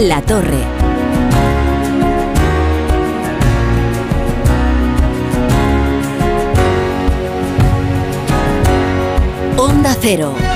La 0.00 0.22
Torre. 0.22 0.64
Onda 9.58 9.94
Cero. 10.00 10.49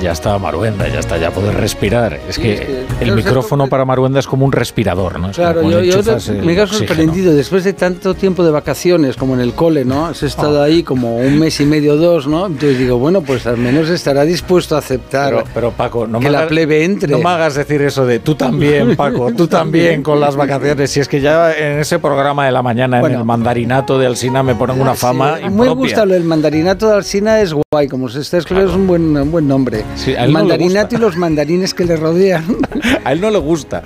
Ya 0.00 0.12
está 0.12 0.38
Maruenda, 0.38 0.88
ya 0.88 1.00
está, 1.00 1.16
ya 1.18 1.30
puedes 1.30 1.54
respirar. 1.54 2.20
Es 2.28 2.38
que, 2.38 2.84
el 3.00 3.12
micrófono 3.12 3.68
para 3.68 3.84
Maruenda 3.84 4.20
es 4.20 4.26
como 4.26 4.44
un 4.44 4.52
respirador, 4.52 5.18
¿no? 5.20 5.30
claro, 5.30 5.62
yo, 5.62 6.02
me 6.42 6.54
quedo 6.54 6.66
sorprendido. 6.66 7.34
Después 7.34 7.64
de 7.64 7.72
tanto 7.72 8.14
tiempo 8.14 8.44
de 8.44 8.50
vacaciones, 8.50 9.16
como 9.16 9.34
en 9.34 9.40
el 9.40 9.54
cole, 9.54 9.84
¿no? 9.84 10.06
Has 10.06 10.22
estado 10.22 10.60
ah. 10.60 10.64
ahí 10.64 10.82
como 10.82 11.18
un 11.18 11.38
mes 11.38 11.60
y 11.60 11.66
medio, 11.66 11.96
dos, 11.96 12.26
¿no? 12.26 12.46
Entonces 12.46 12.78
digo, 12.78 12.98
bueno, 12.98 13.22
pues 13.22 13.46
al 13.46 13.56
menos 13.56 13.88
estará 13.88 14.24
dispuesto 14.24 14.74
a 14.74 14.78
aceptar 14.78 15.44
pero, 15.54 15.70
Paco, 15.72 16.06
no 16.06 16.20
que 16.20 16.30
la 16.30 16.46
plebe 16.46 16.84
entre. 16.84 17.10
No 17.10 17.18
me 17.18 17.30
hagas 17.30 17.54
decir 17.54 17.82
eso 17.82 18.06
de 18.06 18.18
tú 18.18 18.34
también, 18.34 18.96
Paco, 18.96 19.32
tú 19.32 19.46
también 19.46 20.02
con 20.02 20.20
las 20.20 20.36
vacaciones. 20.36 20.90
Si 20.90 21.00
es 21.00 21.08
que 21.08 21.20
ya 21.20 21.52
en 21.52 21.80
ese 21.80 21.98
programa 21.98 22.46
de 22.46 22.52
la 22.52 22.62
mañana, 22.62 23.00
en 23.00 23.12
el 23.12 23.24
mandarinato 23.24 23.98
de 23.98 24.06
Alsina, 24.06 24.42
me 24.42 24.54
ponen 24.54 24.80
una 24.80 24.94
fama 24.94 25.38
sí, 25.38 25.50
Me 25.50 25.68
gusta 25.68 26.04
lo 26.04 26.14
del 26.14 26.24
mandarinato 26.24 26.88
de 26.88 26.96
Alsina, 26.96 27.40
es 27.40 27.52
guay, 27.52 27.88
como 27.88 28.08
se 28.08 28.20
está 28.20 28.38
escribiendo, 28.38 28.72
es 28.72 28.76
un 28.76 28.86
buen, 28.86 29.16
un 29.16 29.30
buen 29.30 29.46
nombre. 29.46 29.73
El 30.06 30.30
mandarinato 30.30 30.96
y 30.96 30.98
los 30.98 31.16
mandarines 31.16 31.74
que 31.74 31.84
le 31.84 31.96
rodean. 31.96 32.44
A 33.04 33.12
él 33.12 33.20
no 33.20 33.30
le 33.30 33.38
gusta. 33.38 33.82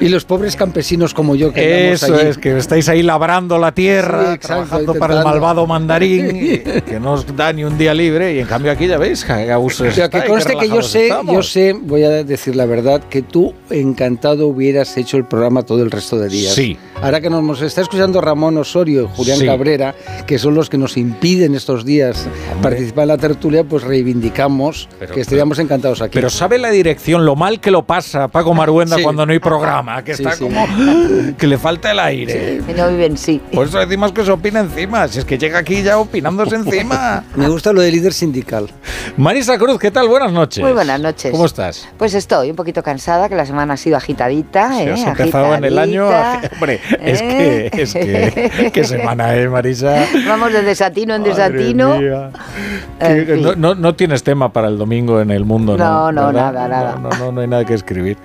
Y 0.00 0.08
los 0.08 0.24
pobres 0.24 0.56
campesinos 0.56 1.14
como 1.14 1.34
yo 1.34 1.52
que 1.52 1.92
Eso 1.92 2.18
es, 2.18 2.38
que 2.38 2.56
estáis 2.56 2.88
ahí 2.88 3.02
labrando 3.02 3.58
la 3.58 3.72
tierra, 3.72 4.36
trabajando 4.38 4.94
para 4.94 5.18
el 5.18 5.24
malvado 5.24 5.66
mandarín, 5.66 6.62
que 6.86 6.98
no 7.00 7.12
os 7.12 7.36
da 7.36 7.52
ni 7.52 7.64
un 7.64 7.78
día 7.78 7.94
libre, 7.94 8.34
y 8.34 8.40
en 8.40 8.46
cambio 8.46 8.72
aquí 8.72 8.86
ya 8.86 8.98
veis 8.98 9.24
que 9.24 9.50
abusos. 9.50 9.96
O 9.98 10.10
que 10.10 10.24
conste 10.24 10.56
que 10.56 10.68
yo 10.68 10.82
sé, 10.82 11.10
yo 11.26 11.42
sé, 11.42 11.72
voy 11.72 12.04
a 12.04 12.24
decir 12.24 12.56
la 12.56 12.66
verdad, 12.66 13.02
que 13.08 13.22
tú 13.22 13.54
encantado 13.70 14.48
hubieras 14.48 14.96
hecho 14.96 15.16
el 15.16 15.24
programa 15.24 15.62
todo 15.62 15.82
el 15.82 15.90
resto 15.90 16.18
de 16.18 16.28
días. 16.28 16.54
Sí. 16.54 16.76
Ahora 17.02 17.20
que 17.20 17.28
nos 17.28 17.60
está 17.60 17.82
escuchando 17.82 18.20
Ramón 18.20 18.56
Osorio 18.56 19.10
y 19.12 19.16
Julián 19.16 19.44
Cabrera, 19.44 19.94
que 20.26 20.38
son 20.38 20.54
los 20.54 20.70
que 20.70 20.78
nos 20.78 20.96
impiden 20.96 21.54
estos 21.54 21.84
días 21.84 22.26
participar 22.62 23.02
en 23.02 23.08
la 23.08 23.18
tertulia, 23.18 23.64
pues 23.64 23.82
reivindicamos 23.82 24.88
que 25.12 25.20
estaríamos 25.20 25.58
encantados 25.58 26.00
aquí. 26.00 26.14
Pero 26.14 26.30
¿sabe 26.30 26.58
la 26.58 26.70
dirección 26.70 27.26
lo 27.26 27.36
mal 27.36 27.60
que 27.60 27.70
lo 27.70 27.84
pasa 27.84 28.28
Paco 28.28 28.54
Maruenda 28.54 28.96
cuando 29.02 29.26
no 29.26 29.32
hay 29.32 29.38
programa? 29.38 30.02
Que 30.02 30.12
está 30.12 30.36
como... 30.36 30.66
que 31.38 31.46
le 31.46 31.58
falta 31.58 31.90
el 31.90 31.98
aire. 31.98 32.62
Que 32.66 32.74
no 32.74 32.88
viven, 32.88 33.18
sí. 33.18 33.40
Por 33.52 33.66
eso 33.66 33.78
decimos 33.78 34.12
que 34.12 34.24
se 34.24 34.30
opina 34.30 34.60
encima. 34.60 35.06
Si 35.08 35.18
es 35.18 35.24
que 35.24 35.36
llega 35.36 35.58
aquí 35.58 35.82
ya 35.82 35.98
opinándose 35.98 36.56
encima. 36.56 37.24
Me 37.36 37.48
gusta 37.48 37.72
lo 37.72 37.80
de 37.80 37.90
líder 37.90 38.12
sindical. 38.12 38.70
Marisa 39.16 39.58
Cruz, 39.58 39.78
¿qué 39.78 39.90
tal? 39.90 40.08
Buenas 40.08 40.32
noches. 40.32 40.62
Muy 40.62 40.72
buenas 40.72 41.00
noches. 41.00 41.30
¿Cómo 41.30 41.46
estás? 41.46 41.88
Pues 41.98 42.14
estoy 42.14 42.50
un 42.50 42.56
poquito 42.56 42.82
cansada, 42.82 43.28
que 43.28 43.34
la 43.34 43.46
semana 43.46 43.74
ha 43.74 43.76
sido 43.76 43.96
agitadita. 43.96 44.82
¿eh? 44.82 44.92
Has 44.92 45.06
empezado 45.06 45.54
en 45.54 45.64
el 45.64 45.78
año... 45.78 46.08
Hombre, 46.54 46.80
es 47.00 47.22
que... 47.22 47.70
Es 47.72 47.94
que... 47.94 48.70
¿Qué 48.72 48.84
semana, 48.84 49.34
eh, 49.36 49.48
Marisa? 49.48 50.06
Vamos 50.26 50.52
de 50.52 50.62
desatino 50.62 51.14
en 51.14 51.22
desatino. 51.22 51.98
no, 52.00 53.54
no, 53.56 53.74
no 53.74 53.94
tienes 53.94 54.22
tema 54.22 54.52
para 54.52 54.68
el 54.68 54.78
domingo 54.78 55.20
en 55.20 55.30
el 55.30 55.44
mundo, 55.44 55.76
¿no? 55.76 55.84
No, 55.84 56.12
no, 56.12 56.32
nada, 56.32 56.68
nada. 56.68 56.96
No, 56.96 57.10
no, 57.10 57.32
no, 57.32 57.40
hay 57.40 57.48
nada 57.48 57.64
que 57.64 57.74
escribir. 57.74 58.18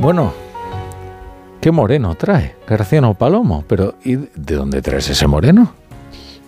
Bueno, 0.00 0.32
¿qué 1.60 1.70
moreno 1.70 2.14
trae? 2.14 2.56
Garciano 2.66 3.14
Palomo. 3.14 3.64
Pero 3.66 3.94
¿y 4.04 4.16
de 4.16 4.54
dónde 4.54 4.82
traes 4.82 5.08
ese 5.10 5.26
moreno? 5.26 5.74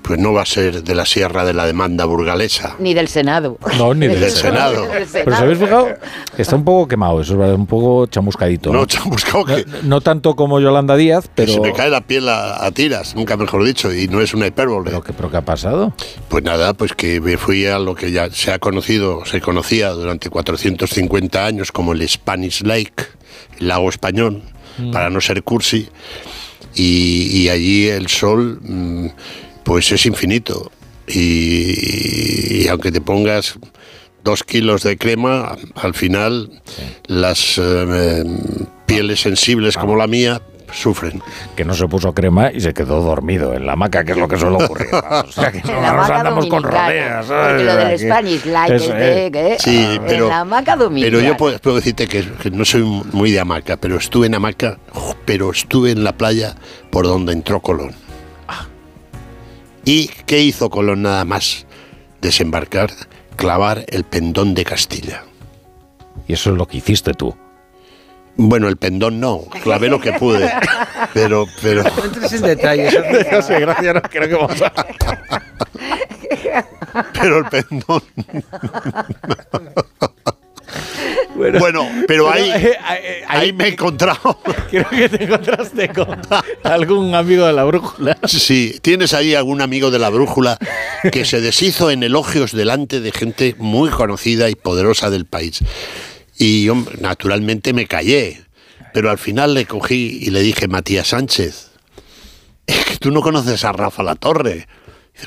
Pues 0.07 0.21
no 0.21 0.33
va 0.33 0.43
a 0.43 0.47
ser 0.47 0.85
de 0.85 0.95
la 0.95 1.05
sierra 1.05 1.45
de 1.45 1.53
la 1.53 1.67
demanda 1.67 2.05
burgalesa. 2.05 2.77
Ni 2.79 2.95
del 2.95 3.09
Senado. 3.09 3.59
No, 3.77 3.93
ni 3.93 4.07
del, 4.07 4.31
Senado. 4.31 4.87
Pero 5.13 5.37
¿se 5.37 5.43
habéis 5.43 5.59
fijado? 5.59 5.89
Está 6.39 6.55
un 6.55 6.65
poco 6.65 6.87
quemado, 6.87 7.21
eso 7.21 7.45
es 7.45 7.59
un 7.59 7.67
poco 7.67 8.07
chamuscadito. 8.07 8.73
No, 8.73 8.87
chamuscado 8.87 9.45
que... 9.45 9.67
No, 9.83 10.01
tanto 10.01 10.37
como 10.37 10.61
Yolanda 10.61 10.95
Díaz, 10.97 11.29
pero... 11.35 11.53
se 11.53 11.61
me 11.61 11.73
cae 11.73 11.91
la 11.91 12.03
piel 12.03 12.29
a, 12.29 12.71
tiras, 12.71 13.17
nunca 13.17 13.37
mejor 13.37 13.65
dicho, 13.65 13.93
y 13.93 14.07
no 14.07 14.21
es 14.21 14.33
una 14.33 14.47
hipérbole. 14.47 14.91
¿Pero 14.91 15.03
qué, 15.03 15.13
¿Pero 15.13 15.29
qué 15.29 15.39
ha 15.39 15.45
pasado? 15.45 15.93
Pues 16.29 16.45
nada, 16.45 16.73
pues 16.75 16.93
que 16.93 17.21
me 17.21 17.37
fui 17.37 17.67
a 17.67 17.81
lo 17.81 17.97
que 17.97 18.13
ya 18.13 18.31
se 18.31 18.53
ha 18.53 18.61
conocido, 18.61 19.25
se 19.25 19.41
conocía 19.41 19.91
durante 19.91 20.31
450 20.31 21.45
años 21.45 21.73
como 21.73 21.93
el 21.93 22.09
Spanish 22.09 22.63
Lake, 22.63 23.07
el 23.59 23.69
lago 23.69 23.89
español, 23.89 24.43
mm. 24.79 24.93
para 24.93 25.11
no 25.11 25.21
ser 25.21 25.43
cursi, 25.43 25.89
y, 26.77 27.49
allí 27.49 27.89
el 27.89 28.07
sol... 28.07 28.61
Mm, 28.63 29.09
pues 29.67 29.91
es 29.91 30.07
infinito. 30.07 30.71
Y, 31.09 32.67
aunque 32.69 32.93
te 32.93 33.01
pongas 33.01 33.59
dos 34.23 34.45
kilos 34.45 34.85
de 34.85 34.97
crema, 34.97 35.57
al 35.75 35.93
final 35.93 36.63
las 37.07 37.59
eh, 37.59 38.25
pieles 38.87 39.21
sensibles 39.21 39.77
como 39.77 39.97
la 39.97 40.07
mía 40.07 40.41
sufren. 40.73 41.21
Que 41.57 41.65
no 41.65 41.75
se 41.75 41.89
puso 41.89 42.15
crema 42.15 42.53
y 42.53 42.61
se 42.61 42.75
quedó 42.75 43.03
dormido 43.03 43.55
en 43.55 43.67
la 43.67 43.73
hamaca, 43.73 44.05
que 44.05 44.13
es 44.13 44.19
lo 44.19 44.29
que 44.29 44.37
suele 44.37 44.63
ocurrir. 44.65 44.89
o 44.95 45.33
sea, 45.33 45.51
que 45.51 45.61
no 45.63 45.97
nos 45.97 46.11
andamos 46.11 46.47
con 46.47 46.63
lo 46.63 47.77
del 47.77 47.99
Spanish 47.99 48.45
Light 48.47 48.73
es 48.73 48.89
de, 48.89 49.57
sí, 49.59 50.01
pero, 50.07 50.25
en 50.25 50.29
la 50.29 50.41
hamaca 50.41 50.77
Pero 50.77 51.21
yo 51.21 51.37
puedo, 51.37 51.59
decirte 51.75 52.07
que, 52.07 52.25
que, 52.41 52.53
no 52.53 52.65
soy 52.65 52.83
muy 52.83 53.33
de 53.33 53.41
hamaca, 53.41 53.77
pero 53.77 53.97
estuve 53.97 54.29
en 54.29 54.37
hamaca, 54.37 54.79
pero 55.25 55.51
estuve 55.51 55.91
en 55.91 56.05
la 56.05 56.17
playa 56.17 56.55
por 56.91 57.05
donde 57.05 57.33
entró 57.33 57.61
Colón. 57.61 58.06
¿Y 59.89 60.09
qué 60.27 60.41
hizo 60.41 60.69
Colón 60.69 61.03
nada 61.03 61.25
más? 61.25 61.65
Desembarcar, 62.21 62.91
clavar 63.37 63.85
el 63.87 64.03
pendón 64.03 64.53
de 64.53 64.65
Castilla. 64.65 65.23
Y 66.27 66.33
eso 66.33 66.51
es 66.51 66.57
lo 66.57 66.67
que 66.67 66.79
hiciste 66.79 67.15
tú. 67.15 67.37
Bueno, 68.35 68.67
el 68.67 68.79
pendón 68.79 69.21
no, 69.21 69.43
clavé 69.63 69.89
lo 69.89 70.01
que 70.01 70.13
pude, 70.15 70.51
pero... 71.15 71.47
pero... 71.63 71.85
No 71.85 72.05
entres 72.05 72.33
en 72.33 72.43
detalles. 72.43 72.95
sé, 73.47 73.61
gracias, 73.61 73.95
no 73.95 74.03
creo 74.03 74.29
que 74.29 74.35
vamos 74.35 74.61
a... 74.61 74.73
Pero 77.13 77.39
el 77.39 77.45
pendón... 77.45 78.03
Bueno, 81.37 81.89
pero 82.09 82.31
ahí, 82.31 82.51
eh, 82.51 82.77
eh, 83.01 83.25
ahí, 83.29 83.53
me 83.53 83.67
he 83.67 83.69
encontrado. 83.69 84.41
Creo 84.71 84.89
que 84.89 85.09
te 85.09 85.25
encontraste 85.25 85.89
con 85.91 86.21
algún 86.63 87.15
amigo 87.15 87.47
de 87.47 87.53
la 87.53 87.65
brújula. 87.65 88.19
Sí, 88.27 88.79
tienes 88.83 89.15
ahí 89.15 89.35
algún 89.35 89.61
amigo 89.61 89.91
de 89.91 89.99
la 89.99 90.11
brújula 90.11 90.59
que 91.13 91.25
se 91.25 91.41
deshizo 91.41 91.91
en 91.91 92.03
elogios 92.03 92.53
delante 92.53 93.01
de 93.01 93.13
gente 93.13 93.55
muy 93.59 93.91
conocida 93.91 94.49
y 94.51 94.55
poderosa 94.55 95.11
del 95.11 95.27
país. 95.27 95.61
Y 96.39 96.65
yo, 96.65 96.77
naturalmente, 97.01 97.73
me 97.73 97.87
callé. 97.87 98.43
Pero 98.93 99.11
al 99.11 99.19
final 99.19 99.55
le 99.55 99.67
cogí 99.67 100.21
y 100.23 100.31
le 100.31 100.41
dije, 100.41 100.69
Matías 100.69 101.09
Sánchez, 101.09 101.71
es 102.67 102.85
que 102.85 102.97
tú 102.97 103.11
no 103.11 103.21
conoces 103.21 103.65
a 103.65 103.73
Rafa 103.73 104.03
La 104.03 104.15
Torre. 104.15 104.67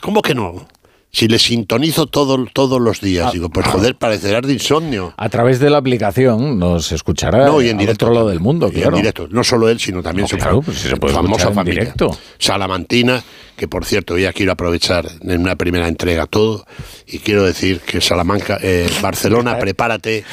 ¿cómo 0.01 0.21
que 0.21 0.35
no? 0.35 0.67
Si 1.11 1.27
le 1.27 1.39
sintonizo 1.39 2.05
todo, 2.05 2.45
todos 2.53 2.79
los 2.79 3.01
días, 3.01 3.27
ah, 3.29 3.31
digo, 3.33 3.49
pues 3.49 3.65
ah. 3.67 3.71
joder, 3.71 3.95
parecerás 3.95 4.43
de 4.43 4.53
insomnio. 4.53 5.13
A 5.17 5.27
través 5.29 5.59
de 5.59 5.69
la 5.71 5.77
aplicación 5.77 6.59
nos 6.59 6.91
escuchará 6.91 7.47
no, 7.47 7.61
y 7.61 7.69
en 7.69 7.77
directo, 7.77 8.05
otro 8.05 8.15
lado 8.15 8.29
del 8.29 8.39
mundo, 8.39 8.69
en 8.71 8.93
directo, 8.93 9.27
no 9.29 9.43
solo 9.43 9.69
él, 9.69 9.79
sino 9.79 10.03
también 10.03 10.27
su 10.27 10.37
pues 10.37 11.13
famosa 11.13 11.51
familia. 11.51 11.81
Directo. 11.81 12.15
Salamantina, 12.37 13.23
que 13.57 13.67
por 13.67 13.85
cierto, 13.85 14.17
ya 14.19 14.33
quiero 14.33 14.51
aprovechar 14.51 15.09
en 15.21 15.41
una 15.41 15.55
primera 15.55 15.87
entrega 15.87 16.27
todo, 16.27 16.65
y 17.07 17.19
quiero 17.19 17.43
decir 17.43 17.79
que 17.79 18.01
Salamanca, 18.01 18.59
eh, 18.61 18.87
Barcelona, 19.01 19.57
prepárate 19.57 20.23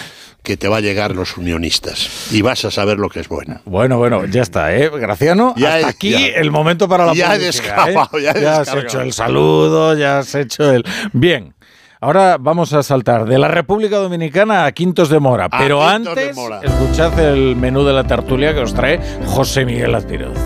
que 0.46 0.56
te 0.56 0.68
va 0.68 0.76
a 0.76 0.80
llegar 0.80 1.12
los 1.12 1.36
unionistas 1.36 2.28
y 2.30 2.40
vas 2.40 2.64
a 2.64 2.70
saber 2.70 2.98
lo 2.98 3.08
que 3.08 3.18
es 3.18 3.28
bueno. 3.28 3.60
Bueno, 3.64 3.98
bueno, 3.98 4.26
ya 4.26 4.42
está, 4.42 4.72
¿eh? 4.76 4.88
Graciano, 4.88 5.54
ya 5.56 5.74
hasta 5.74 5.88
aquí 5.88 6.14
el 6.14 6.52
momento 6.52 6.88
para 6.88 7.04
la 7.04 7.14
ya 7.14 7.34
he 7.34 7.48
escapado, 7.48 8.16
¿eh? 8.16 8.22
ya, 8.22 8.60
has 8.60 8.72
hecho 8.72 9.00
el 9.00 9.12
saludo, 9.12 9.96
ya 9.96 10.20
has 10.20 10.32
hecho 10.36 10.70
el... 10.72 10.84
Bien. 11.12 11.52
Ahora 12.00 12.36
vamos 12.38 12.72
a 12.74 12.84
saltar 12.84 13.24
de 13.24 13.38
la 13.38 13.48
República 13.48 13.96
Dominicana 13.96 14.66
a 14.66 14.72
Quintos 14.72 15.08
de 15.08 15.18
Mora. 15.18 15.48
pero 15.48 15.84
antes, 15.84 16.36
escuchad 16.62 17.18
el 17.18 17.56
menú 17.56 17.82
de 17.82 17.92
la 17.92 18.04
tertulia 18.04 18.54
que 18.54 18.60
os 18.60 18.72
trae 18.72 19.00
José 19.26 19.64
Miguel 19.64 19.96
Azpiroz. 19.96 20.38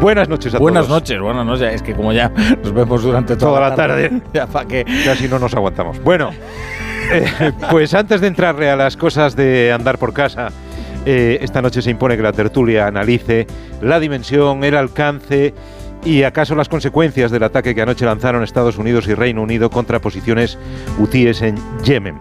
Buenas 0.00 0.28
noches 0.28 0.52
a 0.56 0.58
buenas 0.58 0.88
todos. 0.88 1.02
noches, 1.02 1.20
buenas 1.20 1.46
noches. 1.46 1.74
Es 1.74 1.82
que 1.82 1.94
como 1.94 2.12
ya 2.12 2.30
nos 2.30 2.72
vemos 2.72 3.04
durante 3.04 3.36
toda, 3.36 3.60
la 3.60 3.76
tarde, 3.76 4.10
ya 4.34 4.48
para 4.48 4.66
que 4.66 4.84
casi 5.04 5.28
no 5.28 5.38
nos 5.38 5.54
aguantamos. 5.54 6.02
Bueno, 6.02 6.30
pues 7.70 7.94
antes 7.94 8.20
de 8.20 8.26
entrarle 8.26 8.70
a 8.70 8.76
las 8.76 8.96
cosas 8.96 9.36
de 9.36 9.72
andar 9.72 9.98
por 9.98 10.12
casa, 10.12 10.48
eh, 11.04 11.38
esta 11.40 11.62
noche 11.62 11.82
se 11.82 11.90
impone 11.90 12.16
que 12.16 12.22
la 12.22 12.32
tertulia 12.32 12.86
analice 12.86 13.46
la 13.80 13.98
dimensión, 13.98 14.62
el 14.64 14.76
alcance 14.76 15.54
y 16.04 16.22
acaso 16.22 16.54
las 16.54 16.68
consecuencias 16.68 17.30
del 17.30 17.42
ataque 17.42 17.74
que 17.74 17.82
anoche 17.82 18.04
lanzaron 18.04 18.42
Estados 18.42 18.78
Unidos 18.78 19.06
y 19.06 19.14
Reino 19.14 19.42
Unido 19.42 19.70
contra 19.70 20.00
posiciones 20.00 20.58
hutíes 20.98 21.42
en 21.42 21.56
Yemen. 21.84 22.20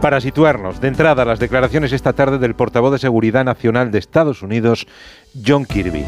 Para 0.00 0.20
situarnos, 0.20 0.80
de 0.80 0.88
entrada, 0.88 1.24
las 1.24 1.38
declaraciones 1.38 1.92
esta 1.92 2.12
tarde 2.12 2.38
del 2.38 2.56
portavoz 2.56 2.90
de 2.90 2.98
Seguridad 2.98 3.44
Nacional 3.44 3.92
de 3.92 4.00
Estados 4.00 4.42
Unidos, 4.42 4.88
John 5.46 5.64
Kirby. 5.64 6.04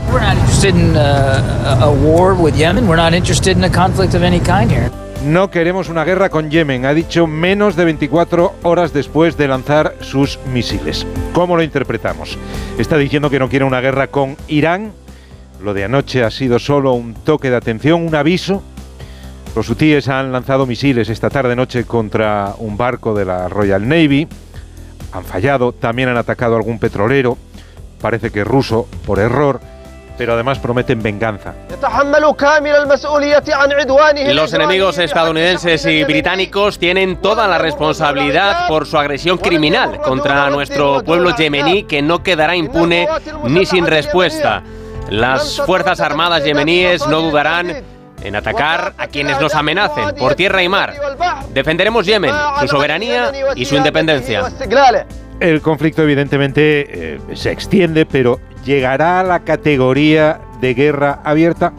No 5.25 5.51
queremos 5.51 5.89
una 5.89 6.05
guerra 6.05 6.29
con 6.29 6.51
Yemen, 6.51 6.85
ha 6.85 6.95
dicho 6.95 7.27
menos 7.27 7.77
de 7.77 7.87
24 7.87 8.55
horas 8.63 8.93
después 8.93 9.37
de 9.37 9.49
lanzar 9.49 9.97
sus 10.01 10.39
misiles. 10.53 11.07
¿Cómo 11.33 11.57
lo 11.57 11.63
interpretamos? 11.63 12.39
Está 12.79 12.99
diciendo 12.99 13.31
que 13.31 13.39
no 13.39 13.49
quiere 13.49 13.65
una 13.65 13.81
guerra 13.81 14.09
con 14.09 14.37
Irán. 14.49 14.93
Lo 15.63 15.73
de 15.73 15.85
anoche 15.85 16.23
ha 16.23 16.31
sido 16.31 16.59
solo 16.59 16.93
un 16.93 17.15
toque 17.15 17.49
de 17.49 17.57
atención, 17.57 18.07
un 18.07 18.15
aviso 18.15 18.63
los 19.55 19.69
hutíes 19.69 20.09
han 20.09 20.33
lanzado 20.33 20.67
misiles 20.67 21.09
esta 21.09 21.31
tarde-noche 21.31 21.85
contra 21.85 22.55
un 22.59 22.77
barco 22.77 23.15
de 23.15 23.25
la 23.25 23.49
Royal 23.49 23.87
Navy. 23.87 24.27
Han 25.13 25.25
fallado, 25.25 25.71
también 25.71 26.09
han 26.09 26.17
atacado 26.17 26.57
algún 26.57 26.81
petrolero, 26.81 27.39
parece 28.01 28.31
que 28.33 28.43
ruso, 28.43 28.89
por 29.07 29.21
error 29.21 29.61
pero 30.17 30.35
además 30.35 30.59
prometen 30.59 31.03
venganza. 31.03 31.55
Los 34.35 34.55
enemigos 34.55 34.99
estadounidenses 34.99 35.85
y 35.87 36.05
británicos 36.05 36.79
tienen 36.79 37.17
toda 37.17 37.49
la 37.49 37.59
responsabilidad 37.59 38.69
por 38.69 38.87
su 38.87 38.97
agresión 38.99 39.39
criminal 39.39 39.99
contra 40.01 40.51
nuestro 40.51 41.03
pueblo 41.03 41.35
yemení 41.37 41.85
que 41.85 42.03
no 42.03 42.23
quedará 42.23 42.57
impune 42.57 43.09
ni 43.45 43.67
sin 43.67 43.87
respuesta. 43.87 44.63
Las 45.09 45.61
Fuerzas 45.61 46.01
Armadas 46.01 46.45
yemeníes 46.45 47.07
no 47.07 47.21
dudarán 47.21 47.85
en 48.23 48.37
atacar 48.37 48.95
a 48.97 49.07
quienes 49.07 49.39
nos 49.41 49.55
amenacen 49.55 50.15
por 50.19 50.35
tierra 50.35 50.63
y 50.63 50.69
mar. 50.69 50.95
Defenderemos 51.53 52.07
Yemen, 52.07 52.35
su 52.61 52.69
soberanía 52.69 53.31
y 53.55 53.65
su 53.65 53.77
independencia. 53.77 54.51
El 55.41 55.61
conflicto 55.61 56.03
evidentemente 56.03 57.15
eh, 57.15 57.21
se 57.35 57.51
extiende, 57.51 58.07
pero 58.07 58.39
llegará 58.65 59.21
a 59.21 59.25
la 59.25 59.41
categoría 59.41 60.41
de 60.61 60.75
guerra 60.75 61.21
abierta. 61.25 61.73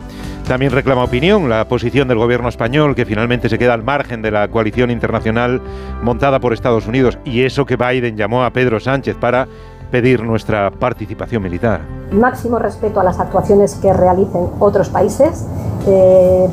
También 0.48 0.72
reclama 0.72 1.04
opinión 1.04 1.50
la 1.50 1.68
posición 1.68 2.07
del 2.07 2.19
gobierno 2.19 2.50
español, 2.50 2.94
que 2.94 3.06
finalmente 3.06 3.50
se 3.50 3.57
queda 3.57 3.74
al 3.74 3.84
margen 3.84 4.22
de 4.22 4.30
la 4.30 4.48
coalición 4.48 4.92
internacional 4.92 5.62
montada 6.04 6.40
por 6.40 6.54
Estados 6.54 6.86
Unidos, 6.86 7.18
y 7.25 7.44
eso 7.44 7.66
que 7.66 7.78
Biden 7.78 8.16
llamó 8.16 8.44
a 8.44 8.52
Pedro 8.52 8.80
Sánchez 8.80 9.16
para 9.16 9.48
pedir 9.90 10.22
nuestra 10.22 10.69
participación 10.69 11.42
militar. 11.42 11.81
Máximo 12.12 12.60
respeto 12.60 13.00
a 13.00 13.04
las 13.04 13.19
actuaciones 13.19 13.75
que 13.75 13.92
realicen 13.94 14.50
otros 14.60 14.90
países. 14.90 15.48
Eh, 15.88 16.48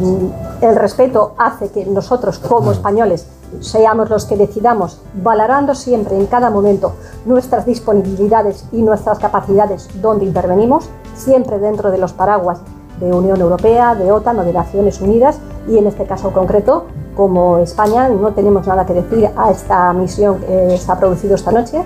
el 0.62 0.76
respeto 0.76 1.34
hace 1.36 1.70
que 1.70 1.84
nosotros 1.84 2.38
como 2.38 2.72
españoles 2.72 3.26
seamos 3.60 4.10
los 4.10 4.24
que 4.24 4.36
decidamos, 4.36 5.00
valorando 5.14 5.74
siempre 5.74 6.16
en 6.16 6.26
cada 6.26 6.50
momento 6.50 6.94
nuestras 7.26 7.66
disponibilidades 7.66 8.66
y 8.72 8.82
nuestras 8.82 9.18
capacidades 9.18 9.88
donde 10.00 10.24
intervenimos, 10.24 10.88
siempre 11.14 11.58
dentro 11.58 11.90
de 11.90 11.98
los 11.98 12.12
paraguas 12.12 12.60
de 13.00 13.12
Unión 13.12 13.40
Europea, 13.40 13.94
de 13.94 14.12
OTAN 14.12 14.38
o 14.38 14.44
de 14.44 14.52
Naciones 14.52 15.00
Unidas 15.00 15.38
y 15.68 15.78
en 15.78 15.86
este 15.86 16.04
caso 16.04 16.32
concreto, 16.32 16.86
como 17.14 17.58
España, 17.58 18.08
no 18.08 18.32
tenemos 18.32 18.66
nada 18.66 18.86
que 18.86 18.94
decir 18.94 19.28
a 19.36 19.50
esta 19.50 19.92
misión 19.92 20.40
que 20.40 20.76
se 20.78 20.92
ha 20.92 20.98
producido 20.98 21.34
esta 21.34 21.52
noche. 21.52 21.82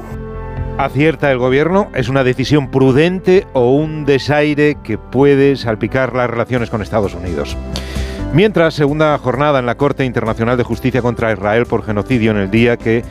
¿Acierta 0.78 1.32
el 1.32 1.38
gobierno? 1.38 1.88
¿Es 1.94 2.10
una 2.10 2.22
decisión 2.22 2.70
prudente 2.70 3.46
o 3.54 3.70
un 3.70 4.04
desaire 4.04 4.76
que 4.82 4.98
puede 4.98 5.56
salpicar 5.56 6.14
las 6.14 6.28
relaciones 6.28 6.68
con 6.68 6.82
Estados 6.82 7.14
Unidos? 7.14 7.56
Mientras, 8.32 8.74
segunda 8.74 9.16
jornada 9.18 9.58
en 9.58 9.66
la 9.66 9.76
Corte 9.76 10.04
Internacional 10.04 10.56
de 10.56 10.64
Justicia 10.64 11.02
contra 11.02 11.32
Israel 11.32 11.66
por 11.66 11.84
genocidio 11.84 12.32
en 12.32 12.36
el 12.36 12.50
día 12.50 12.76
que, 12.76 13.02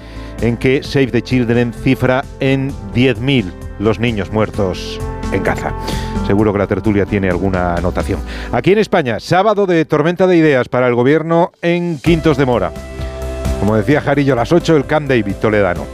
en 0.41 0.57
que 0.57 0.83
Save 0.83 1.07
the 1.07 1.21
Children 1.21 1.73
cifra 1.73 2.23
en 2.39 2.71
10.000 2.94 3.51
los 3.79 4.00
niños 4.00 4.31
muertos 4.31 5.00
en 5.31 5.44
Gaza. 5.44 5.73
Seguro 6.27 6.53
que 6.53 6.59
la 6.59 6.67
tertulia 6.67 7.06
tiene 7.06 7.29
alguna 7.29 7.75
anotación. 7.75 8.19
Aquí 8.51 8.71
en 8.71 8.79
España, 8.79 9.19
sábado 9.19 9.65
de 9.65 9.85
tormenta 9.85 10.27
de 10.27 10.38
ideas 10.38 10.69
para 10.69 10.88
el 10.88 10.95
gobierno 10.95 11.51
en 11.61 12.00
Quintos 12.00 12.38
de 12.38 12.45
Mora. 12.45 12.71
Como 13.59 13.75
decía 13.75 14.01
Jarillo, 14.01 14.33
a 14.33 14.38
las 14.38 14.51
8 14.51 14.75
el 14.75 14.85
Camp 14.85 15.07
David 15.07 15.35
toledano. 15.41 15.85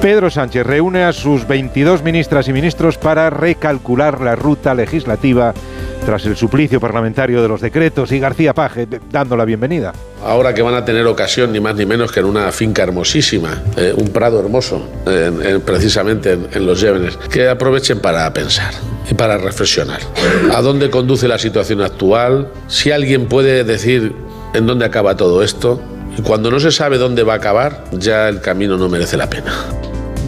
Pedro 0.00 0.30
Sánchez 0.30 0.66
reúne 0.66 1.04
a 1.04 1.12
sus 1.12 1.46
22 1.46 2.02
ministras 2.02 2.48
y 2.48 2.52
ministros 2.52 2.98
para 2.98 3.30
recalcular 3.30 4.20
la 4.20 4.34
ruta 4.34 4.74
legislativa 4.74 5.54
tras 6.04 6.26
el 6.26 6.36
suplicio 6.36 6.80
parlamentario 6.80 7.42
de 7.42 7.48
los 7.48 7.60
decretos 7.60 8.12
y 8.12 8.18
García 8.18 8.54
Paje 8.54 8.86
dando 9.10 9.36
la 9.36 9.44
bienvenida. 9.44 9.92
Ahora 10.24 10.54
que 10.54 10.62
van 10.62 10.74
a 10.74 10.84
tener 10.84 11.06
ocasión 11.06 11.52
ni 11.52 11.60
más 11.60 11.74
ni 11.74 11.86
menos 11.86 12.12
que 12.12 12.20
en 12.20 12.26
una 12.26 12.50
finca 12.52 12.82
hermosísima, 12.82 13.62
eh, 13.76 13.92
un 13.96 14.08
prado 14.08 14.40
hermoso, 14.40 14.88
precisamente 15.64 16.32
en, 16.32 16.48
en, 16.52 16.66
Los 16.66 16.80
Llévenes, 16.80 17.16
que 17.16 17.48
aprovechen 17.48 18.00
para 18.00 18.32
pensar 18.32 18.72
y 19.10 19.14
para 19.14 19.38
reflexionar. 19.38 20.00
¿A 20.52 20.62
dónde 20.62 20.90
conduce 20.90 21.26
la 21.28 21.38
situación 21.38 21.80
actual? 21.80 22.48
Si 22.68 22.90
alguien 22.90 23.26
puede 23.26 23.64
decir 23.64 24.14
en 24.54 24.66
dónde 24.66 24.84
acaba 24.84 25.16
todo 25.16 25.42
esto, 25.42 25.80
y 26.16 26.22
cuando 26.22 26.50
no 26.50 26.60
se 26.60 26.70
sabe 26.70 26.98
dónde 26.98 27.22
va 27.22 27.34
a 27.34 27.36
acabar, 27.36 27.84
ya 27.92 28.28
el 28.28 28.40
camino 28.40 28.76
no 28.76 28.88
merece 28.88 29.16
la 29.16 29.28
pena. 29.30 29.52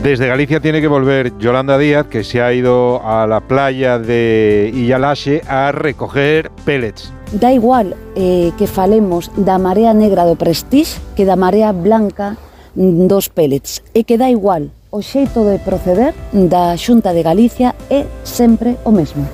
Desde 0.04 0.26
Galicia 0.26 0.60
tiene 0.60 0.82
que 0.82 0.86
volver 0.86 1.32
Yolanda 1.38 1.78
Díaz, 1.78 2.06
que 2.08 2.24
se 2.24 2.42
ha 2.42 2.52
ido 2.52 3.00
a 3.02 3.26
la 3.26 3.40
playa 3.40 3.98
de 3.98 4.70
Illalaxe 4.74 5.40
a 5.48 5.72
recoger 5.72 6.50
pellets. 6.66 7.10
Da 7.32 7.54
igual 7.54 7.96
eh, 8.14 8.52
que 8.58 8.66
falemos 8.66 9.32
da 9.34 9.56
marea 9.56 9.94
negra 9.94 10.28
do 10.28 10.36
Prestige 10.36 11.00
que 11.16 11.24
da 11.24 11.36
marea 11.40 11.72
blanca 11.72 12.36
dos 12.76 13.32
pellets. 13.32 13.80
E 13.96 14.04
que 14.04 14.20
da 14.20 14.28
igual, 14.28 14.68
o 14.92 15.00
xeito 15.00 15.40
de 15.40 15.56
proceder 15.64 16.12
da 16.36 16.76
Xunta 16.76 17.16
de 17.16 17.24
Galicia 17.24 17.72
é 17.88 18.04
sempre 18.28 18.76
o 18.84 18.92
mesmo. 18.92 19.24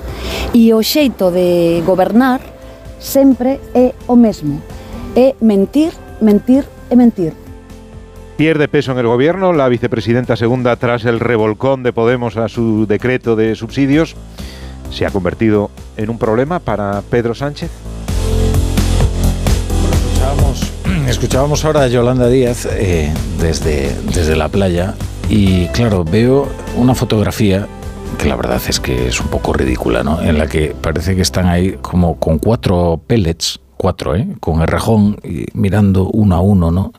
E 0.55 0.71
o 0.71 0.79
xeito 0.87 1.35
de 1.35 1.83
gobernar 1.83 2.39
sempre 2.95 3.59
é 3.75 3.91
o 4.07 4.15
mesmo. 4.15 4.63
É 5.19 5.35
mentir, 5.43 5.91
mentir 6.23 6.63
e 6.87 6.95
mentir. 6.95 7.40
Pierde 8.41 8.67
peso 8.67 8.91
en 8.91 8.97
el 8.97 9.05
gobierno 9.05 9.53
la 9.53 9.69
vicepresidenta 9.69 10.35
segunda 10.35 10.75
tras 10.75 11.05
el 11.05 11.19
revolcón 11.19 11.83
de 11.83 11.93
Podemos 11.93 12.37
a 12.37 12.49
su 12.49 12.87
decreto 12.87 13.35
de 13.35 13.53
subsidios. 13.53 14.15
¿Se 14.89 15.05
ha 15.05 15.11
convertido 15.11 15.69
en 15.95 16.09
un 16.09 16.17
problema 16.17 16.57
para 16.57 17.03
Pedro 17.07 17.35
Sánchez? 17.35 17.69
escuchábamos, 21.07 21.63
ahora 21.65 21.81
a 21.81 21.87
Yolanda 21.87 22.29
Díaz 22.29 22.67
eh, 22.71 23.13
desde, 23.39 23.95
desde 24.11 24.35
la 24.35 24.49
playa 24.49 24.95
y 25.29 25.67
claro, 25.67 26.03
veo 26.03 26.47
una 26.75 26.95
fotografía 26.95 27.67
que 28.17 28.27
la 28.27 28.35
verdad 28.35 28.59
es 28.67 28.79
que 28.79 29.07
es 29.07 29.21
un 29.21 29.27
poco 29.27 29.53
ridícula, 29.53 30.01
¿no? 30.01 30.19
En 30.19 30.39
la 30.39 30.47
que 30.47 30.73
parece 30.81 31.15
que 31.15 31.21
están 31.21 31.45
ahí 31.47 31.77
como 31.83 32.17
con 32.17 32.39
cuatro 32.39 32.99
pellets 33.05 33.60
cuatro, 33.81 34.15
¿eh? 34.15 34.27
con 34.39 34.61
el 34.61 34.67
rajón 34.67 35.17
mirando 35.53 36.07
uno 36.07 36.35
a 36.35 36.39
uno, 36.39 36.69
¿no? 36.69 36.93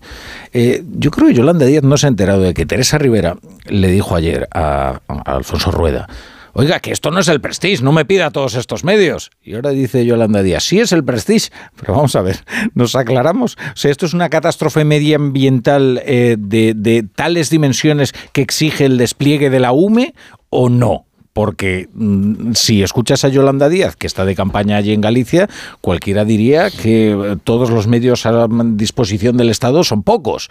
Eh, 0.53 0.83
yo 0.97 1.13
creo 1.13 1.29
que 1.29 1.35
Yolanda 1.35 1.65
Díaz 1.65 1.85
no 1.85 1.97
se 1.97 2.07
ha 2.07 2.09
enterado 2.09 2.41
de 2.41 2.55
que 2.55 2.67
Teresa 2.67 2.99
Rivera 2.99 3.37
le 3.67 3.87
dijo 3.87 4.17
ayer 4.17 4.49
a, 4.53 4.99
Alfonso 5.25 5.71
Rueda, 5.71 6.09
Oiga, 6.55 6.81
que 6.81 6.91
esto 6.91 7.13
no 7.13 7.21
es 7.21 7.29
el 7.29 7.41
Prestige, 7.41 7.85
no 7.85 7.93
me 7.93 8.05
pida 8.05 8.33
todos 8.33 8.57
estos 8.57 8.83
medios. 8.83 9.31
Y 9.45 9.55
ahora 9.55 9.71
dice 9.71 10.05
Yolanda 10.05 10.43
Díaz, 10.43 10.65
sí 10.65 10.81
es 10.81 10.91
el 10.91 11.05
Prestige, 11.05 11.51
pero 11.81 11.95
vamos 11.95 12.17
a 12.17 12.23
ver, 12.23 12.45
nos 12.75 12.97
aclaramos. 12.97 13.57
O 13.57 13.77
sea, 13.77 13.93
esto 13.93 14.05
es 14.05 14.13
una 14.13 14.29
catástrofe 14.29 14.85
medioambiental 14.85 16.03
eh, 16.05 16.35
de 16.37 17.07
tales 17.15 17.49
dimensiones 17.49 18.13
que 18.33 18.43
exige 18.43 18.87
el 18.87 18.99
despliegue 18.99 19.51
de 19.51 19.61
la 19.61 19.71
UME 19.71 20.15
o 20.51 20.69
no 20.69 21.07
porque 21.33 21.89
mm, 21.95 22.53
si 22.55 22.83
escuchas 22.83 23.25
a 23.25 23.29
Yolanda 23.29 23.69
Díaz, 23.69 23.97
que 23.97 24.07
está 24.07 24.25
de 24.25 24.35
campaña 24.35 24.77
allí 24.77 24.93
en 24.93 25.01
Galicia, 25.01 25.49
cualquiera 25.81 26.25
diría 26.25 26.71
que 26.71 27.13
eh, 27.13 27.37
todos 27.43 27.71
los 27.71 27.87
medios 27.87 28.27
a 28.27 28.47
disposición 28.49 29.37
del 29.37 29.51
Estado 29.51 29.85
son 29.85 30.03
pocos. 30.03 30.51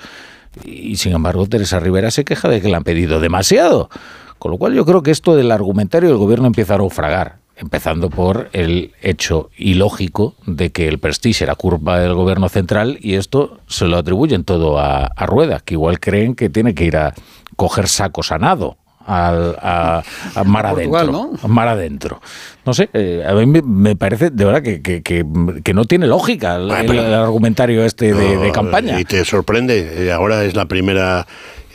Y 0.65 0.97
sin 0.97 1.13
embargo, 1.13 1.47
Teresa 1.47 1.79
Rivera 1.79 2.11
se 2.11 2.25
queja 2.25 2.49
de 2.49 2.61
que 2.61 2.67
le 2.67 2.75
han 2.75 2.83
pedido 2.83 3.19
demasiado. 3.19 3.89
Con 4.37 4.51
lo 4.51 4.57
cual 4.57 4.73
yo 4.73 4.85
creo 4.85 5.03
que 5.03 5.11
esto 5.11 5.35
del 5.35 5.51
argumentario 5.51 6.09
del 6.09 6.17
gobierno 6.17 6.47
empieza 6.47 6.75
a 6.75 6.77
naufragar 6.77 7.39
empezando 7.57 8.09
por 8.09 8.49
el 8.53 8.91
hecho 9.03 9.51
ilógico 9.55 10.33
de 10.47 10.71
que 10.71 10.87
el 10.87 10.97
Prestige 10.97 11.43
era 11.43 11.53
curva 11.53 11.99
del 11.99 12.15
gobierno 12.15 12.49
central 12.49 12.97
y 12.99 13.13
esto 13.13 13.59
se 13.67 13.85
lo 13.85 13.97
atribuyen 13.97 14.43
todo 14.43 14.79
a, 14.79 15.05
a 15.05 15.25
Rueda, 15.27 15.59
que 15.59 15.75
igual 15.75 15.99
creen 15.99 16.33
que 16.33 16.49
tiene 16.49 16.73
que 16.73 16.85
ir 16.85 16.97
a 16.97 17.13
coger 17.57 17.87
sacos 17.87 18.31
a 18.31 18.39
nado 18.39 18.77
al, 19.05 19.55
a, 19.59 20.03
mar 20.45 20.65
adentro. 20.65 21.11
¿no? 21.11 21.31
mar 21.47 21.67
adentro. 21.67 22.21
No 22.65 22.73
sé, 22.73 22.89
eh, 22.93 23.23
a 23.27 23.33
mí 23.33 23.45
me 23.45 23.95
parece 23.95 24.29
de 24.29 24.45
verdad 24.45 24.61
que, 24.61 24.81
que, 24.81 25.73
no 25.73 25.85
tiene 25.85 26.07
lógica 26.07 26.55
el, 26.55 26.71
argumentario 26.71 27.83
este 27.83 28.13
de, 28.13 28.51
campaña. 28.51 28.99
Y 28.99 29.05
te 29.05 29.25
sorprende, 29.25 30.05
eh, 30.05 30.11
ahora 30.11 30.43
es 30.43 30.55
la 30.55 30.65
primera 30.65 31.25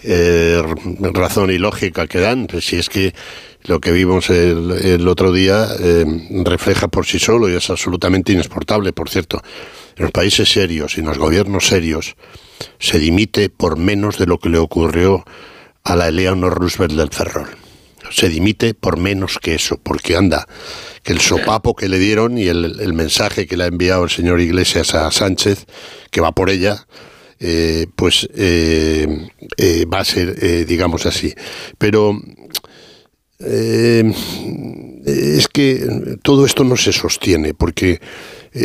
eh, 0.02 0.62
razón 1.12 1.50
ilógica 1.50 2.06
que 2.06 2.20
dan, 2.20 2.46
pues 2.46 2.66
si 2.66 2.76
es 2.76 2.88
que 2.88 3.14
lo 3.64 3.80
que 3.80 3.90
vimos 3.90 4.30
el, 4.30 5.08
otro 5.08 5.32
día 5.32 5.66
refleja 6.44 6.86
por 6.86 7.04
sí 7.04 7.18
solo 7.18 7.50
y 7.50 7.54
es 7.54 7.68
absolutamente 7.68 8.32
inexportable, 8.32 8.92
por 8.92 9.08
cierto. 9.08 9.42
En 9.96 10.04
los 10.04 10.12
países 10.12 10.48
serios 10.48 10.98
y 10.98 11.00
en 11.00 11.06
los 11.06 11.18
gobiernos 11.18 11.66
serios, 11.66 12.16
se 12.78 12.98
dimite 12.98 13.48
por 13.48 13.76
menos 13.76 14.18
de 14.18 14.26
lo 14.26 14.38
que 14.38 14.50
le 14.50 14.58
ocurrió 14.58 15.24
a 15.86 15.94
la 15.94 16.08
Eleanor 16.08 16.58
Roosevelt 16.58 16.94
del 16.94 17.10
Ferrol. 17.10 17.48
Se 18.10 18.28
dimite 18.28 18.74
por 18.74 18.98
menos 18.98 19.38
que 19.40 19.54
eso, 19.54 19.78
porque 19.82 20.16
anda, 20.16 20.46
que 21.02 21.12
el 21.12 21.20
sopapo 21.20 21.74
que 21.74 21.88
le 21.88 21.98
dieron 21.98 22.38
y 22.38 22.48
el, 22.48 22.92
mensaje 22.92 23.46
que 23.46 23.56
le 23.56 23.64
ha 23.64 23.68
enviado 23.68 24.04
el 24.04 24.10
señor 24.10 24.40
Iglesias 24.40 24.94
a 24.94 25.10
Sánchez, 25.10 25.66
que 26.10 26.20
va 26.20 26.32
por 26.32 26.50
ella, 26.50 26.86
eh, 27.38 27.86
pues 27.94 28.28
eh, 28.34 29.28
eh, 29.56 29.86
va 29.86 30.00
a 30.00 30.04
ser, 30.04 30.66
digamos 30.66 31.06
así. 31.06 31.34
Pero 31.78 32.20
es 33.38 35.48
que 35.48 36.18
todo 36.22 36.46
esto 36.46 36.64
no 36.64 36.76
se 36.76 36.92
sostiene, 36.92 37.54
porque 37.54 38.00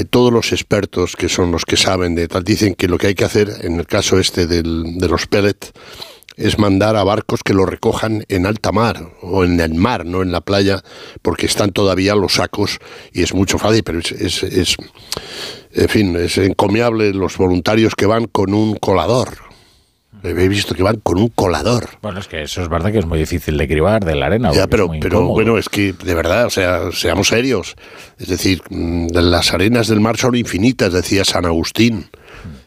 todos 0.09 0.33
los 0.33 0.53
expertos 0.53 1.15
que 1.15 1.29
son 1.29 1.51
los 1.51 1.65
que 1.65 1.77
saben 1.77 2.15
de 2.15 2.27
tal 2.27 2.43
dicen 2.43 2.73
que 2.73 2.87
lo 2.87 2.97
que 2.97 3.07
hay 3.07 3.15
que 3.15 3.25
hacer 3.25 3.51
en 3.61 3.79
el 3.79 3.85
caso 3.85 4.17
este 4.17 4.47
del, 4.47 4.97
de 4.97 5.07
los 5.07 5.27
pellets 5.27 5.71
es 6.37 6.59
mandar 6.59 6.95
a 6.95 7.03
barcos 7.03 7.41
que 7.43 7.53
lo 7.53 7.65
recojan 7.65 8.25
en 8.29 8.45
alta 8.45 8.71
mar 8.71 9.11
o 9.21 9.43
en 9.43 9.59
el 9.59 9.73
mar, 9.75 10.05
no 10.05 10.21
en 10.21 10.31
la 10.31 10.41
playa, 10.41 10.83
porque 11.21 11.45
están 11.45 11.71
todavía 11.71 12.15
los 12.15 12.35
sacos 12.35 12.79
y 13.13 13.23
es 13.23 13.33
mucho 13.33 13.57
fácil, 13.57 13.83
pero 13.83 13.99
es, 13.99 14.11
es, 14.11 14.43
es 14.43 14.77
en 15.73 15.89
fin, 15.89 16.15
es 16.15 16.37
encomiable 16.37 17.13
los 17.13 17.37
voluntarios 17.37 17.95
que 17.95 18.05
van 18.05 18.25
con 18.25 18.53
un 18.53 18.75
colador 18.75 19.51
He 20.23 20.47
visto 20.47 20.75
que 20.75 20.83
van 20.83 20.97
con 20.97 21.17
un 21.17 21.29
colador. 21.29 21.89
Bueno, 22.01 22.19
es 22.19 22.27
que 22.27 22.43
eso 22.43 22.61
es 22.61 22.69
verdad 22.69 22.91
que 22.91 22.99
es 22.99 23.05
muy 23.07 23.17
difícil 23.17 23.57
de 23.57 23.67
cribar 23.67 24.05
de 24.05 24.15
la 24.15 24.27
arena. 24.27 24.51
Ya, 24.51 24.67
pero, 24.67 24.89
pero 25.01 25.25
bueno, 25.25 25.57
es 25.57 25.67
que 25.67 25.93
de 25.93 26.13
verdad, 26.13 26.45
o 26.45 26.49
sea, 26.51 26.91
seamos 26.91 27.29
serios. 27.29 27.75
Es 28.19 28.27
decir, 28.27 28.61
mm, 28.69 29.07
las 29.13 29.51
arenas 29.51 29.87
del 29.87 29.99
mar 29.99 30.17
son 30.17 30.35
infinitas, 30.35 30.93
decía 30.93 31.25
San 31.25 31.45
Agustín. 31.45 32.09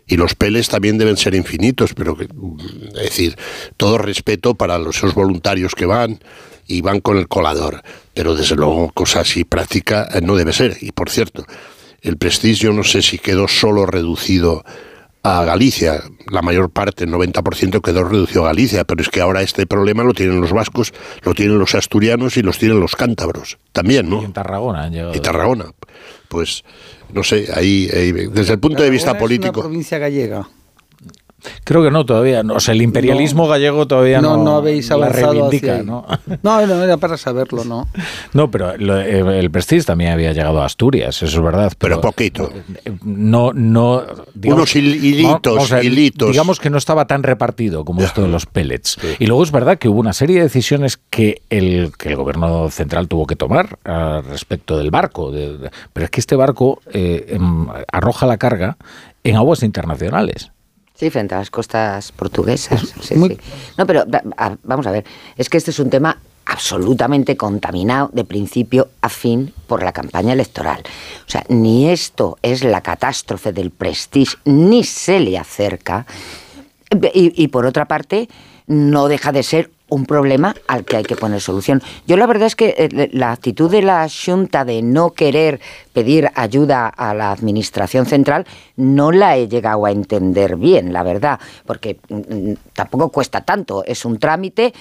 Y 0.07 0.17
los 0.17 0.35
peles 0.35 0.69
también 0.69 0.99
deben 0.99 1.17
ser 1.17 1.35
infinitos, 1.35 1.95
pero 1.95 2.17
que, 2.17 2.25
es 2.25 3.03
decir, 3.03 3.37
todo 3.77 3.99
respeto 3.99 4.55
para 4.55 4.79
los, 4.79 4.97
esos 4.97 5.15
voluntarios 5.15 5.75
que 5.75 5.87
van 5.87 6.21
y 6.67 6.81
van 6.83 7.01
con 7.01 7.17
el 7.17 7.29
colador. 7.29 7.83
Pero 8.13 8.35
desde 8.35 8.57
luego, 8.57 8.91
cosa 8.93 9.21
así 9.21 9.45
práctica 9.45 10.09
eh, 10.13 10.21
no 10.21 10.37
debe 10.37 10.53
ser. 10.53 10.77
Y 10.81 10.93
por 10.93 11.11
cierto, 11.11 11.47
el 12.03 12.19
prestigio 12.19 12.73
no 12.73 12.85
sé 12.85 13.03
si 13.03 13.19
quedó 13.19 13.49
solo 13.49 13.87
reducido 13.87 14.65
a 15.23 15.43
Galicia. 15.45 16.03
La 16.31 16.43
mayor 16.43 16.71
parte, 16.71 17.05
el 17.05 17.11
90% 17.11 17.81
quedó 17.81 18.05
reducido 18.05 18.45
a 18.45 18.49
Galicia, 18.49 18.85
pero 18.85 19.01
es 19.01 19.09
que 19.09 19.23
ahora 19.23 19.41
este 19.41 19.67
problema 19.67 20.05
lo 20.05 20.13
tienen 20.13 20.41
los 20.41 20.53
vascos, 20.53 20.93
lo 21.23 21.35
tienen 21.35 21.59
los 21.59 21.75
asturianos 21.75 22.37
y 22.37 22.43
los 22.43 22.59
tienen 22.59 22.79
los 22.79 22.95
cántabros. 22.95 23.59
También, 23.73 24.09
¿no? 24.09 24.21
Y 24.21 24.27
en 24.27 24.33
Tarragona 24.35 24.83
han 24.85 24.93
llegado. 24.93 25.15
Y 25.15 25.21
Tarragona. 25.21 25.73
Pues, 26.29 26.63
no 27.13 27.23
sé, 27.23 27.49
ahí, 27.55 27.87
desde 27.87 28.55
el 28.55 28.59
punto 28.59 28.83
de 28.83 28.91
vista 28.91 29.17
político. 29.17 29.53
Es 29.53 29.57
una 29.57 29.63
provincia 29.65 29.99
gallega. 29.99 30.49
Creo 31.65 31.83
que 31.83 31.91
no, 31.91 32.05
todavía. 32.05 32.43
No. 32.43 32.55
O 32.55 32.61
sea, 32.61 32.75
el 32.75 32.83
imperialismo 32.83 33.49
gallego 33.49 33.87
todavía 33.87 34.21
no, 34.21 34.37
no, 34.37 34.57
habéis 34.57 34.91
avanzado 34.91 35.33
reivindica, 35.33 35.83
¿no? 35.83 36.07
¿no? 36.43 36.67
No, 36.67 36.83
era 36.83 36.97
para 36.97 37.17
saberlo, 37.17 37.65
¿no? 37.65 37.89
No, 38.33 38.51
pero 38.51 38.75
eh, 38.75 39.39
el 39.39 39.51
Prestige 39.51 39.85
también 39.85 40.13
había 40.13 40.33
llegado 40.33 40.61
a 40.61 40.67
Asturias, 40.67 41.23
eso 41.23 41.39
es 41.39 41.43
verdad. 41.43 41.73
Pero, 41.79 42.01
poquito. 42.01 42.51
No, 43.05 43.53
no. 43.53 44.03
Unos 44.45 44.75
hilitos, 44.75 45.73
hilitos. 45.83 46.31
Digamos 46.31 46.59
que 46.59 46.71
no 46.71 46.79
estaba 46.79 47.07
tan 47.07 47.23
repartido 47.23 47.85
como 47.85 48.03
esto 48.03 48.23
de 48.23 48.29
los 48.29 48.47
pellets. 48.47 48.99
Y 49.19 49.27
luego 49.27 49.43
es 49.43 49.53
verdad 49.53 49.79
que 49.79 49.89
hubo 49.89 50.01
una 50.01 50.13
serie 50.13 50.37
de 50.37 50.43
decisiones 50.45 50.99
que 51.11 51.43
el, 51.51 51.93
que 51.97 52.11
el 52.11 52.17
gobierno 52.17 52.71
central 52.71 53.09
tuvo 53.09 53.27
que 53.27 53.37
tomar 53.37 53.79
uh, 53.87 54.23
respecto 54.29 54.77
del 54.79 54.91
barco. 54.91 55.31
De, 55.31 55.71
pero 55.93 56.05
es 56.05 56.11
que 56.11 56.21
este 56.21 56.37
barco 56.37 56.81
eh, 56.93 57.27
em, 57.29 57.67
arroja 57.93 58.27
la 58.27 58.37
carga 58.39 58.77
en 59.23 59.37
aguas 59.37 59.63
internacionales. 59.63 60.53
Sí, 60.95 61.11
frente 61.11 61.35
a 61.35 61.39
las 61.39 61.51
costas 61.51 62.13
portuguesas. 62.13 62.95
Sí, 63.01 63.15
sí. 63.17 63.39
No, 63.77 63.87
pero 63.87 64.05
vamos 64.63 64.87
a 64.87 64.93
ver, 64.93 65.05
es 65.37 65.49
que 65.49 65.57
este 65.59 65.73
es 65.73 65.79
un 65.81 65.91
tema 65.91 66.19
absolutamente 66.47 67.37
contaminado 67.37 68.11
de 68.13 68.25
principio 68.25 68.89
a 69.01 69.09
fin 69.09 69.53
por 69.67 69.83
la 69.83 69.93
campaña 69.93 70.33
electoral. 70.35 70.83
O 71.27 71.31
sea, 71.31 71.45
ni 71.49 71.89
esto 71.89 72.39
es 72.43 72.63
la 72.63 72.81
catástrofe 72.81 73.53
del 73.53 73.71
prestige, 73.71 74.37
ni 74.45 74.85
se 74.85 75.21
le 75.21 75.39
acerca. 75.39 76.07
Y, 77.13 77.43
y 77.43 77.49
por 77.49 77.67
otra 77.67 77.87
parte, 77.87 78.29
no 78.67 79.09
deja 79.09 79.33
de 79.33 79.43
ser 79.43 79.71
un 79.89 80.07
problema 80.07 80.55
al 80.67 80.85
que 80.85 80.97
hay 80.97 81.05
que 81.05 81.15
poner 81.15 81.41
solución. 81.41 81.83
Yo 82.07 82.17
la 82.17 82.27
verdad 82.27 82.47
es 82.47 82.57
que 82.57 82.75
eh, 82.77 83.11
la 83.13 83.33
actitud 83.33 83.71
de 83.71 83.83
la 83.83 84.09
Junta 84.09 84.65
de 84.65 84.83
no 84.83 85.11
querer 85.11 85.61
pedir 85.93 86.31
ayuda 86.35 86.89
a 86.89 87.15
la 87.15 87.31
Administración 87.31 88.07
Central 88.07 88.47
no 88.77 89.13
la 89.13 89.37
he 89.37 89.47
llegado 89.47 89.87
a 89.87 89.93
entender 89.93 90.57
bien, 90.57 90.93
la 90.93 91.03
verdad, 91.03 91.39
porque 91.67 91.99
mm, 92.09 92.15
mm, 92.15 92.57
tampoco 92.73 93.11
cuesta 93.11 93.43
tanto, 93.43 93.85
es 93.85 94.05
un 94.05 94.19
trámite, 94.19 94.73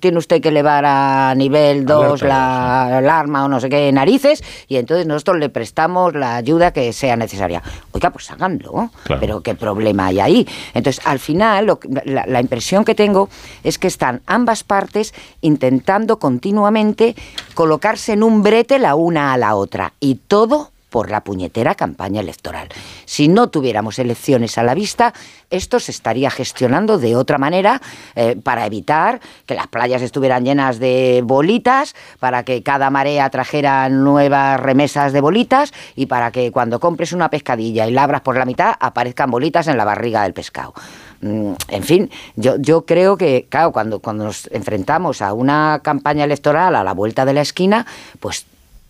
tiene 0.00 0.18
usted 0.18 0.40
que 0.40 0.48
elevar 0.48 0.84
a 0.84 1.34
nivel 1.36 1.84
2 1.84 2.22
la 2.22 2.98
alarma 2.98 3.44
o 3.44 3.48
no 3.48 3.60
sé 3.60 3.68
qué 3.68 3.92
narices 3.92 4.42
y 4.66 4.76
entonces 4.76 5.06
nosotros 5.06 5.38
le 5.38 5.50
prestamos 5.50 6.14
la 6.14 6.36
ayuda 6.36 6.72
que 6.72 6.92
sea 6.92 7.16
necesaria. 7.16 7.62
Oiga, 7.92 8.10
pues 8.10 8.30
háganlo, 8.30 8.90
pero 9.20 9.42
qué 9.42 9.54
problema 9.54 10.06
hay 10.06 10.20
ahí. 10.20 10.48
Entonces, 10.74 11.04
al 11.06 11.18
final, 11.18 11.78
la 12.04 12.40
impresión 12.40 12.84
que 12.84 12.94
tengo 12.94 13.28
es 13.62 13.78
que 13.78 13.86
están 13.86 14.22
ambas 14.34 14.64
partes 14.64 15.14
intentando 15.40 16.18
continuamente 16.18 17.14
colocarse 17.54 18.12
en 18.12 18.22
un 18.22 18.42
brete 18.42 18.78
la 18.78 18.94
una 18.94 19.32
a 19.32 19.36
la 19.36 19.54
otra 19.54 19.92
y 20.00 20.16
todo 20.16 20.72
por 20.92 21.10
la 21.10 21.24
puñetera 21.24 21.74
campaña 21.74 22.20
electoral. 22.20 22.68
Si 23.06 23.26
no 23.26 23.48
tuviéramos 23.48 23.98
elecciones 23.98 24.58
a 24.58 24.62
la 24.62 24.74
vista, 24.74 25.14
esto 25.48 25.80
se 25.80 25.90
estaría 25.90 26.30
gestionando 26.30 26.98
de 26.98 27.16
otra 27.16 27.38
manera 27.38 27.80
eh, 28.14 28.36
para 28.36 28.66
evitar 28.66 29.20
que 29.46 29.54
las 29.54 29.68
playas 29.68 30.02
estuvieran 30.02 30.44
llenas 30.44 30.78
de 30.78 31.22
bolitas, 31.24 31.96
para 32.20 32.44
que 32.44 32.62
cada 32.62 32.90
marea 32.90 33.30
trajera 33.30 33.88
nuevas 33.88 34.60
remesas 34.60 35.14
de 35.14 35.22
bolitas 35.22 35.72
y 35.96 36.06
para 36.06 36.30
que 36.30 36.52
cuando 36.52 36.78
compres 36.78 37.14
una 37.14 37.30
pescadilla 37.30 37.86
y 37.86 37.90
la 37.90 38.02
abras 38.02 38.20
por 38.20 38.36
la 38.36 38.44
mitad 38.44 38.74
aparezcan 38.78 39.30
bolitas 39.30 39.68
en 39.68 39.78
la 39.78 39.86
barriga 39.86 40.24
del 40.24 40.34
pescado. 40.34 40.74
Mm, 41.22 41.52
en 41.68 41.82
fin, 41.84 42.10
yo, 42.36 42.56
yo 42.58 42.84
creo 42.84 43.16
que, 43.16 43.46
claro, 43.48 43.72
cuando, 43.72 44.00
cuando 44.00 44.24
nos 44.24 44.48
enfrentamos 44.52 45.22
a 45.22 45.32
una 45.32 45.80
campaña 45.82 46.24
electoral 46.24 46.74
a 46.74 46.84
la 46.84 46.92
vuelta 46.92 47.24
de 47.24 47.32
la 47.32 47.40
esquina, 47.40 47.86
pues 48.20 48.44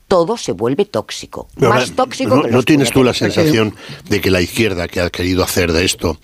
todo 0.08 0.36
se 0.36 0.52
vuelve 0.52 0.84
tóxico. 0.84 1.48
más 1.56 1.92
tóxico 1.92 2.36
no, 2.36 2.42
que 2.42 2.50
¿No 2.50 2.62
tienes 2.62 2.90
tú 2.90 3.04
la 3.04 3.14
sensación 3.14 3.74
de 4.08 4.20
que 4.20 4.30
la 4.30 4.40
izquierda 4.40 4.88
que 4.88 5.00
ha 5.00 5.10
querido 5.10 5.44
hacer 5.44 5.72
de 5.72 5.84
esto, 5.84 6.18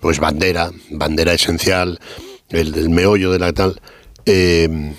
pues 0.00 0.18
bandera, 0.18 0.70
bandera 0.90 1.34
esencial, 1.34 2.00
el 2.48 2.90
meollo 2.90 3.30
de 3.30 3.38
la 3.38 3.52
tal, 3.52 3.80
eh, 4.26 4.94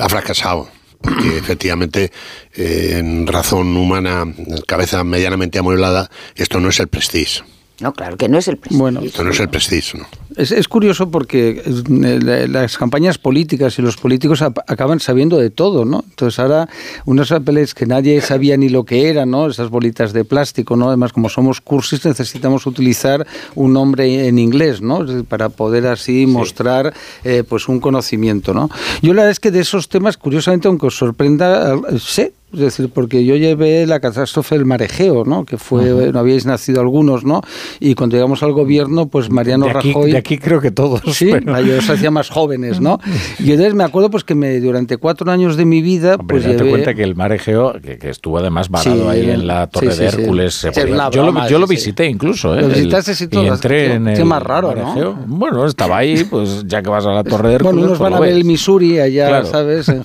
ha 0.00 0.08
fracasado? 0.08 0.68
porque 1.00 1.38
efectivamente, 1.38 2.10
eh, 2.54 2.96
en 2.98 3.26
razón 3.26 3.76
humana, 3.76 4.24
cabeza 4.66 5.04
medianamente 5.04 5.58
amueblada, 5.58 6.10
esto 6.34 6.58
no 6.58 6.68
es 6.70 6.80
el 6.80 6.88
prestige. 6.88 7.42
No, 7.80 7.92
claro 7.92 8.16
que 8.16 8.28
no 8.28 8.38
es 8.38 8.48
el 8.48 8.56
prestigio. 8.56 8.82
Bueno, 8.82 9.00
esto 9.00 9.22
no 9.22 9.30
es 9.30 9.40
el 9.40 9.48
prestigio, 9.48 10.00
¿no? 10.00 10.06
Es, 10.36 10.68
curioso 10.68 11.10
porque 11.10 11.62
eh, 11.64 12.46
las 12.48 12.76
campañas 12.76 13.16
políticas 13.16 13.78
y 13.78 13.82
los 13.82 13.96
políticos 13.96 14.42
acaban 14.42 15.00
sabiendo 15.00 15.38
de 15.38 15.48
todo, 15.48 15.86
¿no? 15.86 16.04
Entonces 16.08 16.38
ahora 16.38 16.68
unos 17.06 17.30
papeles 17.30 17.74
que 17.74 17.86
nadie 17.86 18.20
sabía 18.20 18.56
ni 18.58 18.68
lo 18.68 18.84
que 18.84 19.08
eran, 19.08 19.30
¿no? 19.30 19.48
Esas 19.48 19.70
bolitas 19.70 20.12
de 20.12 20.24
plástico, 20.24 20.76
¿no? 20.76 20.88
Además, 20.88 21.12
como 21.12 21.30
somos 21.30 21.60
cursis, 21.60 22.04
necesitamos 22.04 22.66
utilizar 22.66 23.26
un 23.54 23.72
nombre 23.72 24.28
en 24.28 24.38
inglés, 24.38 24.82
¿no? 24.82 25.06
Para 25.28 25.48
poder 25.48 25.86
así 25.86 26.26
mostrar, 26.26 26.92
eh, 27.24 27.42
pues, 27.48 27.68
un 27.68 27.80
conocimiento, 27.80 28.52
¿no? 28.52 28.70
Yo 29.00 29.14
la 29.14 29.22
verdad 29.22 29.32
es 29.32 29.40
que 29.40 29.50
de 29.50 29.60
esos 29.60 29.88
temas, 29.88 30.16
curiosamente, 30.16 30.68
aunque 30.68 30.86
os 30.86 30.96
sorprenda, 30.96 31.76
sé 31.98 32.32
es 32.56 32.62
decir, 32.62 32.90
porque 32.92 33.24
yo 33.24 33.36
llevé 33.36 33.86
la 33.86 34.00
catástrofe 34.00 34.56
del 34.56 34.64
marejeo, 34.64 35.24
¿no? 35.24 35.44
Que 35.44 35.58
fue, 35.58 36.10
no 36.10 36.18
habíais 36.18 36.46
nacido 36.46 36.80
algunos, 36.80 37.24
¿no? 37.24 37.42
Y 37.80 37.94
cuando 37.94 38.16
llegamos 38.16 38.42
al 38.42 38.52
gobierno, 38.52 39.08
pues 39.08 39.30
Mariano 39.30 39.68
Rajoy... 39.68 40.12
De 40.12 40.16
aquí 40.16 40.38
creo 40.38 40.60
que 40.60 40.70
todos. 40.70 41.02
Sí, 41.16 41.30
yo 41.30 41.78
os 41.78 41.88
hacía 41.88 42.10
más 42.10 42.28
jóvenes, 42.28 42.80
¿no? 42.80 42.98
Y 43.38 43.52
entonces 43.52 43.74
me 43.74 43.84
acuerdo 43.84 44.10
pues 44.10 44.24
que 44.24 44.34
me, 44.34 44.60
durante 44.60 44.96
cuatro 44.96 45.30
años 45.30 45.56
de 45.56 45.64
mi 45.64 45.82
vida... 45.82 46.18
pues 46.18 46.44
date 46.44 46.68
cuenta 46.68 46.94
que 46.94 47.02
el 47.02 47.14
marejeo, 47.14 47.74
que, 47.80 48.10
estuvo 48.10 48.38
además 48.38 48.68
varado 48.68 49.08
ahí 49.08 49.30
en 49.30 49.46
la 49.46 49.66
Torre 49.66 49.94
de 49.94 50.06
Hércules... 50.06 50.66
yo, 51.12 51.24
lo, 51.24 51.48
yo 51.48 51.58
lo, 51.58 51.66
visité 51.66 52.06
incluso, 52.06 52.56
¿eh? 52.56 52.62
Lo 52.62 52.68
visitaste 52.68 53.14
sí, 53.14 53.28
Y 53.30 53.46
entré 53.46 53.94
en 53.94 54.08
el 54.08 54.24
más 54.24 54.42
raro, 54.42 54.74
¿no? 54.74 55.14
Bueno, 55.26 55.66
estaba 55.66 55.98
ahí, 55.98 56.24
pues 56.24 56.64
ya 56.66 56.82
que 56.82 56.90
vas 56.90 57.06
a 57.06 57.12
la 57.12 57.24
Torre 57.24 57.48
de 57.50 57.54
Hércules... 57.56 57.74
Bueno, 57.74 57.86
unos 57.86 57.98
pues 57.98 58.10
van 58.10 58.14
a 58.14 58.20
ver 58.20 58.32
el 58.32 58.44
Missouri 58.44 58.98
allá, 58.98 59.44
¿sabes? 59.44 59.88
En, 59.88 60.02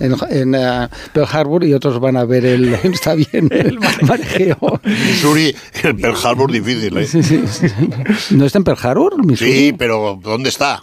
en, 0.00 0.14
en, 0.30 0.54
uh, 0.54 0.88
Pearl 1.12 1.28
Harbor 1.30 1.57
y 1.64 1.74
otros 1.74 2.00
van 2.00 2.16
a 2.16 2.24
ver 2.24 2.44
el... 2.44 2.74
Está 2.82 3.14
bien, 3.14 3.48
el 3.50 3.78
marejeo. 4.02 4.80
Missouri, 4.84 5.54
el 5.82 5.96
Pearl 5.96 6.16
Harbor 6.22 6.50
difícil, 6.52 6.96
¿eh? 6.98 7.06
¿No 8.30 8.44
está 8.44 8.58
en 8.58 8.64
Pearl 8.64 8.78
Harbor, 8.82 9.24
Missouri? 9.24 9.52
Sí, 9.52 9.74
pero 9.76 10.18
¿dónde 10.22 10.48
está? 10.48 10.82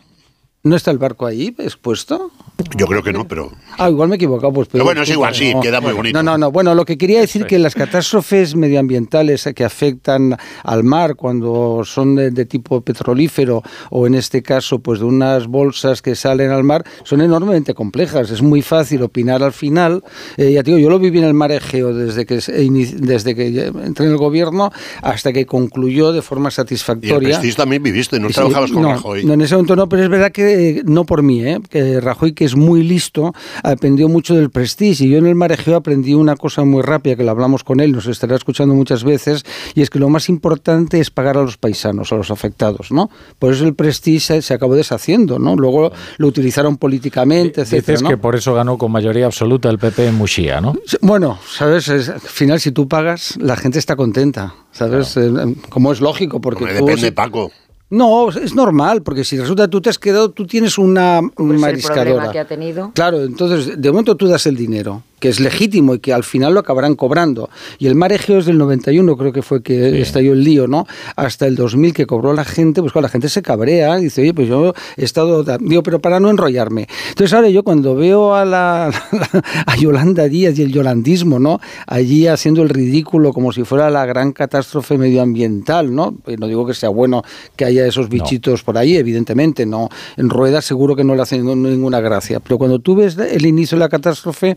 ¿No 0.64 0.76
está 0.76 0.92
el 0.92 0.98
barco 0.98 1.26
ahí 1.26 1.56
expuesto? 1.60 2.32
Yo 2.76 2.88
creo 2.88 3.04
que 3.04 3.14
no, 3.14 3.28
pero... 3.28 3.52
Ah, 3.78 3.90
igual 3.90 4.10
me 4.10 4.16
he 4.16 4.18
equivocado. 4.18 4.54
Pues, 4.54 4.68
pero 4.72 4.84
bueno, 4.84 5.02
es 5.02 5.10
igual, 5.10 5.34
sí, 5.36 5.54
queda 5.62 5.82
muy 5.82 5.94
bonito. 5.94 6.22
No, 6.22 6.32
no, 6.32 6.38
no. 6.38 6.52
Bueno, 6.52 6.76
lo 6.76 6.86
que 6.86 6.98
quería 6.98 7.20
decir 7.20 7.46
que 7.46 7.60
las 7.60 7.76
catástrofes 7.76 8.56
medioambientales 8.56 9.50
que 9.56 9.64
afectan 9.64 10.38
al 10.64 10.84
mar 10.84 11.16
cuando 11.16 11.82
son 11.84 12.16
de, 12.16 12.46
tipo 12.46 12.82
petrolífero 12.82 13.64
o 13.90 14.08
en 14.08 14.16
este 14.16 14.42
caso 14.42 14.80
pues 14.80 15.00
de 15.00 15.06
unas 15.06 15.48
bolsas 15.48 16.02
que 16.02 16.16
salen 16.16 16.52
al 16.52 16.64
mar 16.64 16.84
son 17.04 17.22
enormemente 17.22 17.74
complejas. 17.74 18.32
Es 18.32 18.42
muy 18.42 18.62
fácil 18.62 19.04
opinar 19.04 19.44
al 19.44 19.54
final. 19.54 20.04
Eh, 20.38 20.52
ya 20.54 20.64
digo, 20.64 20.78
yo 20.78 20.90
lo 20.90 21.00
viví 21.00 21.20
en 21.20 21.26
el 21.26 21.34
mar 21.34 21.52
Egeo 21.52 21.94
desde 21.94 22.26
que, 22.26 22.36
desde 22.36 23.36
que 23.36 23.66
entré 23.68 24.06
en 24.06 24.12
el 24.12 24.18
gobierno 24.18 24.72
hasta 25.02 25.34
que 25.34 25.46
concluyó 25.46 26.12
de 26.12 26.22
forma 26.22 26.52
satisfactoria. 26.52 27.40
Y 27.42 27.48
el 27.48 27.56
también 27.56 27.84
viviste, 27.84 28.20
no 28.20 28.30
trabajabas 28.30 28.72
con 28.72 28.84
Rajoy. 28.84 29.26
No, 29.26 29.34
en 29.34 29.42
ese 29.42 29.56
momento 29.56 29.76
no, 29.76 29.90
pero 29.90 30.04
es 30.04 30.10
verdad 30.10 30.32
que 30.32 30.70
eh, 30.70 30.84
no 30.86 31.06
por 31.06 31.24
mí, 31.24 31.44
¿eh? 31.46 31.60
que 31.70 32.00
Rajoy, 32.00 32.34
que 32.34 32.46
es 32.46 32.56
muy 32.56 32.84
listo, 32.84 33.34
aprendió 33.72 34.08
mucho 34.08 34.36
del 34.36 34.50
prestige. 34.50 35.06
Y 35.06 35.10
yo 35.10 35.18
en 35.18 35.26
el 35.26 35.36
marejeo 35.36 35.76
aprendí 35.76 36.14
una 36.14 36.36
cosa 36.36 36.64
muy 36.64 36.82
rápida, 36.82 37.16
que 37.16 37.24
lo 37.24 37.32
hablamos 37.32 37.64
con 37.64 37.80
él, 37.80 37.92
nos 37.92 38.08
estará 38.08 38.36
escuchando 38.36 38.74
muchas 38.76 39.04
veces, 39.04 39.44
y 39.74 39.82
es 39.82 39.90
que 39.90 40.00
lo 40.00 40.10
más 40.10 40.30
importante 40.30 41.00
es 41.00 41.10
pagar 41.10 41.38
a 41.38 41.42
los 41.42 41.58
paisanos, 41.58 42.12
a 42.12 42.16
los 42.16 42.32
afectados, 42.32 42.92
¿no? 42.92 43.10
Por 43.40 43.54
eso 43.54 43.66
el 43.66 43.76
prestige 43.76 44.42
se, 44.42 44.54
acabó 44.54 44.76
deshaciendo, 44.76 45.40
¿no? 45.40 45.56
Luego 45.56 45.92
lo 46.18 46.28
utilizaron 46.28 46.78
políticamente, 46.78 47.62
etc. 47.62 47.72
Dices 47.74 48.04
que 48.04 48.18
por 48.18 48.36
eso 48.36 48.54
ganó 48.54 48.78
con 48.78 48.92
mayoría 48.92 49.26
absoluta 49.26 49.70
el 49.70 49.80
PP 49.80 50.08
en 50.08 50.16
Muxía, 50.16 50.62
¿no? 50.62 50.76
Bueno, 51.02 51.40
sabes, 51.48 51.90
al 51.90 52.20
final 52.20 52.60
si 52.60 52.72
tú 52.72 52.88
pagas, 52.88 53.38
la 53.40 53.56
gente 53.56 53.80
está 53.80 53.96
contenta, 53.96 54.54
¿sabes? 54.72 55.18
Eh, 55.18 55.32
Como 55.70 55.92
es 55.92 56.02
lógico, 56.02 56.40
porque... 56.40 56.66
depende, 56.66 57.12
Paco. 57.12 57.52
No, 57.96 58.30
es 58.30 58.54
normal, 58.54 59.02
porque 59.04 59.24
si 59.24 59.40
resulta 59.40 59.70
tú 59.70 59.80
te 59.80 59.90
has 59.90 59.98
quedado, 59.98 60.30
tú 60.30 60.46
tienes 60.46 60.78
una 60.78 61.22
mariscadora. 61.38 62.30
que 62.32 62.40
ha 62.40 62.46
tenido. 62.46 62.92
Claro, 62.94 63.24
entonces 63.24 63.82
de 63.82 63.92
momento 63.92 64.16
tú 64.16 64.28
das 64.28 64.46
el 64.48 64.58
dinero 64.58 65.02
que 65.20 65.30
es 65.30 65.40
legítimo 65.40 65.96
y 65.96 66.00
que 66.00 66.14
al 66.14 66.24
final 66.24 66.54
lo 66.54 66.60
acabarán 66.60 66.96
cobrando. 66.96 67.50
Y 67.80 67.88
el 67.88 67.96
mar 67.96 68.12
Egeo 68.12 68.40
es 68.40 68.46
del 68.46 68.58
91, 68.58 69.18
creo 69.18 69.32
que 69.32 69.42
fue 69.42 69.62
que 69.62 70.02
estalló 70.02 70.34
el 70.34 70.44
lío, 70.44 70.68
¿no? 70.68 70.88
Hasta 71.16 71.48
el 71.48 71.56
2000 71.56 71.94
que 71.94 72.06
cobró 72.06 72.34
la 72.34 72.46
gente, 72.46 72.82
pues 72.82 72.92
claro, 72.92 73.04
la 73.04 73.10
gente 73.10 73.30
se 73.30 73.42
cabrea, 73.42 73.96
dice, 73.98 74.22
oye, 74.22 74.34
pues 74.34 74.48
yo 74.48 74.74
he 74.98 75.04
estado, 75.04 75.44
digo, 75.60 75.84
pero 75.84 76.00
para 76.00 76.20
no 76.20 76.30
enrollarme. 76.30 76.88
Entonces 77.10 77.34
ahora 77.34 77.50
yo 77.50 77.64
cuando 77.64 77.96
veo 77.96 78.36
a, 78.36 78.46
la, 78.46 78.88
a 79.66 79.78
Yolanda 79.78 80.28
Díaz 80.28 80.58
y 80.60 80.64
el 80.64 80.72
yolandismo, 80.72 81.40
¿no? 81.40 81.60
Allí 81.88 82.28
haciendo 82.28 82.62
el 82.62 82.70
ridículo 82.70 83.34
como 83.34 83.52
si 83.52 83.64
fuera 83.64 83.90
la 83.90 84.06
gran 84.06 84.32
catástrofe 84.34 84.98
medioambiental, 84.98 85.94
¿no? 85.94 86.14
Pues 86.24 86.40
no 86.40 86.48
digo 86.48 86.66
que 86.66 86.74
sea 86.74 86.90
bueno 86.90 87.24
que 87.56 87.66
haya 87.66 87.86
esos 87.86 88.10
bichitos 88.10 88.64
por 88.64 88.78
ahí, 88.78 88.96
evidentemente, 88.96 89.66
¿no? 89.66 89.90
En 90.18 90.30
ruedas 90.30 90.66
seguro 90.66 90.96
que 90.96 91.04
no 91.04 91.16
le 91.16 91.22
hacen 91.22 91.46
ninguna 91.46 92.00
gracia, 92.00 92.40
pero 92.40 92.58
cuando 92.58 92.80
tú 92.80 92.96
ves 92.96 93.18
el 93.18 93.46
inicio 93.46 93.78
de 93.78 93.80
la 93.80 93.90
catástrofe, 93.90 94.56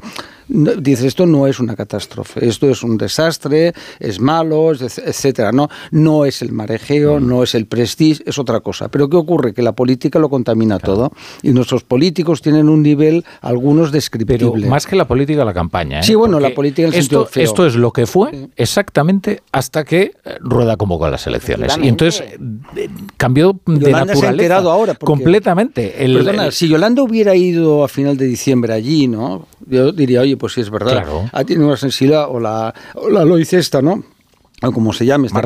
dices, 0.49 1.05
esto 1.07 1.27
no 1.27 1.47
es 1.47 1.61
una 1.61 1.77
catástrofe, 1.77 2.47
esto 2.47 2.69
es 2.69 2.83
un 2.83 2.97
desastre, 2.97 3.75
es 4.01 4.21
malo, 4.21 4.73
etcétera. 4.73 5.53
No, 5.53 5.69
no 5.91 6.25
es 6.25 6.43
el 6.43 6.53
marejeo, 6.53 7.21
mm. 7.21 7.27
no 7.27 7.43
es 7.43 7.55
el 7.55 7.67
prestige, 7.67 8.23
es 8.27 8.39
otra 8.39 8.61
cosa. 8.61 8.89
Pero 8.89 9.09
¿qué 9.09 9.17
ocurre? 9.17 9.53
Que 9.53 9.63
la 9.63 9.73
política 9.73 10.19
lo 10.19 10.29
contamina 10.29 10.79
todo 10.79 11.13
y 11.43 11.51
nuestros 11.51 11.85
políticos 11.85 12.43
tienen 12.43 12.69
un 12.69 12.83
nivel, 12.83 13.25
algunos 13.41 13.93
descriptible. 13.93 14.39
Pero 14.39 14.71
más 14.71 14.87
que 14.87 14.97
la 14.97 15.07
política, 15.07 15.45
la 15.45 15.55
campaña. 15.55 16.01
¿eh? 16.01 16.03
Sí, 16.03 16.15
bueno, 16.15 16.41
la 16.41 16.55
política 16.55 16.89
en 16.89 16.95
el 16.95 17.01
esto, 17.01 17.27
feo. 17.27 17.45
Esto 17.45 17.67
es 17.67 17.77
lo 17.77 17.93
que 17.93 18.07
fue 18.07 18.49
exactamente 18.57 19.43
hasta 19.53 19.85
que 19.85 20.13
Rueda 20.41 20.77
convocó 20.77 21.09
las 21.09 21.27
elecciones. 21.27 21.77
Y 21.83 21.89
entonces 21.89 22.25
eh, 22.77 22.89
cambió 23.17 23.59
de 23.67 23.93
naturaleza. 23.93 24.57
ahora. 24.57 24.95
completamente. 24.95 25.95
perdona, 25.99 26.51
si 26.51 26.69
Yolanda 26.69 27.03
hubiera 27.03 27.35
ido 27.35 27.85
a 27.85 27.89
final 27.89 28.17
de 28.17 28.27
diciembre 28.27 28.73
allí, 28.73 29.09
¿no? 29.09 29.47
Yo 29.69 29.93
diría, 29.93 30.21
oye, 30.23 30.37
pues 30.37 30.55
sí 30.55 30.61
es 30.61 30.71
verdad. 30.71 30.93
Claro. 30.93 31.31
Ha 31.33 31.45
tenido 31.45 31.67
una 31.67 31.77
sensibilidad, 31.77 32.29
o 32.29 32.41
la, 32.41 32.75
o 32.95 33.09
la 33.09 33.25
Loicesta, 33.25 33.83
¿no? 33.83 34.03
o 34.63 34.73
como 34.73 34.93
se 34.93 35.07
llame, 35.07 35.29
esta 35.29 35.41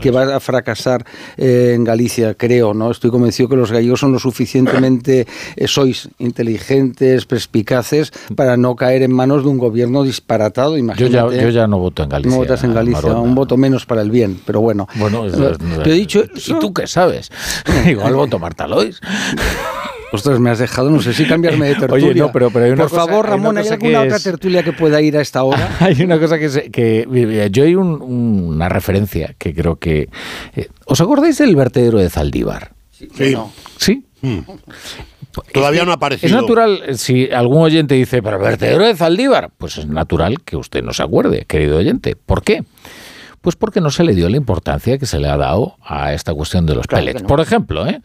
que, 0.00 0.10
va 0.10 0.36
a 0.36 0.40
fracasar 0.40 1.04
eh, 1.36 1.72
en 1.74 1.84
Galicia, 1.84 2.34
creo, 2.34 2.72
¿no? 2.72 2.90
Estoy 2.90 3.10
convencido 3.10 3.48
que 3.48 3.56
los 3.56 3.70
gallegos 3.70 4.00
son 4.00 4.12
lo 4.12 4.18
suficientemente, 4.18 5.26
eh, 5.56 5.68
sois 5.68 6.08
inteligentes, 6.18 7.26
perspicaces, 7.26 8.12
para 8.34 8.56
no 8.56 8.76
caer 8.76 9.02
en 9.02 9.12
manos 9.12 9.42
de 9.42 9.50
un 9.50 9.58
gobierno 9.58 10.04
disparatado, 10.04 10.78
imagínate. 10.78 11.12
Yo 11.12 11.30
ya, 11.30 11.42
yo 11.42 11.48
ya 11.50 11.66
no 11.66 11.78
voto 11.78 12.02
en 12.02 12.08
Galicia. 12.08 12.30
No 12.30 12.38
votas 12.38 12.64
en 12.64 12.74
Galicia, 12.74 13.12
un 13.12 13.34
voto 13.34 13.56
menos 13.58 13.84
para 13.84 14.00
el 14.00 14.10
bien, 14.10 14.40
pero 14.46 14.60
bueno. 14.60 14.88
Bueno, 14.94 15.26
he 15.26 15.92
dicho, 15.92 16.24
¿y 16.24 16.54
tú 16.58 16.72
qué 16.72 16.86
sabes? 16.86 17.30
Igual 17.86 18.14
voto 18.14 18.38
Marta 18.38 18.66
Lois. 18.66 19.00
Ostras, 20.12 20.40
me 20.40 20.50
has 20.50 20.58
dejado, 20.58 20.90
no 20.90 21.00
sé 21.00 21.12
si 21.12 21.24
cambiarme 21.24 21.68
de 21.68 21.74
tertulia. 21.80 22.08
Oye, 22.08 22.20
no, 22.20 22.32
pero, 22.32 22.50
pero 22.50 22.64
hay 22.64 22.72
una 22.72 22.86
Por 22.86 22.90
favor, 22.90 23.28
Ramón, 23.28 23.58
¿hay, 23.58 23.68
alguna 23.68 24.02
otra 24.02 24.18
tertulia 24.18 24.62
que 24.62 24.72
pueda 24.72 25.00
ir 25.00 25.16
a 25.16 25.20
esta 25.20 25.42
hora? 25.44 25.76
hay 25.80 26.02
una 26.02 26.18
cosa 26.18 26.38
que... 26.38 26.70
que 26.70 27.48
yo 27.52 27.64
hay 27.64 27.74
una 27.74 28.68
referencia 28.68 29.34
que 29.38 29.54
creo 29.54 29.76
que... 29.76 30.08
Eh, 30.56 30.68
¿Os 30.86 31.00
acordáis 31.00 31.38
del 31.38 31.54
vertedero 31.54 31.98
de 31.98 32.10
Zaldívar? 32.10 32.72
Sí. 32.90 33.36
¿Sí? 33.76 34.04
Hmm. 34.20 34.40
Todavía 35.52 35.84
no 35.84 35.92
ha 35.92 35.94
aparecido. 35.94 36.26
Es 36.26 36.34
natural, 36.34 36.96
si 36.98 37.30
algún 37.30 37.62
oyente 37.62 37.94
dice, 37.94 38.20
pero 38.22 38.36
el 38.36 38.42
vertedero 38.42 38.84
de 38.84 38.96
Zaldívar, 38.96 39.50
pues 39.56 39.78
es 39.78 39.86
natural 39.86 40.42
que 40.44 40.56
usted 40.56 40.82
no 40.82 40.92
se 40.92 41.02
acuerde, 41.02 41.44
querido 41.46 41.78
oyente. 41.78 42.16
¿Por 42.16 42.42
qué? 42.42 42.64
Pues 43.40 43.56
porque 43.56 43.80
no 43.80 43.90
se 43.90 44.04
le 44.04 44.14
dio 44.14 44.28
la 44.28 44.36
importancia 44.36 44.98
que 44.98 45.06
se 45.06 45.18
le 45.18 45.28
ha 45.28 45.36
dado 45.36 45.76
a 45.82 46.12
esta 46.12 46.34
cuestión 46.34 46.66
de 46.66 46.74
los 46.74 46.86
pellets. 46.86 47.22
Por 47.22 47.40
ejemplo, 47.40 47.86
¿eh? 47.86 48.00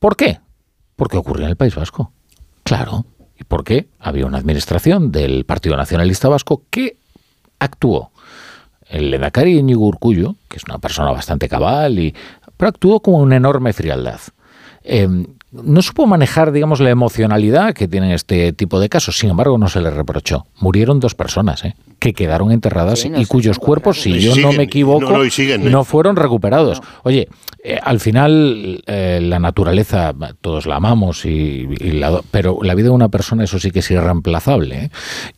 ¿Por 0.00 0.16
qué? 0.16 0.38
Porque 0.96 1.16
ocurrió 1.16 1.44
en 1.44 1.50
el 1.50 1.56
País 1.56 1.74
Vasco. 1.74 2.12
Claro. 2.64 3.04
¿Y 3.38 3.44
por 3.44 3.64
qué? 3.64 3.88
Había 3.98 4.26
una 4.26 4.38
administración 4.38 5.10
del 5.10 5.44
Partido 5.44 5.76
Nacionalista 5.76 6.28
Vasco 6.28 6.62
que 6.70 6.96
actuó. 7.58 8.10
El 8.88 9.10
Ledacari 9.10 9.58
Íñigo 9.58 9.86
Urcullo, 9.86 10.36
que 10.48 10.58
es 10.58 10.64
una 10.64 10.78
persona 10.78 11.10
bastante 11.10 11.48
cabal, 11.48 11.98
y, 11.98 12.14
pero 12.56 12.68
actuó 12.68 13.00
con 13.00 13.14
una 13.14 13.36
enorme 13.36 13.72
frialdad. 13.72 14.20
Em, 14.84 15.26
no 15.52 15.82
supo 15.82 16.06
manejar, 16.06 16.50
digamos, 16.50 16.80
la 16.80 16.90
emocionalidad 16.90 17.74
que 17.74 17.88
tienen 17.88 18.10
este 18.10 18.52
tipo 18.52 18.80
de 18.80 18.88
casos. 18.88 19.18
Sin 19.18 19.30
embargo, 19.30 19.58
no 19.58 19.68
se 19.68 19.80
le 19.80 19.90
reprochó. 19.90 20.46
Murieron 20.60 20.98
dos 20.98 21.14
personas, 21.14 21.64
¿eh? 21.64 21.74
que 21.98 22.14
quedaron 22.14 22.50
enterradas 22.50 23.04
y 23.04 23.26
cuyos 23.26 23.60
cuerpos, 23.60 24.00
si 24.00 24.18
yo 24.18 24.34
no 24.34 24.52
me 24.52 24.64
equivoco, 24.64 25.20
no, 25.60 25.84
fueron 25.84 26.16
recuperados. 26.16 26.80
Oye, 27.04 27.28
eh, 27.64 27.78
al 27.80 28.00
final 28.00 28.82
eh, 28.86 29.20
la 29.22 29.38
naturaleza, 29.38 30.12
todos 30.40 30.66
la 30.66 30.76
amamos, 30.76 31.24
y, 31.24 31.68
pero 32.32 32.58
la 32.60 32.74
vida 32.74 32.86
de 32.86 32.94
una 32.94 33.08
persona 33.08 33.44
eso 33.44 33.60
sí 33.60 33.70
que 33.70 33.78
es 33.78 33.90
irreemplazable. 33.92 34.84
¿eh? 34.86 34.90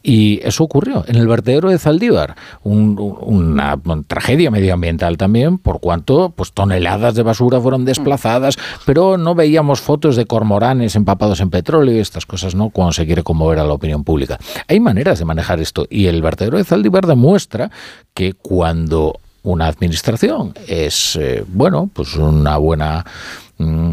Y 0.03 0.41
eso 0.43 0.65
ocurrió 0.65 1.05
en 1.07 1.17
el 1.17 1.29
vertedero 1.29 1.69
de 1.69 1.79
Zaldívar, 1.79 2.35
una, 2.63 3.79
tragedia 4.07 4.51
medioambiental 4.51 5.19
también, 5.19 5.59
por 5.59 5.81
cuanto 5.81 6.31
pues, 6.31 6.53
toneladas 6.53 7.15
de 7.15 7.23
basura 7.23 7.61
fueron 7.61 7.85
desplazadas, 7.85 8.57
pero 8.87 9.19
no 9.19 9.35
veíamos 9.35 9.83
fotos 9.83 10.17
de 10.17 10.25
cormoranes 10.25 10.97
empapados 10.97 11.41
en 11.41 11.51
petróleo 11.51 11.95
y 11.95 11.99
estas 11.99 12.25
cosas, 12.25 12.55
¿no? 12.55 12.71
Cuando 12.71 12.93
se 12.93 13.05
quiere 13.05 13.23
conmover 13.23 13.59
a 13.59 13.65
la 13.65 13.75
opinión 13.75 14.03
pública. 14.03 14.39
Hay 14.67 14.81
maneras 14.81 15.19
de 15.19 15.27
manejar 15.27 15.61
esto 15.61 15.87
y 15.91 16.07
el 16.07 16.23
vertedero 16.23 16.57
de 16.57 16.65
Zaldívar 16.65 17.07
demuestra 17.07 17.71
que 18.15 18.33
cuando 18.33 19.21
una 19.45 19.67
administración 19.69 20.55
es, 20.67 21.17
eh, 21.17 21.45
bueno, 21.47 21.89
pues 21.93 22.17
una 22.17 22.57
buena... 22.57 23.05
Mm, 23.59 23.93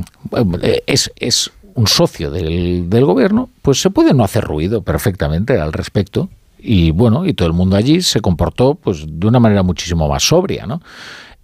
eh, 0.61 0.83
es, 0.87 1.11
es 1.17 1.51
un 1.75 1.87
socio 1.87 2.31
del, 2.31 2.89
del, 2.89 3.05
gobierno, 3.05 3.49
pues 3.61 3.79
se 3.79 3.91
puede 3.91 4.13
no 4.13 4.23
hacer 4.23 4.43
ruido 4.43 4.81
perfectamente 4.81 5.59
al 5.59 5.71
respecto. 5.71 6.29
Y 6.57 6.91
bueno, 6.91 7.25
y 7.25 7.33
todo 7.33 7.47
el 7.47 7.53
mundo 7.53 7.75
allí 7.75 8.01
se 8.01 8.21
comportó 8.21 8.75
pues 8.75 9.05
de 9.07 9.27
una 9.27 9.39
manera 9.39 9.61
muchísimo 9.63 10.07
más 10.07 10.23
sobria, 10.23 10.65
¿no? 10.65 10.81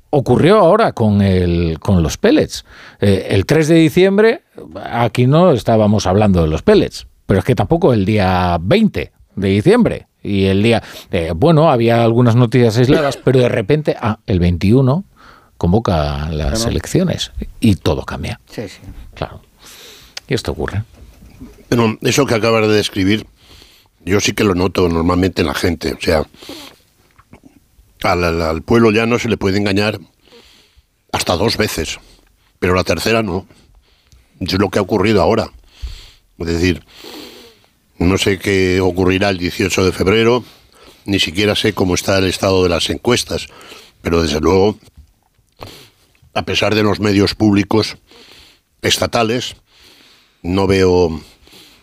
Ocurrió 0.10 0.60
ahora 0.60 0.94
con, 0.94 1.22
el, 1.22 1.80
con 1.80 2.02
los 2.02 2.18
pellets. 2.18 2.66
Eh, 3.02 3.28
el 3.32 3.46
3 3.46 3.68
de 3.68 3.76
diciembre, 3.76 4.42
aquí 4.90 5.28
no 5.28 5.52
estábamos 5.52 6.08
hablando 6.08 6.42
de 6.42 6.48
los 6.48 6.62
pellets, 6.62 7.08
pero 7.26 7.40
es 7.40 7.46
que 7.46 7.56
tampoco 7.56 7.94
el 7.94 8.06
día 8.06 8.58
20 8.62 9.12
de 9.36 9.48
diciembre 9.50 10.08
y 10.24 10.46
el 10.46 10.64
día, 10.64 10.84
eh, 11.12 11.32
bueno, 11.36 11.70
había 11.70 12.04
algunas 12.04 12.36
noticias 12.36 12.78
aisladas, 12.78 13.18
pero 13.24 13.40
de 13.40 13.50
repente, 13.50 13.96
ah, 14.00 14.20
el 14.26 14.40
21 14.40 15.04
convoca 15.58 16.30
las 16.30 16.66
elecciones 16.66 17.32
y 17.60 17.76
todo 17.76 18.04
cambia. 18.04 18.40
Sí, 18.50 18.68
sí. 18.68 18.80
Claro. 19.16 19.42
Y 20.28 20.34
esto 20.34 20.52
ocurre. 20.52 20.84
Pero 21.70 21.98
eso 22.02 22.26
que 22.26 22.36
acabas 22.36 22.68
de 22.68 22.76
describir, 22.76 23.26
yo 24.06 24.20
sí 24.20 24.34
que 24.34 24.44
lo 24.44 24.56
noto 24.56 24.88
normalmente 24.88 25.42
en 25.42 25.48
la 25.48 25.54
gente. 25.54 25.94
O 25.94 26.02
sea, 26.02 26.24
al, 28.04 28.42
al 28.42 28.62
pueblo 28.62 28.92
ya 28.92 29.06
no 29.06 29.20
se 29.20 29.30
le 29.30 29.38
puede 29.38 29.58
engañar 29.58 30.00
hasta 31.12 31.36
dos 31.36 31.58
veces, 31.58 32.00
pero 32.60 32.76
la 32.76 32.84
tercera 32.84 33.24
no. 33.24 33.48
Es 34.40 34.54
lo 34.54 34.70
que 34.70 34.80
ha 34.80 34.84
ocurrido 34.84 35.22
ahora. 35.22 35.50
Es 36.38 36.48
decir, 36.48 36.84
no 38.00 38.18
sé 38.18 38.40
qué 38.40 38.80
ocurrirá 38.82 39.30
el 39.30 39.38
18 39.38 39.86
de 39.86 39.92
febrero, 39.92 40.44
ni 41.06 41.20
siquiera 41.20 41.56
sé 41.56 41.74
cómo 41.74 41.96
está 41.96 42.18
el 42.18 42.26
estado 42.26 42.64
de 42.64 42.70
las 42.70 42.90
encuestas, 42.90 43.48
pero 44.02 44.22
desde 44.22 44.40
luego, 44.40 44.78
a 46.34 46.44
pesar 46.44 46.76
de 46.76 46.84
los 46.84 47.00
medios 47.00 47.36
públicos 47.36 47.98
estatales, 48.82 49.56
no 50.44 50.68
veo 50.68 51.22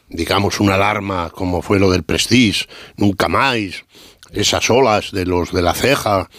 digamos, 0.08 0.60
una 0.60 0.74
alarma 0.74 1.30
como 1.30 1.60
fue 1.60 1.78
lo 1.78 1.90
del 1.90 2.04
Prestige, 2.04 2.66
nunca 2.96 3.28
más, 3.28 3.84
esas 4.32 4.70
olas 4.70 5.10
de 5.12 5.26
los 5.26 5.52
de 5.52 5.62
la 5.62 5.74
ceja, 5.74 6.30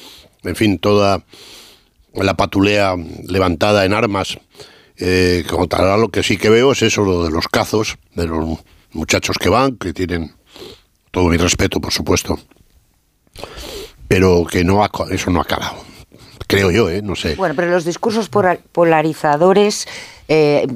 en 0.44 0.56
fin, 0.56 0.80
toda 0.80 1.24
la 2.14 2.38
patulea 2.38 2.96
levantada 3.28 3.86
en 3.86 3.94
armas. 3.94 4.38
Eh, 4.98 5.44
tal, 5.70 6.00
lo 6.00 6.10
que 6.10 6.24
sí 6.24 6.38
que 6.38 6.50
veo 6.50 6.72
es 6.72 6.82
eso, 6.82 7.04
lo 7.04 7.26
de 7.26 7.32
los 7.32 7.48
cazos, 7.50 7.98
de 8.14 8.28
los 8.28 8.60
muchachos 8.96 9.38
que 9.38 9.50
van, 9.50 9.78
que 9.78 9.94
tienen 9.94 10.34
todo 11.12 11.26
mi 11.26 11.38
respeto, 11.38 11.80
por 11.80 11.94
supuesto, 11.94 12.40
pero 14.08 14.46
que 14.46 14.64
no 14.64 14.84
eso 15.12 15.32
no 15.32 15.42
ha 15.42 15.46
calado. 15.46 15.76
Creo 16.48 16.72
yo, 16.72 16.90
¿eh? 16.90 17.02
no 17.02 17.16
sé. 17.16 17.36
Bueno, 17.36 17.56
pero 17.56 17.72
los 17.72 17.86
discursos 17.86 18.30
polarizadores, 18.72 19.88
eh, 20.28 20.68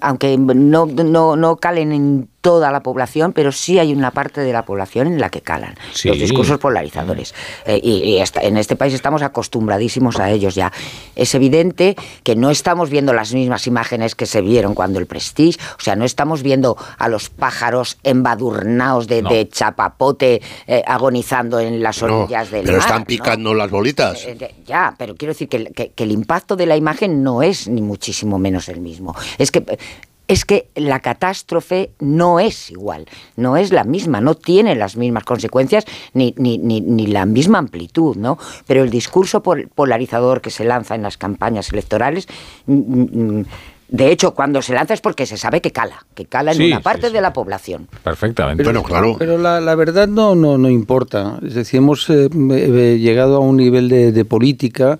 aunque 0.00 0.38
no, 0.38 0.86
no, 0.86 1.36
no 1.36 1.56
calen 1.56 1.92
en 1.92 2.28
toda 2.40 2.70
la 2.70 2.82
población, 2.82 3.32
pero 3.32 3.52
sí 3.52 3.78
hay 3.78 3.92
una 3.92 4.10
parte 4.12 4.40
de 4.40 4.52
la 4.52 4.64
población 4.64 5.08
en 5.08 5.20
la 5.20 5.28
que 5.28 5.40
calan 5.40 5.74
los 6.04 6.18
discursos 6.18 6.58
polarizadores. 6.58 7.34
Eh, 7.66 7.80
y, 7.82 8.22
en 8.42 8.56
este 8.56 8.76
país 8.76 8.94
estamos 8.94 9.22
acostumbradísimos 9.22 10.18
a 10.20 10.30
ellos 10.30 10.54
ya. 10.54 10.72
Es 11.16 11.34
evidente 11.34 11.96
que 12.22 12.36
no 12.36 12.50
estamos 12.50 12.90
viendo 12.90 13.12
las 13.12 13.34
mismas 13.34 13.66
imágenes 13.66 14.14
que 14.14 14.26
se 14.26 14.40
vieron 14.40 14.74
cuando 14.74 14.98
el 14.98 15.06
Prestige, 15.06 15.58
o 15.78 15.82
sea, 15.82 15.96
no 15.96 16.04
estamos 16.04 16.42
viendo 16.42 16.76
a 16.98 17.08
los 17.08 17.28
pájaros 17.30 17.98
embadurnados 18.02 19.08
de, 19.08 19.48
chapapote 19.50 20.40
eh, 20.66 20.82
agonizando 20.86 21.60
en 21.60 21.82
las 21.82 22.02
orillas 22.02 22.50
del 22.50 22.64
pero 22.64 22.78
están 22.78 23.04
picando 23.04 23.54
las 23.54 23.70
bolitas. 23.70 24.24
Eh, 24.24 24.54
ya, 24.66 24.94
pero 24.96 25.16
quiero 25.16 25.32
decir 25.32 25.48
que, 25.48 25.92
que 25.94 26.04
el 26.04 26.12
impacto 26.12 26.56
de 26.56 26.66
la 26.66 26.76
imagen 26.76 27.22
no 27.22 27.42
es 27.42 27.68
ni 27.68 27.82
muchísimo 27.82 28.38
menos 28.38 28.68
el 28.68 28.80
mismo. 28.80 29.14
Es 29.38 29.50
que 29.50 29.78
es 30.28 30.44
que 30.44 30.68
la 30.74 31.00
catástrofe 31.00 31.90
no 31.98 32.38
es 32.38 32.70
igual, 32.70 33.06
no 33.36 33.56
es 33.56 33.72
la 33.72 33.84
misma, 33.84 34.20
no 34.20 34.34
tiene 34.34 34.74
las 34.74 34.96
mismas 34.96 35.24
consecuencias 35.24 35.86
ni, 36.12 36.34
ni, 36.36 36.58
ni, 36.58 37.06
la 37.06 37.24
misma 37.24 37.58
amplitud, 37.58 38.16
¿no? 38.16 38.38
Pero 38.66 38.84
el 38.84 38.90
discurso 38.90 39.42
polarizador 39.42 40.42
que 40.42 40.50
se 40.50 40.64
lanza 40.64 40.94
en 40.94 41.02
las 41.02 41.16
campañas 41.16 41.72
electorales 41.72 42.28
mm, 42.66 42.74
mm, 42.74 43.44
de 43.88 44.12
hecho, 44.12 44.34
cuando 44.34 44.60
se 44.60 44.74
lanza 44.74 44.92
es 44.92 45.00
porque 45.00 45.24
se 45.24 45.38
sabe 45.38 45.62
que 45.62 45.72
cala, 45.72 46.04
que 46.14 46.26
cala 46.26 46.52
en 46.52 46.62
una 46.62 46.80
parte 46.80 47.10
de 47.10 47.20
la 47.22 47.32
población. 47.32 47.88
Perfectamente. 48.02 48.62
Pero, 48.62 48.82
claro. 48.82 49.16
Pero 49.18 49.38
la, 49.38 49.74
verdad 49.74 50.06
no, 50.06 50.34
no, 50.34 50.58
no 50.58 50.68
importa. 50.68 51.38
Es 51.42 51.54
decir, 51.54 51.78
hemos 51.78 52.08
eh, 52.10 52.28
eh, 52.28 52.98
llegado 53.00 53.36
a 53.36 53.38
un 53.38 53.56
nivel 53.56 53.88
de, 53.88 54.24
política 54.26 54.98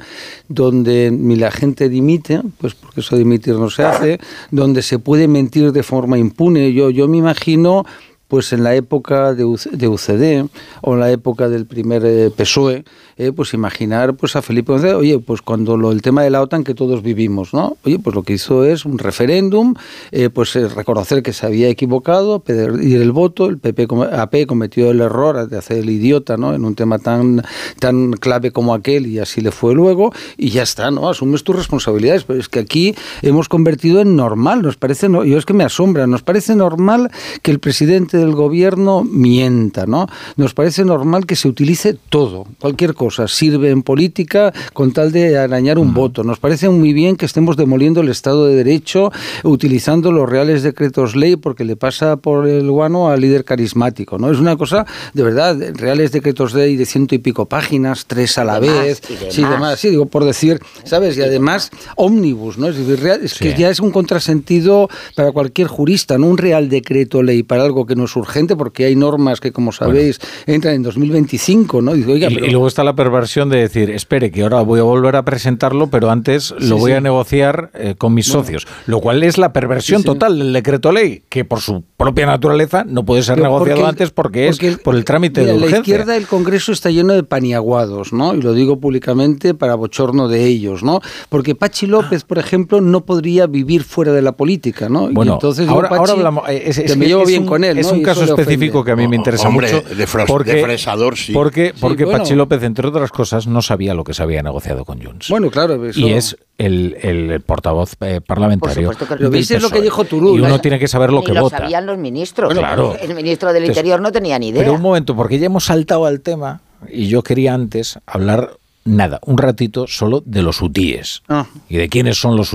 donde 0.49 1.11
ni 1.11 1.37
la 1.37 1.51
gente 1.51 1.91
dimite, 1.91 2.41
pues 2.59 2.75
porque 2.75 3.01
eso 3.01 3.17
dimitir 3.17 3.55
no 3.57 3.69
se 3.69 3.83
hace, 3.85 4.21
donde 4.51 4.81
se 4.81 4.99
puede 4.99 5.29
mentir 5.29 5.73
de 5.73 5.83
forma 5.83 6.17
impune. 6.17 6.73
Yo, 6.73 6.89
yo 6.89 7.09
me 7.09 7.19
imagino 7.19 7.85
pues 8.29 8.53
en 8.53 8.63
la 8.63 8.75
época 8.75 9.35
de, 9.35 9.45
UCD 9.45 10.49
o 10.83 10.95
en 10.95 11.01
la 11.01 11.11
época 11.11 11.49
del 11.49 11.67
primer 11.67 12.05
eh, 12.05 12.31
PSOE, 12.31 12.85
eh, 13.19 13.33
pues 13.33 13.53
imaginar 13.53 14.15
pues 14.15 14.37
a 14.37 14.43
Felipe 14.43 14.73
González, 14.73 14.95
oye, 14.95 15.19
pues 15.19 15.43
cuando 15.43 15.77
lo, 15.77 15.93
el 15.93 16.03
tema 16.03 16.23
de 16.23 16.31
la 16.31 16.41
OTAN 16.41 16.65
que 16.65 16.75
todos 16.75 17.03
vivimos, 17.03 17.53
¿no? 17.53 17.77
Oye, 17.85 17.99
pues 17.99 18.15
lo 18.15 18.23
que 18.23 18.35
hizo 18.35 18.65
es 18.65 18.85
un 18.85 18.99
referéndum, 18.99 19.75
eh, 20.13 20.31
pues 20.31 20.55
reconocer 20.55 21.23
que 21.23 21.33
se 21.33 21.45
había 21.45 21.69
equivocado, 21.69 22.41
pedir 22.41 23.01
el 23.01 23.13
voto, 23.13 23.47
el 23.47 23.59
PP, 23.59 23.89
AP 24.13 24.47
cometió 24.47 24.91
el 24.91 25.01
error 25.01 25.49
de 25.49 25.59
hacer 25.59 25.79
el 25.79 25.91
idiota, 25.91 26.37
¿no? 26.37 26.55
En 26.55 26.65
un 26.65 26.75
tema 26.75 26.99
tan, 26.99 27.43
tan 27.81 28.13
clave 28.13 28.53
como 28.53 28.73
aquel 28.73 29.07
y 29.07 29.19
así 29.19 29.41
le 29.41 29.51
fue 29.51 29.75
luego 29.75 30.13
y 30.37 30.51
ya 30.51 30.63
está, 30.63 30.91
¿no? 30.91 31.09
Asumes 31.09 31.43
tus 31.43 31.57
responsabilidades, 31.57 32.25
pero 32.25 32.39
es 32.39 32.49
que 32.49 32.61
aquí 32.61 32.95
hemos 33.23 33.49
convertido 33.49 34.01
en 34.01 34.17
normal, 34.17 34.63
nos 34.63 34.77
parece, 34.77 35.09
no, 35.09 35.25
yo 35.25 35.39
es 35.39 35.45
que 35.45 35.55
me 35.55 35.65
asombra, 35.65 36.07
nos 36.07 36.23
parece 36.23 36.55
normal 36.55 37.11
que 37.43 37.51
el 37.51 37.59
presidente 37.59 38.17
del 38.17 38.33
gobierno 38.33 39.05
mienta, 39.05 39.87
¿no? 39.87 40.07
Nos 40.37 40.55
parece 40.55 40.85
normal 40.85 41.27
que 41.27 41.37
se 41.37 41.49
utilice 41.49 41.97
todo, 42.09 42.47
cualquier 42.61 42.95
cosa, 42.95 43.08
sirve 43.11 43.71
en 43.71 43.83
política 43.83 44.53
con 44.73 44.93
tal 44.93 45.13
de 45.13 45.39
arañar 45.39 45.79
un 45.79 45.95
voto. 45.95 46.25
Nos 46.25 46.39
parece 46.39 46.69
muy 46.69 46.93
bien 46.93 47.17
que 47.17 47.27
estemos 47.27 47.57
demoliendo 47.57 48.01
el 48.01 48.09
Estado 48.09 48.47
de 48.47 48.57
Derecho 48.57 49.11
utilizando 49.45 50.13
los 50.13 50.29
reales 50.29 50.63
decretos 50.63 51.17
ley 51.17 51.37
porque 51.37 51.65
le 51.65 51.77
pasa 51.77 52.17
por 52.17 52.49
el 52.49 52.71
guano 52.71 53.09
al 53.09 53.21
líder 53.21 53.45
carismático, 53.45 54.19
¿no? 54.19 54.31
Es 54.31 54.39
una 54.39 54.57
cosa, 54.57 54.87
de 55.15 55.23
verdad, 55.23 55.57
reales 55.75 56.13
decretos 56.13 56.55
ley 56.55 56.77
de 56.77 56.87
ciento 56.87 57.15
y 57.15 57.19
pico 57.19 57.47
páginas, 57.47 58.07
tres 58.07 58.37
a 58.39 58.45
la 58.45 58.59
vez, 58.59 59.01
sí, 59.31 59.43
demás, 59.43 59.81
sí, 59.81 59.91
digo, 59.91 60.07
por 60.07 60.25
decir, 60.25 60.61
¿sabes? 60.85 61.17
Y 61.17 61.23
además, 61.23 61.71
ómnibus, 61.97 62.59
¿no? 62.59 62.69
Es 62.69 62.77
decir, 62.77 63.07
es 63.23 63.39
que 63.39 63.55
ya 63.55 63.71
es 63.71 63.81
un 63.81 63.91
contrasentido 63.91 64.89
para 65.15 65.33
cualquier 65.33 65.69
jurista, 65.69 66.19
no 66.19 66.27
un 66.27 66.39
real 66.39 66.69
decreto 66.69 67.23
ley 67.23 67.43
para 67.43 67.63
algo 67.63 67.87
que 67.87 67.95
no 67.95 68.07
urgente 68.17 68.57
porque 68.57 68.85
hay 68.85 68.97
normas 68.97 69.41
que, 69.41 69.53
como 69.53 69.73
sabéis, 69.73 70.21
entran 70.47 70.75
en 70.75 70.83
2025, 70.83 71.83
¿no? 71.83 71.95
y, 71.95 72.05
luego 72.05 72.69
está 72.69 72.85
la 72.85 72.95
perversión 72.99 73.49
de 73.49 73.59
decir, 73.59 73.91
espere, 73.91 74.33
que 74.33 74.43
ahora 74.43 74.61
voy 74.63 74.81
a 74.81 74.83
volver 74.83 75.15
a 75.15 75.23
presentarlo, 75.23 75.87
pero 75.87 76.11
antes 76.11 76.53
lo 76.59 76.79
voy 76.79 76.93
a 76.93 77.01
negociar 77.01 77.71
eh, 77.75 77.95
con 77.97 78.13
mis 78.13 78.27
socios. 78.27 78.67
Lo 78.87 78.99
cual 78.99 79.23
es 79.23 79.39
la 79.39 79.53
perversión 79.53 80.03
total 80.03 80.37
del 80.37 80.53
decreto 80.53 80.91
ley, 80.91 81.23
que 81.29 81.45
por 81.45 81.61
su 81.61 81.85
propia 81.97 82.27
naturaleza 82.27 82.83
no 82.85 83.05
puede 83.05 83.23
ser 83.23 83.39
negociado 83.39 83.87
antes 83.87 84.11
porque, 84.11 84.49
es 84.49 84.59
por 84.79 84.97
el 84.97 85.05
trámite 85.05 85.45
de 85.45 85.53
urgencia. 85.53 85.71
La 85.71 85.79
izquierda 85.79 86.13
del 86.15 86.27
Congreso 86.27 86.73
está 86.73 86.91
lleno 86.91 87.15
de 87.15 87.23
paniaguados, 87.23 88.13
¿no? 88.13 88.35
Y 88.35 88.43
lo 88.43 88.53
digo 88.53 88.81
públicamente 88.81 89.55
para 89.55 89.77
bochorno 89.77 90.27
de 90.27 90.45
ellos, 90.45 90.83
¿no? 90.83 91.01
Porque 91.29 91.55
Pachi 91.55 91.87
López, 91.87 92.25
por 92.25 92.39
ejemplo, 92.39 92.81
no 92.81 93.05
podría 93.05 93.47
vivir 93.47 93.85
fuera 93.85 94.13
de 94.13 94.23
la 94.23 94.33
política, 94.33 94.89
¿no? 94.89 95.09
Bueno, 95.13 95.35
entonces 95.35 95.69
ahora, 95.69 95.89
hablamos, 95.89 96.49
eh, 96.49 96.65
es, 96.67 96.97
me 96.97 97.07
llevo 97.07 97.25
bien 97.25 97.47
con 97.47 97.63
él, 97.63 97.79
un 97.93 98.03
caso 98.03 98.25
específico 98.25 98.83
que 98.83 98.91
a 98.91 98.97
mí 98.97 99.07
me 99.07 99.15
interesa 99.15 99.49
mucho. 99.51 99.83
De, 99.83 100.09
porque, 100.27 100.63
fresador, 100.65 101.17
sí. 101.17 101.33
Porque, 101.33 101.73
porque 101.79 102.05
Pachi 102.05 102.35
López, 102.35 102.61
entre 102.65 102.88
otras 102.89 103.11
cosas, 103.11 103.47
no 103.47 103.63
sabía 103.63 103.95
lo 103.95 104.05
que 104.05 104.15
se 104.15 104.23
había 104.23 104.43
negociado 104.43 104.85
con 104.85 105.03
Junts. 105.03 105.29
Bueno, 105.29 105.51
claro. 105.51 105.81
Y 105.95 106.11
es 106.13 106.37
el, 106.57 106.97
el 107.01 107.41
portavoz 107.41 107.95
eh, 108.01 108.21
parlamentario. 108.21 108.93
lo 109.19 109.31
viste 109.31 109.61
lo 109.61 109.71
que 109.71 109.81
dijo 109.81 110.05
Turul. 110.05 110.39
Y 110.39 110.43
uno 110.43 110.61
tiene 110.61 110.79
que 110.79 110.89
saber 110.89 111.13
lo 111.13 111.23
que 111.23 111.33
lo 111.33 111.43
vota. 111.43 111.59
sabían 111.59 111.87
los 111.87 111.99
ministros. 111.99 112.53
claro. 112.53 112.97
El 113.01 113.15
ministro 113.15 113.53
del 113.53 113.65
Interior 113.65 114.01
no 114.01 114.13
tenía 114.13 114.39
ni 114.39 114.49
idea. 114.49 114.63
Pero 114.63 114.75
un 114.75 114.83
momento, 114.83 115.15
porque 115.15 115.39
ya 115.39 115.47
hemos 115.47 115.65
saltado 115.65 116.07
al 116.07 116.21
tema 116.21 116.61
y 116.89 117.09
yo 117.09 117.23
quería 117.23 117.55
antes 117.55 117.99
hablar 118.07 118.59
nada, 118.85 119.21
un 119.25 119.39
ratito 119.39 119.87
solo 119.87 120.23
de 120.25 120.43
los 120.43 120.63
UTIES 120.63 121.23
ah. 121.29 121.47
y 121.69 121.77
de 121.77 121.89
quiénes 121.89 122.19
son 122.19 122.37
los 122.37 122.53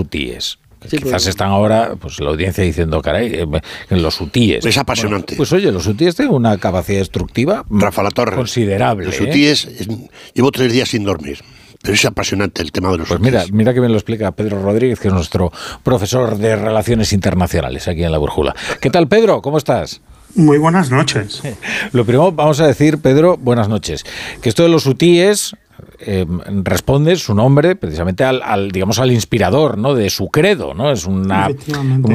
Quizás 0.90 1.12
pues. 1.12 1.28
están 1.28 1.50
ahora, 1.50 1.96
pues 2.00 2.20
la 2.20 2.30
audiencia 2.30 2.64
diciendo, 2.64 3.02
caray, 3.02 3.28
eh, 3.34 3.48
en 3.90 4.02
los 4.02 4.20
UTIES. 4.20 4.66
Es 4.66 4.78
apasionante. 4.78 5.36
pues 5.36 5.52
oye, 5.54 5.72
los 5.72 5.88
UTIES 5.88 6.16
tienen 6.16 6.34
una 6.34 6.58
capacidad 6.58 7.00
destructiva 7.00 7.66
Rafa 7.70 8.04
La 8.04 8.12
Torre, 8.12 8.36
considerable. 8.36 9.06
Los 9.06 9.20
UTIES, 9.20 9.68
llevo 10.34 10.52
tres 10.52 10.72
días 10.72 10.90
sin 10.90 11.04
dormir. 11.04 11.40
Pero 11.82 11.96
es 11.96 12.06
apasionante 12.06 12.62
el 12.62 12.72
tema 12.72 12.90
de 12.92 13.00
los 13.00 13.10
Pues 13.10 13.20
mira, 13.20 13.44
mira 13.52 13.74
que 13.74 13.82
me 13.82 13.90
lo 13.90 13.96
explica 13.96 14.32
Pedro 14.32 14.62
Rodríguez, 14.62 15.02
que 15.02 15.10
es 15.10 15.14
nuestro 15.14 15.52
profesor 15.84 16.38
de 16.38 16.56
Relaciones 16.56 17.12
Internacionales 17.12 17.90
aquí 17.90 18.06
en 18.06 18.12
La 18.14 18.20
Brújula. 18.20 18.56
¿Qué 18.80 18.90
tal, 18.90 19.10
Pedro? 19.10 19.42
¿Cómo 19.42 19.58
estás? 19.58 20.02
Muy 20.36 20.58
buenas 20.58 20.90
noches. 20.90 21.42
Lo 21.92 22.06
primero, 22.06 22.32
vamos 22.32 22.60
a 22.62 22.68
decir, 22.68 23.00
Pedro, 23.00 23.38
buenas 23.38 23.68
noches. 23.68 24.06
Que 24.42 24.50
esto 24.50 24.64
de 24.64 24.70
los 24.70 24.86
UTIES 24.86 25.58
eh, 26.00 26.26
responde 26.64 27.16
su 27.16 27.34
nombre 27.34 27.76
precisamente 27.76 28.24
al, 28.24 28.72
digamos 28.72 29.00
al 29.00 29.12
inspirador 29.12 29.78
¿no? 29.78 29.94
de 29.94 30.10
su 30.10 30.30
credo 30.30 30.74
no 30.74 30.92
es 30.92 31.06
una 31.06 31.50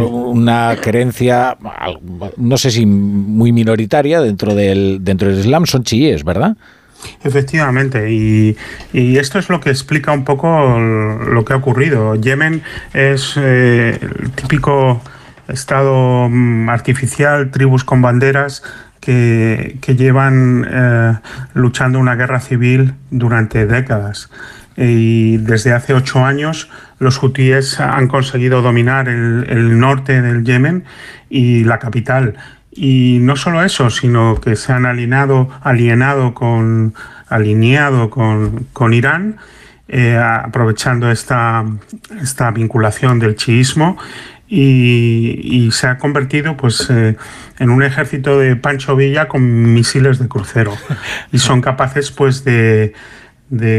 una 0.09 0.77
creencia 0.81 1.57
no 2.37 2.57
sé 2.59 2.71
si 2.71 2.87
muy 2.87 3.53
minoritaria 3.53 4.21
dentro 4.21 4.55
del 4.55 4.99
dentro 5.03 5.29
del 5.29 5.41
Islam 5.41 5.67
son 5.67 5.85
chiíes 5.85 6.25
verdad 6.25 6.57
Efectivamente, 7.23 8.11
y, 8.13 8.57
esto 8.93 9.39
es 9.39 9.49
lo 9.49 9.61
que 9.61 9.71
explica 9.71 10.13
un 10.13 10.25
poco 10.25 10.79
lo 10.79 11.45
que 11.45 11.53
ha 11.53 11.57
ocurrido. 11.57 12.17
Yemen 12.17 12.63
es 12.93 13.35
eh, 13.37 13.99
el 14.01 14.31
típico 14.33 15.01
estado 15.49 16.29
mm, 16.29 16.69
artificial, 16.69 17.51
tribus 17.51 17.85
con 17.85 18.03
banderas 18.03 18.63
que, 19.09 19.95
llevan 19.97 20.67
eh, 20.71 21.15
luchando 21.55 21.99
una 21.99 22.15
guerra 22.15 22.41
civil 22.41 22.95
durante 23.11 23.67
décadas. 23.67 24.31
Y 24.77 25.39
desde 25.39 25.73
hace 25.73 25.95
ocho 25.95 26.25
años 26.25 26.71
los 26.99 27.21
hutíes 27.23 27.81
han 27.81 28.07
conseguido 28.07 28.61
dominar 28.61 29.09
el, 29.09 29.79
norte 29.79 30.21
del 30.21 30.45
Yemen 30.45 30.85
y 31.31 31.65
la 31.65 31.79
capital. 31.79 32.35
Y 32.71 33.19
no 33.23 33.35
solo 33.37 33.65
eso, 33.65 33.89
sino 33.91 34.41
que 34.41 34.57
se 34.57 34.73
han 34.73 34.85
alienado, 34.85 35.49
alienado 35.63 36.35
con, 36.35 36.95
alineado 37.29 38.11
con, 38.11 38.93
Irán, 38.93 39.39
eh, 39.89 40.19
aprovechando 40.19 41.11
esta, 41.11 41.65
esta 42.21 42.51
vinculación 42.51 43.19
del 43.19 43.37
chiismo 43.37 43.97
y, 44.49 45.71
se 45.73 45.87
ha 45.87 45.99
convertido 45.99 46.57
pues 46.57 46.89
eh, 46.91 47.17
en 47.59 47.71
un 47.71 47.83
ejército 47.83 48.39
de 48.39 48.57
Pancho 48.57 48.97
Villa 48.97 49.29
con 49.29 49.75
misiles 49.75 50.19
de 50.19 50.29
crucero 50.29 50.75
y 51.33 51.39
son 51.39 51.61
capaces 51.61 52.11
pues 52.11 52.45
de, 52.45 52.95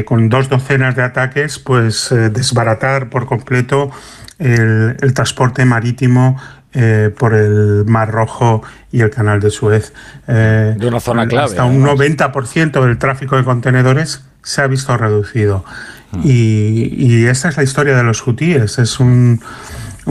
con 0.06 0.30
dos 0.30 0.50
docenas 0.50 0.96
de 0.96 1.04
ataques 1.04 1.60
pues 1.60 2.12
eh, 2.12 2.30
desbaratar 2.30 3.10
por 3.10 3.26
completo 3.26 3.92
el, 4.38 4.96
transporte 5.14 5.66
marítimo 5.66 6.40
eh, 6.74 7.12
por 7.18 7.34
el 7.34 7.84
Mar 7.86 8.12
Rojo 8.12 8.62
y 8.92 9.02
el 9.02 9.10
Canal 9.10 9.40
de 9.40 9.50
Suez. 9.50 9.92
de 10.28 10.78
una 10.88 11.00
zona 11.00 11.28
clave. 11.28 11.46
Hasta 11.46 11.66
un 11.66 11.84
90% 11.84 12.86
del 12.86 12.98
tráfico 13.00 13.36
de 13.36 13.44
contenedores 13.44 14.24
se 14.44 14.62
ha 14.62 14.68
visto 14.68 14.96
reducido. 14.96 15.66
Mm. 16.12 16.22
Y, 16.24 16.94
y, 16.96 17.26
esta 17.26 17.50
es 17.50 17.58
la 17.58 17.64
historia 17.64 17.98
de 17.98 18.04
los 18.04 18.26
hutíes. 18.26 18.80
Es 18.80 19.00
un, 19.00 19.42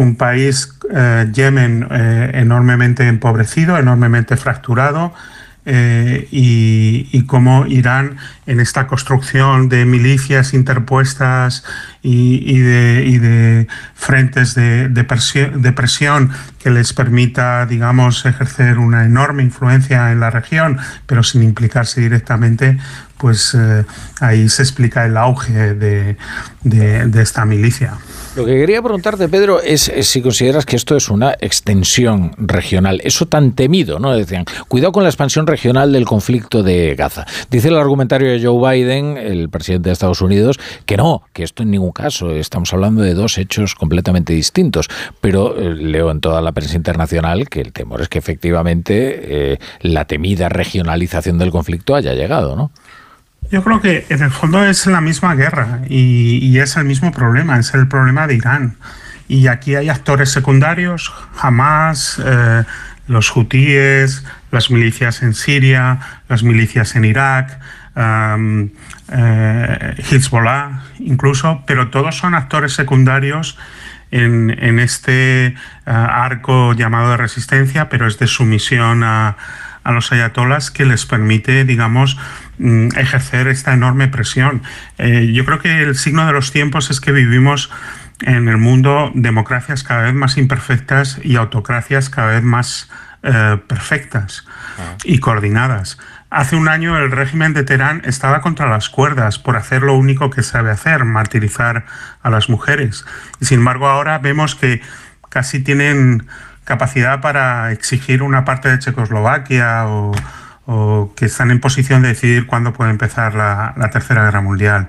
un 0.01 0.17
país, 0.17 0.75
Yemen, 1.33 1.87
enormemente 2.33 3.07
empobrecido, 3.07 3.77
enormemente 3.79 4.37
fracturado, 4.37 5.13
eh, 5.71 6.27
y, 6.31 7.25
cómo 7.27 7.67
Irán 7.67 8.17
en 8.47 8.59
esta 8.59 8.87
construcción 8.87 9.69
de 9.69 9.85
milicias 9.85 10.55
interpuestas 10.55 11.63
y, 12.03 12.59
de, 12.59 13.67
frentes 13.95 14.55
de, 14.55 15.73
presión, 15.77 16.31
que 16.59 16.71
les 16.71 16.95
permita, 16.95 17.67
digamos, 17.67 18.25
ejercer 18.25 18.79
una 18.79 19.05
enorme 19.05 19.43
influencia 19.43 20.11
en 20.11 20.21
la 20.21 20.31
región, 20.31 20.79
pero 21.05 21.23
sin 21.23 21.43
implicarse 21.43 22.01
directamente, 22.01 22.79
pues 23.19 23.55
eh, 23.55 23.85
ahí 24.21 24.49
se 24.49 24.63
explica 24.63 25.05
el 25.05 25.17
auge 25.17 25.75
de 25.75 26.17
esta 27.21 27.45
milicia. 27.45 27.99
Lo 28.39 28.45
que 28.45 28.55
quería 28.55 28.81
preguntarte, 28.81 29.29
Pedro, 29.29 29.61
es, 29.61 29.91
si 30.03 30.23
consideras 30.23 30.65
que 30.65 30.77
esto 30.77 30.97
es 30.97 31.09
una 31.09 31.35
extensión 31.41 32.31
regional, 32.37 33.01
eso 33.03 33.27
tan 33.27 33.51
temido, 33.51 33.99
¿no? 33.99 34.15
Decían, 34.15 34.45
cuidado 34.69 34.93
con 34.93 35.03
la 35.03 35.09
expansión 35.09 35.45
regional 35.45 35.93
del 35.93 36.05
conflicto 36.05 36.63
de 36.63 36.95
Gaza. 36.95 37.27
Dice 37.51 37.67
el 37.67 37.77
argumentario 37.77 38.31
de 38.31 38.41
Joe 38.41 38.77
Biden, 38.77 39.17
el 39.17 39.49
presidente 39.49 39.89
de 39.89 39.95
Estados 39.95 40.21
Unidos, 40.21 40.61
que 40.87 40.97
no, 40.97 41.23
que 41.33 41.43
esto 41.43 41.65
en 41.65 41.73
ningún 41.73 41.91
caso, 41.91 42.31
estamos 42.31 42.73
hablando 42.73 43.03
de 43.03 43.15
dos 43.15 43.39
hechos 43.39 43.75
completamente 43.75 44.33
distintos, 44.33 44.89
pero 45.21 45.59
eh, 45.59 45.75
leo 45.75 46.13
en 46.13 46.21
toda 46.21 46.41
la 46.41 46.53
prensa 46.53 46.77
internacional 46.77 47.49
que 47.49 47.61
el 47.61 47.73
temor 47.73 48.03
es 48.03 48.09
que 48.09 48.19
efectivamente 48.19 49.55
eh, 49.55 49.59
la 49.81 50.05
temida 50.05 50.49
regionalización 50.49 51.39
del 51.39 51.51
conflicto 51.51 51.97
haya 51.97 52.15
llegado, 52.15 52.55
¿no? 52.55 52.71
Yo 53.51 53.65
creo 53.65 53.81
que 53.81 54.05
en 54.11 54.23
el 54.23 54.31
fondo 54.31 54.63
es 54.63 54.87
la 54.87 55.01
misma 55.01 55.35
guerra 55.35 55.81
y, 55.89 56.59
es 56.59 56.77
el 56.77 56.85
mismo 56.85 57.13
problema, 57.13 57.59
es 57.59 57.73
el 57.73 57.89
problema 57.89 58.27
de 58.27 58.35
Irán. 58.35 58.77
Y 59.27 59.47
aquí 59.47 59.75
hay 59.75 59.89
actores 59.89 60.31
secundarios, 60.31 61.13
Hamas, 61.41 62.21
eh, 62.25 62.65
los 63.07 63.35
hutíes, 63.35 64.25
las 64.51 64.71
milicias 64.71 65.23
en 65.23 65.33
Siria, 65.35 65.99
las 66.29 66.43
milicias 66.43 66.95
en 66.95 67.07
Irak, 67.07 67.59
eh, 67.97 68.69
Hezbollah 70.11 70.83
incluso, 70.99 71.65
pero 71.67 71.89
todos 71.89 72.17
son 72.17 72.35
actores 72.35 72.75
secundarios 72.75 73.57
en, 74.11 74.79
este 74.79 75.47
eh, 75.47 75.55
arco 75.87 76.75
llamado 76.75 77.11
de 77.11 77.17
resistencia, 77.17 77.89
pero 77.89 78.07
es 78.07 78.19
de 78.19 78.27
sumisión 78.27 79.03
a, 79.05 79.37
a 79.85 79.93
los 79.93 80.13
ayatolas 80.13 80.71
que 80.71 80.85
les 80.85 81.07
permite, 81.07 81.65
digamos, 81.65 82.19
ejercer 82.97 83.49
esta 83.49 83.73
enorme 83.73 84.09
presión. 84.09 84.63
Eh, 84.99 85.31
yo 85.33 85.45
creo 85.45 85.59
que 85.59 85.83
el 85.83 85.95
signo 85.97 86.27
de 86.27 86.33
los 86.33 86.53
tiempos 86.53 86.91
es 86.91 87.01
que 87.01 87.13
vivimos 87.13 87.71
en 88.21 88.49
el 88.49 88.57
mundo 88.57 89.13
democracias 89.15 89.85
cada 89.85 90.03
vez 90.03 90.15
más 90.15 90.37
imperfectas 90.37 91.21
y 91.23 91.37
autocracias 91.37 92.11
cada 92.11 92.33
vez 92.33 92.43
más 92.43 92.91
eh, 93.23 93.59
perfectas 93.67 94.45
ah. 94.79 94.97
y 95.05 95.19
coordinadas. 95.19 95.99
Hace 96.31 96.57
un 96.57 96.69
año 96.69 96.99
el 96.99 97.11
régimen 97.11 97.55
de 97.55 97.63
Teherán 97.63 98.03
estaba 98.05 98.43
contra 98.43 98.69
las 98.69 98.91
cuerdas 98.91 99.39
por 99.39 99.57
hacer 99.57 99.83
lo 99.83 99.95
único 99.95 100.29
que 100.31 100.43
sabe 100.43 100.71
hacer, 100.71 101.05
martirizar 101.05 101.87
a 102.23 102.29
las 102.31 102.51
mujeres. 102.51 103.07
Y 103.41 103.47
sin 103.47 103.61
embargo 103.61 103.89
ahora 103.89 104.19
vemos 104.19 104.55
que 104.55 104.83
casi 105.31 105.61
tienen 105.61 106.27
capacidad 106.65 107.23
para 107.23 107.73
exigir 107.73 108.23
una 108.23 108.45
parte 108.45 108.69
de 108.69 108.79
Checoslovaquia 108.79 109.87
o, 109.87 110.13
o 110.71 111.15
que 111.17 111.25
están 111.25 111.51
en 111.51 111.61
posición 111.61 112.03
de 112.03 112.09
decidir 112.09 112.45
cuándo 112.45 112.75
puede 112.75 112.91
empezar 112.91 113.35
la, 113.35 113.89
Tercera 113.91 114.25
Guerra 114.25 114.43
Mundial. 114.43 114.89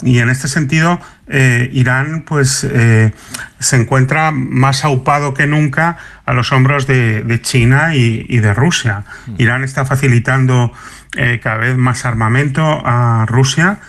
Y 0.00 0.20
en 0.20 0.30
este 0.30 0.46
sentido, 0.46 1.00
eh, 1.26 1.68
Irán 1.72 2.22
pues, 2.22 2.62
eh, 2.62 3.12
se 3.58 3.76
encuentra 3.76 4.30
más 4.30 4.84
aupado 4.84 5.34
que 5.34 5.48
nunca 5.48 5.96
a 6.24 6.32
los 6.34 6.52
hombros 6.52 6.86
de, 6.86 7.40
China 7.42 7.96
y, 7.96 8.38
de 8.38 8.54
Rusia. 8.54 9.02
Mm. 9.26 9.34
Irán 9.38 9.64
está 9.64 9.84
facilitando 9.84 10.72
eh, 11.16 11.40
cada 11.42 11.56
vez 11.56 11.76
más 11.76 12.04
armamento 12.04 12.80
a 12.86 13.26
Rusia 13.26 13.80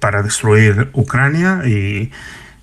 para 0.00 0.22
destruir 0.22 0.90
Ucrania 0.92 1.62
y, 1.64 2.10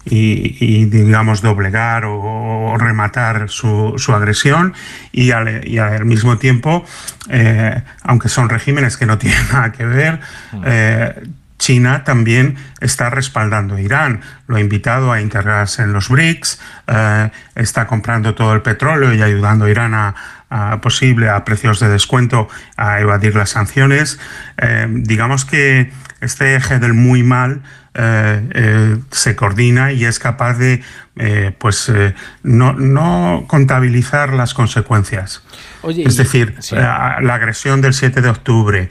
y, 0.06 0.86
digamos, 0.86 1.42
doblegar 1.42 2.06
o, 2.06 2.76
rematar 2.78 3.50
su, 3.50 3.94
su 3.98 4.13
agresión 4.13 4.74
y 5.12 5.32
al, 5.32 5.68
y 5.68 5.78
al, 5.78 6.06
mismo 6.06 6.38
tiempo, 6.38 6.86
eh, 7.30 7.82
aunque 8.02 8.30
son 8.30 8.50
regímenes 8.50 8.98
que 8.98 9.06
no 9.06 9.18
tienen 9.20 9.48
nada 9.52 9.72
que 9.72 9.86
ver, 9.86 10.20
mm. 10.52 10.62
eh, 10.66 11.24
China 11.58 12.04
también 12.04 12.58
está 12.82 13.10
respaldando 13.10 13.76
a 13.76 13.82
Irán. 13.82 14.22
Lo 14.48 14.58
ha 14.58 14.60
invitado 14.60 15.13
a 15.13 15.22
integrarse 15.22 15.84
en 15.84 15.94
los 15.94 16.10
BRICS, 16.10 16.60
eh, 16.88 17.30
está 17.56 17.88
comprando 17.88 18.36
todo 18.36 18.54
el 18.54 18.62
petróleo 18.62 19.13
y 19.13 19.22
ayudando 19.22 19.66
a 19.66 19.70
Irán 19.70 19.94
a, 19.94 20.16
a 20.50 20.82
posible 20.82 21.30
a 21.30 21.46
precios 21.46 21.80
de 21.80 21.88
descuento 21.88 22.50
a 22.76 23.00
evadir 23.00 23.36
las 23.36 23.52
sanciones. 23.52 24.20
digamos 24.89 25.46
que 25.46 25.92
este 26.20 26.56
eje 26.56 26.80
del 26.80 26.94
muy 26.94 27.24
mal 27.24 27.62
eh, 27.62 27.62
eh, 27.62 27.83
se 27.94 29.36
coordina 29.36 29.92
y 29.92 30.06
es 30.06 30.18
capaz 30.18 30.56
de 30.56 30.82
eh, 31.16 31.52
pues 31.58 31.92
no, 32.42 33.46
contabilizar 33.48 34.34
las 34.34 34.54
consecuencias. 34.54 35.44
es 35.88 36.18
decir, 36.18 36.56
la, 36.72 37.18
agresión 37.18 37.82
del 37.82 37.94
7 37.94 38.22
de 38.22 38.30
octubre, 38.30 38.90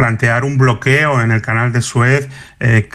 plantear 0.00 0.44
un 0.44 0.56
bloqueo 0.56 1.20
en 1.20 1.30
el 1.30 1.42
canal 1.42 1.74
de 1.74 1.82
Suez 1.82 2.26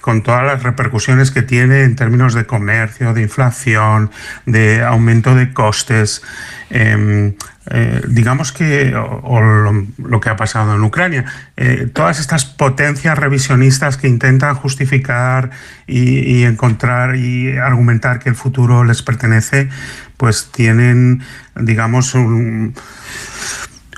con 0.01 0.23
todas 0.23 0.43
las 0.43 0.63
repercusiones 0.63 1.29
que 1.29 1.43
tiene 1.43 1.83
en 1.83 1.95
términos 1.95 2.33
de 2.33 2.47
comercio, 2.47 3.13
de 3.13 3.21
inflación, 3.21 4.09
de 4.47 4.83
aumento 4.83 5.35
de 5.35 5.53
costes. 5.53 6.23
Em, 6.71 7.35
eh, 7.69 8.01
digamos 8.07 8.51
que, 8.51 8.95
o, 8.95 9.39
lo, 9.39 10.19
que 10.19 10.29
ha 10.29 10.35
pasado 10.35 10.73
en 10.73 10.83
Ucrania, 10.83 11.25
eh, 11.57 11.87
todas 11.93 12.19
estas 12.19 12.43
potencias 12.43 13.15
revisionistas 13.19 13.97
que 13.97 14.07
intentan 14.07 14.55
justificar 14.55 15.51
y, 15.85 16.43
encontrar 16.43 17.15
y 17.17 17.55
argumentar 17.55 18.17
que 18.17 18.29
el 18.29 18.35
futuro 18.35 18.83
les 18.83 19.03
pertenece, 19.03 19.69
pues 20.17 20.49
tienen, 20.51 21.21
digamos, 21.55 22.15
un, 22.15 22.73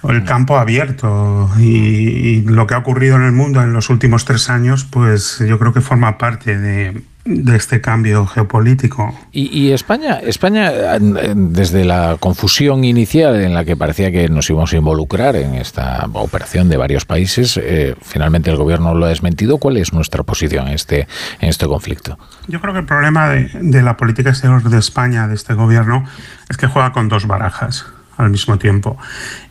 el 0.04 0.24
campo 0.24 0.58
abierto 0.58 1.50
y, 1.60 2.42
lo 2.42 2.68
que 2.68 2.76
ha 2.76 2.78
ocurrido 2.78 3.16
en 3.16 3.24
el 3.24 3.32
mundo 3.32 3.62
en 3.62 3.74
los 3.74 3.90
últimos 3.90 4.26
tres 4.26 4.50
años, 4.50 4.86
pues 4.86 5.40
yo 5.40 5.60
creo 5.60 5.74
que 5.74 5.82
forma 5.82 6.18
parte 6.18 6.58
de, 6.58 7.02
de 7.26 7.56
este 7.56 7.82
cambio 7.82 8.26
geopolítico. 8.26 9.14
Y, 9.32 9.72
España, 9.72 10.20
España, 10.24 10.72
desde 11.00 11.84
la 11.84 12.18
confusión 12.20 12.84
inicial 12.84 13.36
en 13.42 13.54
la 13.54 13.66
que 13.66 13.76
parecía 13.76 14.12
que 14.12 14.30
nos 14.30 14.50
íbamos 14.50 14.72
a 14.74 14.78
involucrar 14.78 15.36
en 15.36 15.56
esta 15.56 16.08
operación 16.14 16.70
de 16.70 16.78
varios 16.78 17.06
países, 17.06 17.60
eh, 17.62 17.96
finalmente 18.02 18.50
el 18.50 18.58
gobierno 18.58 18.94
lo 18.94 19.06
ha 19.06 19.10
desmentido. 19.10 19.58
¿Cuál 19.58 19.78
es 19.78 19.94
nuestra 19.94 20.24
posición 20.24 20.68
en 20.68 20.74
este, 20.74 21.08
en 21.40 21.50
este 21.50 21.68
conflicto? 21.68 22.18
Yo 22.48 22.62
creo 22.62 22.74
que 22.74 22.80
el 22.80 22.86
problema 22.86 23.30
de, 23.30 23.50
de 23.62 23.82
la 23.82 23.98
política 23.98 24.30
exterior 24.30 24.64
de 24.64 24.78
España, 24.78 25.28
de 25.28 25.36
este 25.36 25.54
gobierno, 25.54 26.06
es 26.50 26.58
que 26.58 26.68
juega 26.68 26.94
con 26.94 27.10
dos 27.10 27.28
barajas 27.28 27.86
al 28.18 28.30
mismo 28.32 28.58
tiempo. 28.58 28.98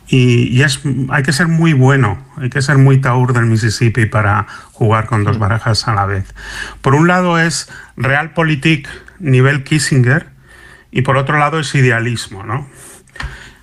Y, 0.09 0.61
es, 0.61 0.81
hay 1.09 1.23
que 1.23 1.33
ser 1.33 1.47
muy 1.47 1.73
bueno, 1.73 2.25
hay 2.37 2.49
que 2.49 2.61
ser 2.61 2.77
muy 2.77 2.99
taur 2.99 3.33
del 3.33 3.45
Mississippi 3.45 4.05
para 4.05 4.47
jugar 4.71 5.05
con 5.05 5.23
dos 5.25 5.37
mm. 5.37 5.41
barajas 5.41 5.87
a 5.87 5.93
la 5.93 6.05
vez. 6.05 6.33
Por 6.81 6.95
un 6.95 7.07
lado 7.07 7.37
es 7.37 7.69
realpolitik 7.97 8.87
nivel 9.19 9.63
Kissinger 9.63 10.27
y 10.91 11.01
por 11.01 11.17
otro 11.17 11.37
lado 11.37 11.59
es 11.59 11.75
idealismo. 11.75 12.43
¿no? 12.43 12.67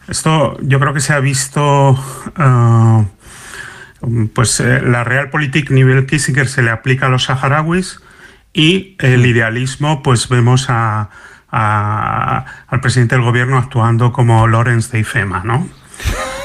Esto 0.06 0.58
yo 0.60 0.78
creo 0.80 0.92
que 0.94 1.00
se 1.00 1.12
ha 1.12 1.20
visto... 1.20 1.92
Uh, 2.38 3.04
pues 4.34 4.60
eh, 4.60 4.82
la 4.82 5.02
realpolitik 5.02 5.70
nivel 5.70 6.04
Kissinger 6.04 6.46
se 6.46 6.60
le 6.60 6.70
aplica 6.70 7.06
a 7.06 7.08
los 7.08 7.24
saharauis 7.24 8.00
y 8.52 8.96
el 8.98 9.22
mm. 9.22 9.26
idealismo 9.26 10.02
pues 10.02 10.28
vemos 10.28 10.66
a, 10.68 11.08
al 11.50 12.80
presidente 12.80 13.14
del 13.14 13.24
gobierno 13.24 13.56
actuando 13.56 14.12
como 14.12 14.46
Lorenz 14.46 14.90
de 14.90 15.00
Ifema, 15.00 15.42
¿no? 15.44 15.68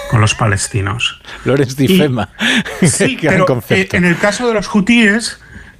Con 0.09 0.21
los 0.21 0.35
palestinos. 0.35 1.21
Lorenz 1.45 1.75
de 1.75 1.85
Ifema. 1.85 2.29
sí, 2.81 3.17
pero 3.21 3.61
eh, 3.69 3.87
en 3.91 4.05
el 4.05 4.17
caso 4.17 4.47
de 4.47 4.53
los 4.53 4.73
hutíes, 4.73 5.39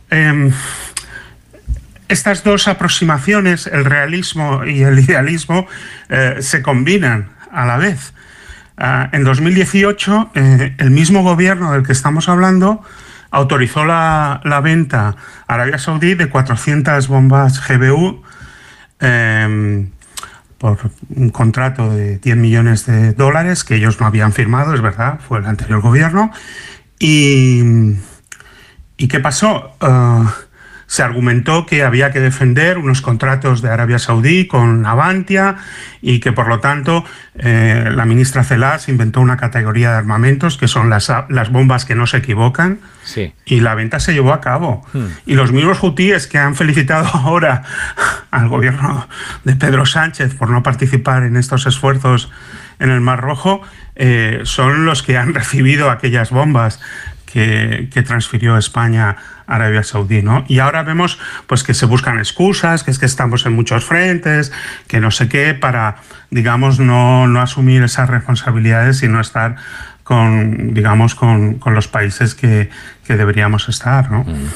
em, 0.09 0.51
estas 2.07 2.43
dos 2.43 2.67
aproximaciones, 2.67 3.67
el 3.67 3.85
realismo 3.85 4.65
y 4.65 4.83
el 4.83 4.99
idealismo, 4.99 5.67
eh, 6.09 6.37
se 6.39 6.61
combinan 6.61 7.29
a 7.51 7.65
la 7.65 7.77
vez. 7.77 8.13
Ah, 8.77 9.09
en 9.11 9.23
2018, 9.23 10.31
eh, 10.35 10.75
el 10.77 10.91
mismo 10.91 11.21
gobierno 11.21 11.73
del 11.73 11.85
que 11.85 11.91
estamos 11.91 12.29
hablando 12.29 12.83
autorizó 13.31 13.85
la, 13.85 14.41
la 14.43 14.61
venta 14.61 15.15
a 15.47 15.53
Arabia 15.53 15.77
Saudí 15.77 16.15
de 16.15 16.29
400 16.29 17.07
bombas 17.07 17.61
GBU 17.67 18.23
em, 18.99 19.89
por 20.59 20.77
un 21.15 21.29
contrato 21.29 21.89
de 21.89 22.19
10 22.19 22.37
millones 22.37 22.85
de 22.85 23.13
dólares 23.13 23.63
que 23.63 23.75
ellos 23.75 23.99
no 23.99 24.05
habían 24.05 24.33
firmado, 24.33 24.75
es 24.75 24.81
verdad, 24.81 25.19
fue 25.27 25.39
el 25.39 25.45
anterior 25.45 25.81
gobierno. 25.81 26.31
¿Y, 26.99 27.95
¿y 28.97 29.07
qué 29.07 29.19
pasó? 29.19 29.75
Ah, 29.79 30.31
se 30.89 31.03
argumentó 31.03 31.67
que 31.67 31.83
había 31.83 32.11
que 32.11 32.19
defender 32.19 32.79
unos 32.79 33.01
contratos 33.01 33.61
de 33.61 33.69
Arabia 33.69 33.99
Saudí 33.99 34.47
con 34.47 34.87
Avantia 34.87 35.57
y 36.01 36.19
que 36.19 36.31
por 36.31 36.47
lo 36.47 36.61
tanto 36.61 37.05
eh, 37.35 37.91
la 37.93 38.05
ministra 38.05 38.43
Celas 38.43 38.89
inventó 38.89 39.21
una 39.21 39.37
categoría 39.37 39.91
de 39.91 39.97
armamentos 39.97 40.57
que 40.57 40.67
son 40.67 40.89
las, 40.89 41.13
las 41.29 41.51
bombas 41.51 41.85
que 41.85 41.93
no 41.93 42.07
se 42.07 42.17
equivocan 42.17 42.79
y 43.45 43.59
la 43.59 43.75
venta 43.75 43.99
se 43.99 44.13
llevó 44.13 44.33
a 44.33 44.41
cabo. 44.41 44.83
Hmm. 44.93 45.05
Y 45.27 45.35
los 45.35 45.51
mismos 45.51 45.77
hutíes 45.83 46.25
que 46.25 46.39
han 46.39 46.55
felicitado 46.55 47.07
ahora 47.13 47.61
al 48.31 48.49
gobierno 48.49 49.07
de 49.43 49.55
Pedro 49.55 49.85
Sánchez 49.85 50.33
por 50.33 50.49
no 50.49 50.63
participar 50.63 51.21
en 51.21 51.37
estos 51.37 51.67
esfuerzos 51.67 52.31
en 52.79 52.89
el 52.89 52.99
Mar 52.99 53.21
Rojo 53.21 53.61
eh, 53.95 54.39
son 54.41 54.87
los 54.87 55.03
que 55.03 55.19
han 55.19 55.33
recibido 55.35 55.91
aquellas 55.91 56.31
bombas 56.31 56.79
que, 57.27 57.89
que 57.93 58.01
transfirió 58.01 58.57
España 58.57 59.17
Arabia 59.49 59.83
Saudí, 59.83 60.21
¿no? 60.21 60.45
Y 60.47 60.59
ahora 60.59 60.83
vemos 60.83 61.19
pues 61.47 61.63
que 61.63 61.73
se 61.73 61.85
buscan 61.85 62.19
excusas, 62.19 62.83
que 62.83 62.91
es 62.91 62.99
que 62.99 63.05
estamos 63.05 63.45
en 63.45 63.53
muchos 63.53 63.83
frentes, 63.83 64.51
que 64.87 64.99
no 64.99 65.11
sé 65.11 65.27
qué, 65.27 65.53
para, 65.53 65.97
digamos, 66.29 66.79
no, 66.79 67.27
no 67.27 67.41
asumir 67.41 67.83
esas 67.83 68.09
responsabilidades 68.09 69.03
y 69.03 69.07
no 69.07 69.19
estar 69.19 69.55
con, 70.03 70.73
digamos, 70.73 71.13
con, 71.13 71.55
con 71.59 71.75
los 71.75 71.87
países 71.87 72.33
que, 72.33 72.69
que 73.09 73.17
deberíamos 73.17 73.67
estar. 73.67 74.11
¿no? 74.11 74.19
Mm. 74.19 74.49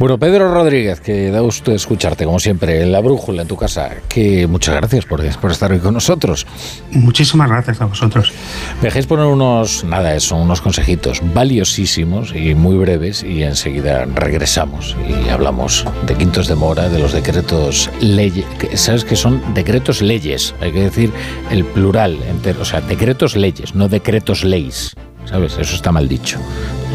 Bueno, 0.00 0.18
Pedro 0.18 0.52
Rodríguez, 0.52 1.00
que 1.00 1.30
da 1.30 1.38
gusto 1.38 1.72
escucharte, 1.72 2.24
como 2.24 2.40
siempre, 2.40 2.82
en 2.82 2.90
la 2.90 2.98
brújula, 2.98 3.42
en 3.42 3.48
tu 3.48 3.56
casa, 3.56 3.90
que 4.08 4.48
muchas 4.48 4.74
gracias 4.74 5.06
por, 5.06 5.22
por 5.38 5.52
estar 5.52 5.70
hoy 5.70 5.78
con 5.78 5.94
nosotros. 5.94 6.44
Muchísimas 6.90 7.48
gracias 7.48 7.80
a 7.80 7.84
vosotros. 7.84 8.32
Me 8.78 8.88
dejéis 8.88 9.06
poner 9.06 9.26
unos, 9.26 9.84
nada, 9.84 10.18
son 10.18 10.40
unos 10.40 10.60
consejitos 10.60 11.22
valiosísimos 11.32 12.34
y 12.34 12.56
muy 12.56 12.76
breves 12.78 13.22
y 13.22 13.44
enseguida 13.44 14.06
regresamos 14.06 14.96
y 15.08 15.28
hablamos 15.28 15.86
de 16.04 16.16
quintos 16.16 16.48
de 16.48 16.56
mora, 16.56 16.88
de 16.88 16.98
los 16.98 17.12
decretos 17.12 17.90
leyes, 18.00 18.44
¿sabes 18.74 19.04
que 19.04 19.14
son 19.14 19.54
decretos 19.54 20.02
leyes? 20.02 20.52
Hay 20.60 20.72
que 20.72 20.80
decir 20.80 21.12
el 21.52 21.64
plural 21.64 22.18
entero, 22.28 22.62
o 22.62 22.64
sea, 22.64 22.80
decretos 22.80 23.36
leyes, 23.36 23.76
no 23.76 23.88
decretos 23.88 24.42
leyes. 24.42 24.96
¿Sabes? 25.26 25.58
Eso 25.58 25.76
está 25.76 25.92
mal 25.92 26.08
dicho. 26.08 26.40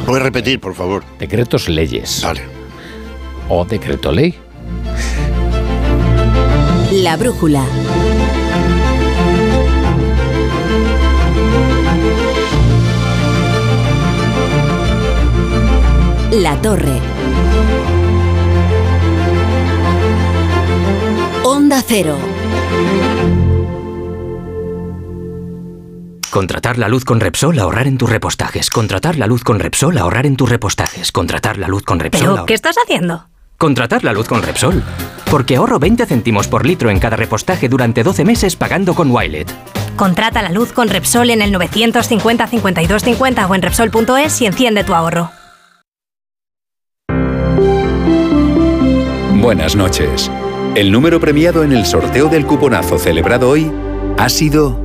¿Puedes 0.05 0.21
repetir, 0.21 0.59
por 0.59 0.75
favor? 0.75 1.03
Decretos 1.17 1.67
leyes. 1.67 2.21
Vale. 2.23 2.41
O 3.49 3.65
decreto 3.65 4.11
ley. 4.11 4.35
La 6.91 7.17
brújula. 7.17 7.63
La 16.31 16.61
torre. 16.61 16.99
Onda 21.43 21.83
cero. 21.85 22.15
Contratar 26.35 26.77
la 26.77 26.89
luz 26.89 27.05
con 27.05 27.21
Repsol, 27.21 27.57
ahorrar 27.59 27.87
en 27.87 27.97
tus 27.97 28.09
repostajes. 28.09 28.69
Contratar 28.69 29.15
la 29.15 29.25
luz 29.25 29.41
con 29.41 29.57
Repsol, 29.57 29.97
ahorrar 29.97 30.25
en 30.25 30.35
tus 30.35 30.49
repostajes. 30.49 31.13
Contratar 31.13 31.57
la 31.57 31.69
luz 31.69 31.83
con 31.83 31.97
Repsol. 31.97 32.33
¿Pero 32.33 32.45
qué 32.45 32.53
estás 32.53 32.75
haciendo? 32.75 33.29
Contratar 33.57 34.03
la 34.03 34.11
luz 34.11 34.27
con 34.27 34.43
Repsol. 34.43 34.83
Porque 35.31 35.55
ahorro 35.55 35.79
20 35.79 36.05
céntimos 36.05 36.49
por 36.49 36.65
litro 36.65 36.89
en 36.89 36.99
cada 36.99 37.15
repostaje 37.15 37.69
durante 37.69 38.03
12 38.03 38.25
meses 38.25 38.57
pagando 38.57 38.95
con 38.95 39.11
Wilet. 39.11 39.49
Contrata 39.95 40.41
la 40.41 40.49
luz 40.49 40.73
con 40.73 40.89
Repsol 40.89 41.29
en 41.29 41.41
el 41.41 41.53
950 41.53 42.47
52 42.47 43.01
50 43.01 43.47
o 43.47 43.55
en 43.55 43.61
Repsol.es 43.61 44.41
y 44.41 44.45
enciende 44.45 44.83
tu 44.83 44.93
ahorro. 44.93 45.31
Buenas 49.35 49.77
noches. 49.77 50.29
El 50.75 50.91
número 50.91 51.21
premiado 51.21 51.63
en 51.63 51.71
el 51.71 51.85
sorteo 51.85 52.27
del 52.27 52.45
cuponazo 52.45 52.99
celebrado 52.99 53.49
hoy 53.49 53.71
ha 54.17 54.27
sido 54.27 54.84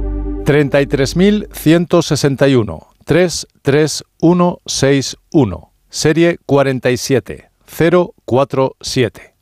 33.161. 0.51 2.87
33161. 3.05 5.73
Serie 5.89 6.39
47047. 6.45 9.35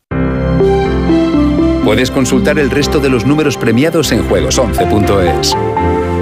Puedes 1.83 2.11
consultar 2.11 2.59
el 2.59 2.71
resto 2.71 3.01
de 3.01 3.09
los 3.09 3.25
números 3.25 3.57
premiados 3.57 4.13
en 4.13 4.29
juegos11.es. 4.29 5.57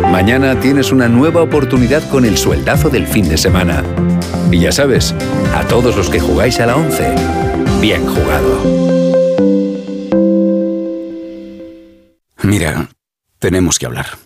Mañana 0.08 0.60
tienes 0.60 0.92
una 0.92 1.08
nueva 1.08 1.42
oportunidad 1.42 2.08
con 2.08 2.24
el 2.24 2.38
sueldazo 2.38 2.88
del 2.88 3.08
fin 3.08 3.28
de 3.28 3.38
semana. 3.38 3.82
Y 4.52 4.60
ya 4.60 4.70
sabes, 4.70 5.16
a 5.52 5.66
todos 5.66 5.96
los 5.96 6.08
que 6.08 6.20
jugáis 6.20 6.60
a 6.60 6.66
la 6.66 6.76
11, 6.76 7.12
bien 7.80 8.06
jugado. 8.06 8.62
Mira, 12.44 12.88
tenemos 13.40 13.80
que 13.80 13.86
hablar. 13.86 14.25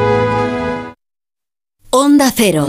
Onda 1.93 2.31
Cero. 2.33 2.67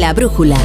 La 0.00 0.12
brújula. 0.12 0.56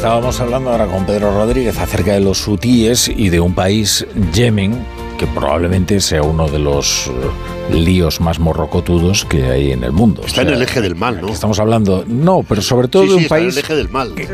Estábamos 0.00 0.40
hablando 0.40 0.70
ahora 0.70 0.86
con 0.86 1.04
Pedro 1.04 1.30
Rodríguez 1.30 1.78
acerca 1.78 2.14
de 2.14 2.20
los 2.20 2.48
hutíes 2.48 3.06
y 3.06 3.28
de 3.28 3.38
un 3.38 3.54
país, 3.54 4.06
Yemen, 4.32 4.82
que 5.20 5.26
probablemente 5.26 6.00
sea 6.00 6.22
uno 6.22 6.48
de 6.48 6.58
los 6.58 7.08
eh, 7.08 7.74
líos 7.74 8.22
más 8.22 8.38
morrocotudos 8.38 9.26
que 9.26 9.44
hay 9.50 9.70
en 9.70 9.84
el 9.84 9.92
mundo. 9.92 10.22
Está 10.24 10.40
en 10.40 10.48
el 10.48 10.62
eje 10.62 10.80
del 10.80 10.94
mal, 10.94 11.20
¿no? 11.20 11.28
Estamos 11.28 11.58
hablando, 11.58 12.06
no, 12.06 12.42
pero 12.48 12.62
sobre 12.62 12.88
todo 12.88 13.02
de 13.02 13.16
un 13.16 13.28
país 13.28 13.62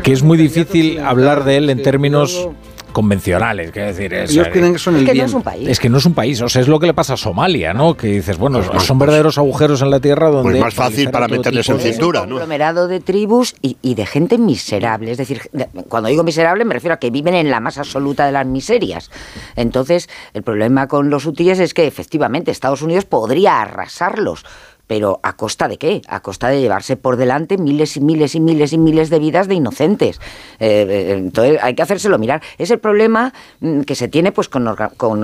Que, 0.04 0.12
es 0.12 0.22
muy 0.22 0.38
difícil 0.38 1.00
hablar 1.00 1.42
de 1.42 1.56
él 1.56 1.70
en 1.70 1.82
términos 1.82 2.50
convencionales, 2.96 3.72
quiero 3.72 3.88
decir, 3.88 4.12
es, 4.14 4.30
Ellos 4.30 4.48
creen 4.50 4.72
que 4.72 4.78
son 4.78 4.94
el 4.96 5.02
Es 5.02 5.06
que 5.06 5.12
bien. 5.12 5.24
no 5.24 5.28
es 5.28 5.34
un 5.34 5.42
país. 5.42 5.68
es 5.68 5.80
que 5.80 5.88
no 5.90 5.98
es 5.98 6.06
un 6.06 6.14
país, 6.14 6.40
o 6.40 6.48
sea, 6.48 6.62
es 6.62 6.68
lo 6.68 6.80
que 6.80 6.86
le 6.86 6.94
pasa 6.94 7.12
a 7.12 7.16
Somalia, 7.18 7.74
¿no? 7.74 7.94
Que 7.94 8.06
dices, 8.06 8.38
bueno, 8.38 8.62
son 8.80 8.98
verdaderos 8.98 9.36
agujeros 9.36 9.82
en 9.82 9.90
la 9.90 10.00
tierra 10.00 10.30
donde... 10.30 10.52
Pues 10.52 10.62
más 10.62 10.74
fácil 10.74 11.10
para 11.10 11.28
meterles 11.28 11.68
en 11.68 11.78
cintura, 11.78 12.22
un 12.22 12.30
¿no? 12.30 12.34
conglomerado 12.36 12.88
de 12.88 13.00
tribus 13.00 13.54
y, 13.60 13.76
y 13.82 13.94
de 13.96 14.06
gente 14.06 14.38
miserable. 14.38 15.10
Es 15.10 15.18
decir, 15.18 15.42
de- 15.52 15.68
cuando 15.88 16.08
digo 16.08 16.22
miserable 16.24 16.64
me 16.64 16.72
refiero 16.72 16.94
a 16.94 16.98
que 16.98 17.10
viven 17.10 17.34
en 17.34 17.50
la 17.50 17.60
más 17.60 17.76
absoluta 17.76 18.24
de 18.24 18.32
las 18.32 18.46
miserias. 18.46 19.10
Entonces, 19.56 20.08
el 20.32 20.42
problema 20.42 20.88
con 20.88 21.10
los 21.10 21.26
hutíes 21.26 21.58
es 21.60 21.74
que 21.74 21.86
efectivamente 21.86 22.50
Estados 22.50 22.80
Unidos 22.80 23.04
podría 23.04 23.60
arrasarlos. 23.60 24.44
Pero 24.86 25.20
¿a 25.22 25.34
costa 25.34 25.68
de 25.68 25.78
qué? 25.78 26.02
A 26.08 26.20
costa 26.20 26.48
de 26.48 26.60
llevarse 26.60 26.96
por 26.96 27.16
delante 27.16 27.58
miles 27.58 27.96
y 27.96 28.00
miles 28.00 28.34
y 28.34 28.40
miles 28.40 28.72
y 28.72 28.78
miles 28.78 29.10
de 29.10 29.18
vidas 29.18 29.48
de 29.48 29.54
inocentes. 29.54 30.20
Eh, 30.58 30.86
eh, 30.88 31.12
entonces 31.12 31.58
hay 31.62 31.74
que 31.74 31.82
hacérselo 31.82 32.18
mirar. 32.18 32.42
Es 32.58 32.70
el 32.70 32.78
problema 32.78 33.32
mm, 33.60 33.82
que 33.82 33.94
se 33.94 34.08
tiene 34.08 34.32
pues 34.32 34.48
con, 34.48 34.66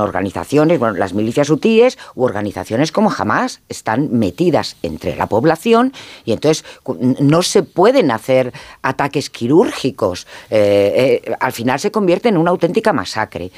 organizaciones, 0.01 0.79
bueno, 0.79 0.97
las 0.97 1.15
milicias 1.15 1.51
hutíes 1.51 1.99
u 2.15 2.25
organizaciones 2.25 2.93
como 2.93 3.13
Hamas 3.13 3.61
están 3.69 4.13
metidas 4.13 4.77
entre 4.83 5.17
la 5.17 5.27
población 5.27 5.93
y 6.25 6.33
entonces 6.33 6.65
no 7.21 7.43
se 7.43 7.63
pueden 7.63 8.11
hacer 8.11 8.53
ataques 8.83 9.31
quirúrgicos. 9.31 10.27
Eh, 10.51 11.35
al 11.41 11.53
final 11.53 11.79
se 11.79 11.91
convierte 11.91 12.29
en 12.29 12.37
una 12.37 12.51
auténtica 12.51 12.93
masacre. 12.93 13.51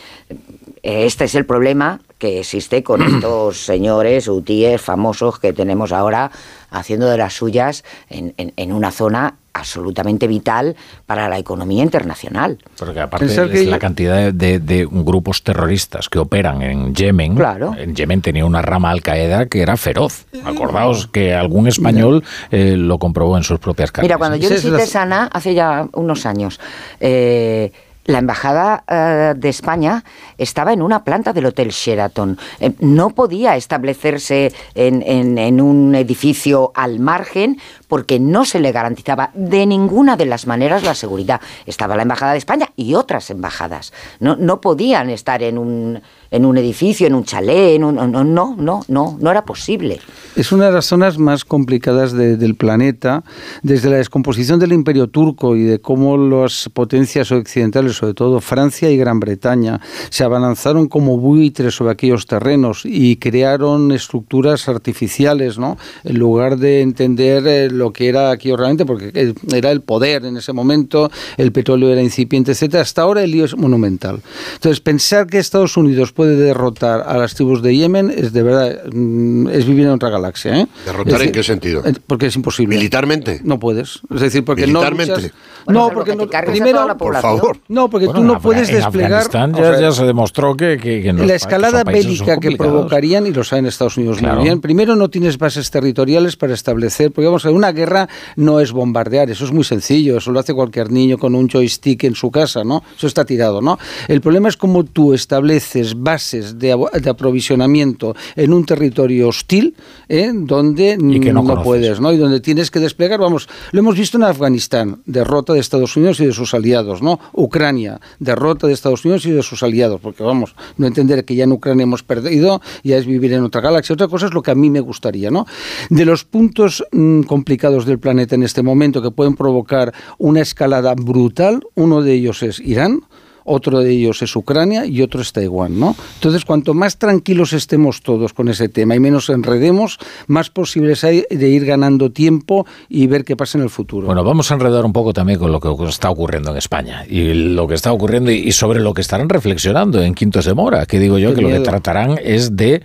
Este 0.85 1.25
es 1.25 1.35
el 1.35 1.47
problema 1.47 2.01
que 2.19 2.41
existe 2.41 2.83
con 2.83 3.03
estos 3.15 3.65
señores 3.65 4.29
hutíes 4.29 4.81
famosos 4.81 5.39
que 5.39 5.55
tenemos 5.55 5.93
ahora 5.93 6.31
haciendo 6.71 7.09
de 7.09 7.17
las 7.17 7.33
suyas 7.33 7.85
en, 8.11 8.35
en, 8.37 8.73
una 8.73 8.91
zona 8.91 9.37
absolutamente 9.55 10.27
vital 10.27 10.77
para 11.07 11.29
la 11.29 11.39
economía 11.39 11.83
internacional. 11.85 12.59
Porque 12.77 13.01
aparte 13.01 13.27
es 13.27 13.67
la 13.67 13.79
cantidad 13.79 14.33
de, 14.33 14.89
grupos 14.91 15.43
terroristas 15.43 16.09
que 16.09 16.19
operan 16.19 16.61
en 16.61 16.95
Yemen. 16.95 17.37
Claro. 17.37 17.75
En 17.79 17.95
Yemen 17.95 18.21
tenía 18.21 18.45
una 18.45 18.61
rama 18.61 18.91
Al 18.91 19.01
Qaeda 19.01 19.47
que 19.47 19.63
era 19.63 19.77
feroz. 19.77 20.27
Acordaos 20.45 21.07
que 21.07 21.35
algún 21.35 21.69
español 21.69 22.25
eh, 22.51 22.75
lo 22.77 22.99
comprobó 22.99 23.39
en 23.39 23.45
sus 23.45 23.61
propias 23.61 23.93
carnes. 23.93 24.09
Mira, 24.09 24.19
cuando 24.19 24.37
yo 24.37 24.51
visité 24.51 24.87
Sana 24.87 25.31
hace 25.33 25.55
ya 25.55 25.89
unos 25.93 26.27
años, 26.27 26.59
eh, 26.99 27.73
la 28.05 28.19
embajada 28.19 28.85
eh, 28.87 29.35
de 29.37 29.49
España 29.49 30.05
estaba 30.39 30.73
en 30.73 30.83
una 30.83 31.05
planta 31.05 31.33
del 31.33 31.47
Hotel 31.47 31.71
Sheraton. 31.71 32.39
Eh, 32.61 32.73
no 32.81 33.11
podía 33.11 33.57
establecerse 33.57 34.53
en, 34.75 35.61
un 35.61 35.95
edificio 35.95 36.73
al 36.75 36.99
margen 37.01 37.59
porque 37.95 38.19
no 38.19 38.45
se 38.45 38.59
le 38.59 38.73
garantizaba 38.73 39.31
de 39.35 39.67
ninguna 39.67 40.17
de 40.17 40.27
las 40.27 40.49
maneras 40.49 40.83
la 40.83 40.97
seguridad. 40.97 41.41
Estaba 41.65 41.95
la 41.95 42.03
embajada 42.03 42.33
de 42.33 42.39
España 42.39 42.73
y 42.75 42.95
otras 42.95 43.31
embajadas. 43.31 43.93
No, 44.19 44.35
no 44.35 44.61
podían 44.61 45.11
estar 45.11 45.45
en 45.45 45.59
un 45.59 46.03
en 46.35 46.45
un 46.45 46.59
edificio, 46.59 47.07
en 47.07 47.15
un 47.15 47.23
chalet, 47.23 47.77
en 47.77 47.85
un, 47.85 47.95
no, 47.95 48.25
no, 48.25 48.57
no, 48.59 48.85
no, 48.89 49.17
no 49.21 49.31
era 49.31 49.45
posible. 49.45 50.01
Es 50.35 50.51
una 50.51 50.67
de 50.67 50.73
las 50.73 50.87
zonas 50.87 51.17
más 51.17 51.45
complicadas 51.45 52.13
del 52.13 52.57
planeta, 52.57 53.23
desde 53.63 53.89
la 53.89 53.99
descomposición 53.99 54.59
del 54.59 54.73
imperio 54.73 55.07
turco 55.07 55.55
y 55.55 55.63
de 55.63 55.81
cómo 55.81 56.19
las 56.19 56.69
potencias 56.75 57.31
occidentales, 57.31 57.95
sobre 57.95 58.15
todo 58.15 58.41
Francia 58.41 58.91
y 58.91 58.97
Gran 58.97 59.21
Bretaña, 59.21 59.81
se 60.11 60.25
abalanzaron 60.25 60.89
como 60.89 61.19
buitres 61.19 61.77
sobre 61.77 61.93
aquellos 61.93 62.27
terrenos 62.27 62.83
y 62.85 63.15
crearon 63.17 63.93
estructuras 63.93 64.69
artificiales, 64.69 65.57
¿no? 65.57 65.77
En 66.03 66.19
lugar 66.19 66.57
de 66.57 66.81
entender 66.81 67.47
eh, 67.47 67.71
lo 67.71 67.84
que 67.93 68.09
era 68.09 68.31
aquello 68.31 68.57
realmente, 68.57 68.85
porque 68.87 69.35
era 69.53 69.71
el 69.71 69.81
poder 69.81 70.25
en 70.25 70.37
ese 70.37 70.53
momento, 70.53 71.11
el 71.37 71.53
petróleo 71.53 71.91
era 71.91 72.03
incipiente, 72.03 72.53
etcétera. 72.53 72.83
Hasta 72.83 73.03
ahora 73.03 73.23
el 73.23 73.31
lío 73.31 73.45
es 73.45 73.57
monumental. 73.57 74.21
Entonces, 74.55 74.81
pensar 74.81 75.27
que 75.27 75.39
Estados 75.39 75.77
Unidos 75.77 76.13
puede 76.13 76.37
derrotar 76.37 77.03
a 77.07 77.17
las 77.17 77.35
tribus 77.35 77.63
de 77.63 77.77
Yemen 77.77 78.11
es 78.11 78.33
de 78.33 78.43
verdad 78.43 78.85
mm, 78.93 79.49
es 79.49 79.67
vivir 79.67 79.85
en 79.85 79.91
otra 79.91 80.11
galaxia. 80.11 80.61
¿eh? 80.61 80.67
¿Derrotar 80.85 81.23
en 81.23 81.33
qué 81.33 81.43
sentido? 81.43 81.83
Porque 82.07 82.27
es 82.27 82.37
imposible. 82.37 82.77
¿Militarmente? 82.77 83.41
No 83.45 83.59
puedes. 83.59 84.01
Es 84.15 84.21
decir, 84.21 84.45
porque 84.45 84.67
¿Militarmente? 84.67 85.23
no. 85.23 85.54
No, 85.67 85.91
porque 85.91 86.17
no, 86.17 86.27
primero, 86.27 86.97
por 86.97 87.17
favor. 87.21 87.59
No, 87.69 87.89
porque 87.89 88.09
tú 88.09 88.23
no 88.23 88.41
puedes 88.41 88.69
en 88.69 88.77
desplegar. 88.77 89.27
Afganistán 89.27 89.55
ya, 89.55 89.81
ya, 89.81 89.93
se 89.93 90.05
demostró 90.05 90.57
que, 90.57 90.79
que, 90.79 91.13
la 91.13 91.35
escalada 91.35 91.85
bélica 91.85 92.39
que 92.39 92.57
provocarían 92.57 93.27
y 93.27 93.33
lo 93.33 93.45
saben 93.45 93.67
Estados 93.67 93.97
Unidos 93.97 94.21
muy 94.23 94.45
bien. 94.45 94.61
Primero 94.61 94.97
no 94.97 95.09
tienes 95.09 95.39
bases 95.39 95.71
territoriales 95.71 96.37
para 96.37 96.55
establecer, 96.55 97.13
porque 97.13 97.27
vamos 97.27 97.45
a 97.45 97.49
ver, 97.49 97.57
una 97.57 97.73
guerra 97.73 98.09
no 98.37 98.61
es 98.61 98.73
bombardear, 98.73 99.31
eso 99.31 99.45
es 99.45 99.53
muy 99.53 99.65
sencillo, 99.65 100.19
eso 100.19 100.33
lo 100.33 100.41
hace 100.41 100.55
cualquier 100.55 100.91
niño 100.91 101.19
con 101.19 101.35
un 101.35 101.49
joystick 101.49 102.05
en 102.05 102.15
su 102.15 102.31
casa, 102.31 102.65
¿no? 102.65 102.83
Eso 102.97 103.07
está 103.07 103.25
tirado, 103.25 103.61
¿no? 103.61 103.79
El 104.09 104.21
problema 104.21 104.49
es 104.49 104.57
cómo 104.57 104.85
tú 104.85 105.15
estableces 105.15 106.01
bases 106.01 106.59
de, 106.59 106.77
de 107.01 107.11
aprovisionamiento 107.11 108.15
en 108.37 108.53
un 108.53 108.65
territorio 108.65 109.29
hostil, 109.29 109.75
¿eh? 110.09 110.31
donde 110.35 110.97
no, 110.97 111.63
puedes, 111.63 112.01
¿no? 112.01 112.13
Y 112.13 112.17
donde 112.17 112.41
tienes 112.41 112.71
que 112.71 112.81
desplegar, 112.81 113.21
vamos, 113.21 113.49
lo 113.73 113.81
hemos 113.81 113.97
visto 113.97 114.17
en 114.17 114.25
Afganistán, 114.25 115.03
derrota 115.07 115.54
de 115.55 115.61
Estados 115.61 115.97
Unidos 115.97 116.21
y 116.21 116.27
de 116.27 116.33
sus 116.33 116.55
aliados, 116.55 117.03
¿no? 117.03 117.21
Ucrania, 117.33 118.01
derrota 118.19 118.67
de 118.67 118.73
Estados 118.73 119.05
Unidos 119.05 119.27
y 119.27 119.31
de 119.31 119.43
sus 119.43 119.63
aliados, 119.63 120.01
porque 120.01 120.23
vamos, 120.23 120.55
no 120.77 120.87
entender 120.87 121.25
que 121.25 121.35
ya 121.35 121.45
en 121.45 121.53
Ucrania 121.53 121.85
hemos 121.85 122.03
perdido, 122.03 122.61
ya 122.83 122.97
es 122.97 123.07
vivir 123.07 123.33
en 123.33 123.45
otra 123.45 123.61
galaxia. 123.61 123.95
Otra 123.95 124.09
cosa 124.09 124.27
es 124.27 124.35
lo 124.35 124.43
que 124.43 124.51
a 124.51 124.55
mí 124.55 124.71
me 124.71 124.81
gustaría, 124.81 125.31
¿no? 125.31 125.47
De 125.91 126.05
los 126.05 126.25
puntos 126.25 126.85
mm, 126.93 127.23
complicados 127.23 127.87
del 127.87 127.99
planeta 127.99 128.35
en 128.35 128.43
este 128.43 128.63
momento 128.63 129.03
que 129.03 129.11
pueden 129.11 129.37
provocar 129.37 129.95
una 130.19 130.41
escalada 130.41 130.95
brutal, 130.95 131.61
uno 131.75 132.03
de 132.03 132.13
ellos 132.13 132.43
es 132.43 132.61
Irán, 132.61 133.01
otro 133.45 133.81
de 133.81 133.91
ellos 133.91 134.23
es 134.23 134.35
Ucrania 134.35 134.87
y 134.87 135.03
otro 135.03 135.21
es 135.21 135.33
Taiwán, 135.33 135.79
¿no? 135.79 135.95
Entonces, 136.15 136.45
cuanto 136.45 136.75
más 136.75 136.99
tranquilos 136.99 137.53
estemos 137.53 138.03
todos 138.03 138.33
con 138.33 138.49
ese 138.49 138.69
tema 138.69 138.95
y 138.95 139.01
menos 139.01 139.29
enredemos, 139.29 139.99
más 140.27 140.51
posibles 140.51 141.05
hay 141.05 141.25
de 141.31 141.49
ir 141.49 141.65
ganando 141.65 142.11
tiempo 142.11 142.67
y 142.89 143.07
ver 143.07 143.25
qué 143.25 143.37
pasa 143.37 143.59
en 143.59 143.65
el 143.65 143.71
futuro. 143.71 144.07
Bueno, 144.07 144.25
vamos 144.25 144.51
a 144.51 144.55
enredar 144.55 144.85
un 144.85 144.93
poco 144.93 145.13
también 145.13 145.39
con 145.39 145.53
lo 145.53 145.61
que 145.61 145.69
está 145.89 146.11
ocurriendo 146.11 146.51
en 146.51 146.57
España 146.57 147.05
y 147.09 147.33
lo 147.35 147.69
que 147.69 147.75
está 147.75 147.93
ocurriendo 147.93 148.31
y 148.31 148.51
sobre 148.53 148.81
lo 148.81 148.95
que 148.95 149.01
estarán 149.01 149.29
reflexionando 149.29 150.03
en 150.03 150.15
Quintos 150.15 150.45
de 150.45 150.55
Mora, 150.55 150.87
que 150.87 150.99
digo 150.99 151.19
yo 151.19 151.35
que 151.35 151.43
lo 151.43 151.49
que 151.49 151.61
tratarán 151.61 152.19
es 152.23 152.57
de 152.57 152.83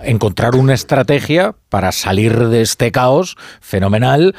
encontrar 0.00 0.56
una 0.56 0.74
estrategia 0.74 1.54
para 1.68 1.92
salir 1.92 2.48
de 2.48 2.62
este 2.62 2.90
caos 2.90 3.36
fenomenal 3.60 4.34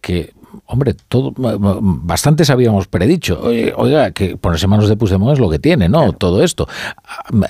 que 0.00 0.32
hombre, 0.66 0.94
todo, 1.08 1.32
bastante 1.36 2.44
habíamos 2.50 2.86
predicho. 2.86 3.40
Oiga, 3.76 4.10
que 4.12 4.36
ponerse 4.36 4.66
manos 4.66 4.88
de 4.88 4.96
Puigdemont 4.96 5.32
es 5.32 5.38
lo 5.38 5.50
que 5.50 5.58
tiene, 5.58 5.88
¿no? 5.88 6.12
Todo 6.12 6.42
esto. 6.42 6.68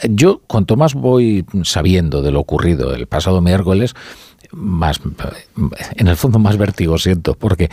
Yo, 0.09 0.41
cuanto 0.47 0.77
más 0.77 0.95
voy 0.95 1.45
sabiendo 1.63 2.23
de 2.23 2.31
lo 2.31 2.41
ocurrido 2.41 2.95
el 2.95 3.07
pasado 3.07 3.41
miércoles, 3.41 3.95
más, 4.53 5.01
en 5.97 6.07
el 6.07 6.17
fondo 6.17 6.39
más 6.39 6.57
vértigo 6.57 6.99
siento, 6.99 7.35
porque 7.35 7.71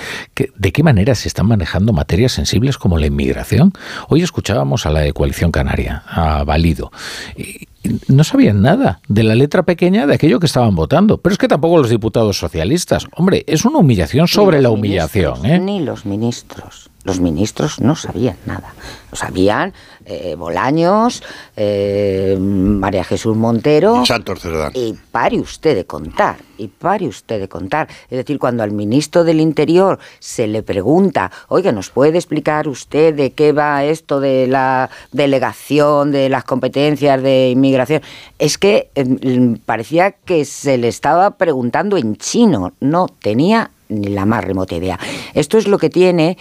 ¿de 0.56 0.72
qué 0.72 0.84
manera 0.84 1.14
se 1.16 1.28
están 1.28 1.48
manejando 1.48 1.94
materias 1.94 2.32
sensibles 2.32 2.78
como 2.78 2.98
la 2.98 3.06
inmigración? 3.06 3.74
Hoy 4.10 4.24
escuchábamos 4.24 4.86
a 4.86 4.90
la 4.90 5.02
de 5.02 5.14
Coalición 5.14 5.52
Canaria, 5.52 6.04
a 6.08 6.44
Valido, 6.44 6.92
y 7.38 7.68
no 8.08 8.24
sabían 8.24 8.62
nada 8.62 9.02
de 9.08 9.24
la 9.24 9.36
letra 9.36 9.64
pequeña 9.64 10.06
de 10.06 10.16
aquello 10.16 10.40
que 10.40 10.46
estaban 10.46 10.76
votando. 10.76 11.18
Pero 11.18 11.34
es 11.34 11.40
que 11.40 11.48
tampoco 11.48 11.78
los 11.78 11.90
diputados 11.90 12.38
socialistas. 12.38 13.08
Hombre, 13.16 13.44
es 13.48 13.66
una 13.66 13.80
humillación 13.80 14.28
sobre 14.28 14.62
la 14.62 14.70
humillación. 14.70 15.46
¿eh? 15.46 15.60
Ni 15.60 15.80
los 15.80 16.06
ministros. 16.06 16.91
Los 17.04 17.20
ministros 17.20 17.80
no 17.80 17.96
sabían 17.96 18.38
nada. 18.46 18.74
Lo 19.10 19.18
sabían 19.18 19.74
eh, 20.06 20.36
Bolaños, 20.36 21.24
eh, 21.56 22.38
María 22.40 23.04
Jesús 23.04 23.36
Montero. 23.36 24.06
Santos 24.06 24.42
Cerdán. 24.42 24.72
Y 24.76 24.96
pare 25.12 25.40
usted 25.40 25.76
de 25.76 25.86
contar, 25.86 26.38
y 26.58 26.68
pare 26.68 27.08
usted 27.08 27.40
de 27.40 27.48
contar. 27.48 27.88
Es 28.10 28.18
decir, 28.18 28.38
cuando 28.40 28.64
al 28.64 28.72
ministro 28.72 29.24
del 29.24 29.40
Interior 29.40 30.00
se 30.20 30.48
le 30.48 30.64
pregunta, 30.64 31.32
oiga, 31.48 31.72
¿nos 31.72 31.90
puede 31.90 32.18
explicar 32.18 32.68
usted 32.68 33.16
de 33.16 33.32
qué 33.32 33.52
va 33.52 33.84
esto 33.84 34.20
de 34.20 34.48
la 34.48 34.90
delegación, 35.12 36.12
de 36.12 36.30
las 36.30 36.44
competencias 36.44 37.22
de 37.22 37.50
inmigración? 37.50 38.02
Es 38.38 38.58
que 38.58 38.90
em, 38.96 39.58
parecía 39.58 40.12
que 40.12 40.46
se 40.46 40.78
le 40.78 40.88
estaba 40.88 41.32
preguntando 41.32 41.98
en 41.98 42.16
chino, 42.16 42.74
no 42.80 43.08
tenía 43.08 43.72
ni 43.90 44.08
la 44.08 44.26
más 44.26 44.44
remota 44.44 44.76
idea. 44.76 45.00
Esto 45.34 45.58
es 45.58 45.68
lo 45.68 45.78
que 45.78 45.90
tiene 45.90 46.38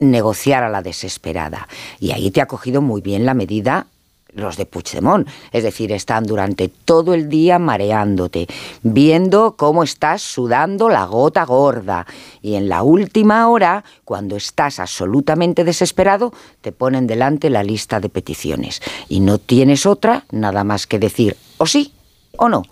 negociar 0.00 0.64
a 0.64 0.68
la 0.68 0.82
desesperada. 0.82 1.68
Y 2.00 2.12
ahí 2.12 2.30
te 2.30 2.40
ha 2.40 2.46
cogido 2.46 2.82
muy 2.82 3.00
bien 3.00 3.24
la 3.24 3.34
medida 3.34 3.86
los 4.32 4.56
de 4.56 4.66
Puigdemont, 4.66 5.28
es 5.52 5.62
decir, 5.62 5.92
están 5.92 6.24
durante 6.24 6.68
todo 6.68 7.14
el 7.14 7.28
día 7.28 7.58
mareándote, 7.58 8.46
viendo 8.82 9.56
cómo 9.56 9.82
estás 9.82 10.22
sudando 10.22 10.88
la 10.88 11.04
gota 11.04 11.44
gorda 11.44 12.06
y 12.40 12.54
en 12.54 12.68
la 12.68 12.82
última 12.82 13.48
hora, 13.48 13.84
cuando 14.04 14.36
estás 14.36 14.78
absolutamente 14.78 15.64
desesperado, 15.64 16.32
te 16.60 16.72
ponen 16.72 17.06
delante 17.06 17.50
la 17.50 17.62
lista 17.62 18.00
de 18.00 18.08
peticiones 18.08 18.80
y 19.08 19.20
no 19.20 19.38
tienes 19.38 19.86
otra 19.86 20.24
nada 20.30 20.64
más 20.64 20.86
que 20.86 20.98
decir 20.98 21.36
o 21.58 21.66
sí 21.66 21.92
o 22.36 22.48
no. 22.48 22.62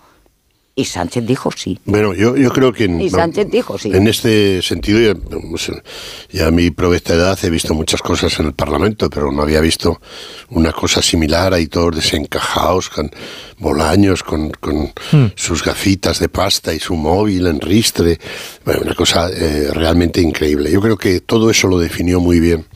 Y 0.79 0.85
Sánchez 0.85 1.25
dijo 1.25 1.51
sí. 1.51 1.77
Bueno, 1.83 2.13
yo, 2.13 2.37
yo 2.37 2.51
creo 2.51 2.71
que... 2.71 2.85
En, 2.85 3.01
y 3.01 3.09
Sánchez 3.09 3.49
dijo 3.51 3.77
sí. 3.77 3.91
En 3.93 4.07
este 4.07 4.61
sentido, 4.61 5.01
ya, 5.01 5.13
ya 6.31 6.47
a 6.47 6.51
mi 6.51 6.71
provesta 6.71 7.15
edad 7.15 7.37
he 7.43 7.49
visto 7.49 7.73
muchas 7.73 8.01
cosas 8.01 8.39
en 8.39 8.45
el 8.45 8.53
Parlamento, 8.53 9.09
pero 9.09 9.29
no 9.29 9.41
había 9.41 9.59
visto 9.59 9.99
una 10.51 10.71
cosa 10.71 11.01
similar, 11.01 11.53
ahí 11.53 11.67
todos 11.67 11.97
desencajados, 11.97 12.87
con 12.87 13.11
Bolaños, 13.57 14.23
con, 14.23 14.51
con 14.51 14.93
hmm. 15.11 15.33
sus 15.35 15.65
gafitas 15.65 16.19
de 16.19 16.29
pasta 16.29 16.73
y 16.73 16.79
su 16.79 16.95
móvil 16.95 17.47
en 17.47 17.59
ristre. 17.59 18.17
Bueno, 18.63 18.83
una 18.83 18.95
cosa 18.95 19.29
eh, 19.29 19.71
realmente 19.73 20.21
increíble. 20.21 20.71
Yo 20.71 20.79
creo 20.79 20.95
que 20.95 21.19
todo 21.19 21.49
eso 21.49 21.67
lo 21.67 21.77
definió 21.77 22.21
muy 22.21 22.39
bien 22.39 22.67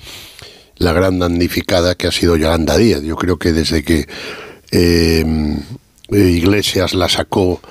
la 0.76 0.91
gran 0.91 1.20
damnificada 1.20 1.95
que 1.95 2.08
ha 2.08 2.12
sido 2.12 2.36
Yolanda 2.36 2.76
Díaz. 2.76 3.01
Yo 3.01 3.16
creo 3.16 3.38
que 3.38 3.54
desde 3.54 3.82
que... 3.82 4.06
Eh, 4.72 5.26
Iglesias 6.10 6.93
la 6.93 7.10
sacó 7.10 7.62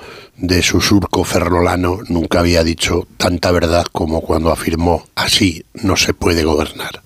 de 0.43 0.61
su 0.61 0.81
surco 0.81 1.23
ferrolano 1.23 1.99
nunca 2.09 2.39
había 2.39 2.65
dicho 2.65 3.07
tanta 3.15 3.49
verdad 3.53 3.85
como 3.89 4.19
cuando 4.19 4.51
afirmó 4.51 5.07
así 5.15 5.63
no 5.73 5.95
se 5.95 6.13
puede 6.13 6.43
gobernar. 6.43 7.01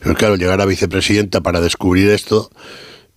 Pero 0.00 0.16
claro, 0.16 0.34
llegar 0.34 0.60
a 0.60 0.66
vicepresidenta 0.66 1.40
para 1.40 1.60
descubrir 1.60 2.10
esto, 2.10 2.50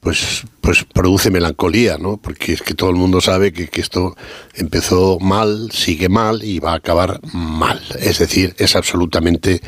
pues, 0.02 0.44
pues 0.62 0.84
produce 0.84 1.32
melancolía, 1.32 1.98
¿no? 1.98 2.18
Porque 2.18 2.54
es 2.54 2.62
que 2.62 2.76
todo 2.76 2.92
el 2.92 2.96
mundo 2.96 3.22
sabe 3.22 3.52
que, 3.52 3.68
esto 3.82 4.16
empezó 4.54 5.18
mal, 5.20 5.72
sigue 5.72 6.10
mal 6.10 6.44
y 6.44 6.60
va 6.60 6.74
a 6.74 6.76
acabar 6.76 7.20
mal. 7.34 7.82
Es 8.00 8.20
decir, 8.20 8.54
es 8.60 8.76
absolutamente 8.76 9.62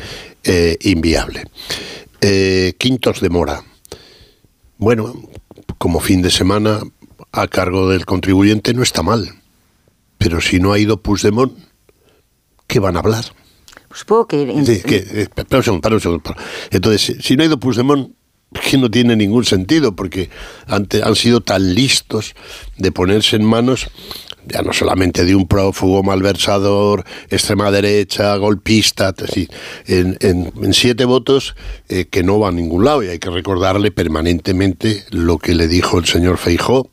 eh, 0.44 0.78
inviable. 0.82 1.46
Eh, 2.22 2.76
quintos 2.78 3.20
de 3.20 3.30
mora. 3.30 3.64
Bueno, 4.78 5.12
como 5.80 6.00
fin 6.00 6.22
de 6.22 6.30
semana 6.30 6.82
a 7.32 7.48
cargo 7.48 7.90
del 7.90 8.06
contribuyente 8.06 8.76
no 8.76 8.84
está 8.84 9.02
mal. 9.02 9.41
Pero 10.22 10.40
si 10.40 10.60
no 10.60 10.72
ha 10.72 10.78
ido 10.78 11.02
Puigdemont, 11.02 11.52
¿qué 12.68 12.80
van 12.80 12.96
a 12.96 13.00
hablar? 13.00 13.26
Pues 13.88 14.06
puedo 14.06 14.28
que... 14.28 14.44
Eh, 14.44 14.64
espera 14.68 15.58
un 15.58 15.64
segundo, 15.64 15.90
un 15.90 16.00
segundo. 16.00 16.36
Entonces, 16.70 17.18
si 17.22 17.36
no 17.36 17.42
ha 17.42 17.48
ido 17.48 17.60
Puigdemont, 17.60 18.14
que 18.70 18.78
no 18.78 18.92
tiene 18.92 19.16
ningún 19.16 19.46
sentido, 19.46 19.96
porque 19.96 20.30
han, 20.68 20.88
han 21.04 21.16
sido 21.16 21.42
tan 21.42 21.74
listos 21.74 22.36
de 22.78 22.92
ponerse 22.92 23.36
en 23.36 23.46
manos 23.46 23.88
ya 24.46 24.62
no 24.62 24.74
solamente 24.74 25.26
de 25.26 25.36
un 25.36 25.48
prófugo, 25.48 26.04
malversador, 26.04 27.04
extrema 27.30 27.72
derecha, 27.72 28.36
golpista, 28.38 29.14
en, 29.86 30.18
en, 30.20 30.74
siete 30.74 31.06
votos 31.06 31.56
eh, 31.90 32.06
que 32.10 32.24
no 32.24 32.40
va 32.40 32.50
a 32.50 32.52
ningún 32.52 32.86
lado 32.86 33.04
y 33.04 33.08
hay 33.08 33.20
que 33.20 33.30
recordarle 33.30 33.92
permanentemente 33.92 35.06
lo 35.12 35.38
que 35.38 35.54
le 35.54 35.68
dijo 35.68 36.00
el 36.00 36.06
señor 36.06 36.38
Feijó, 36.38 36.90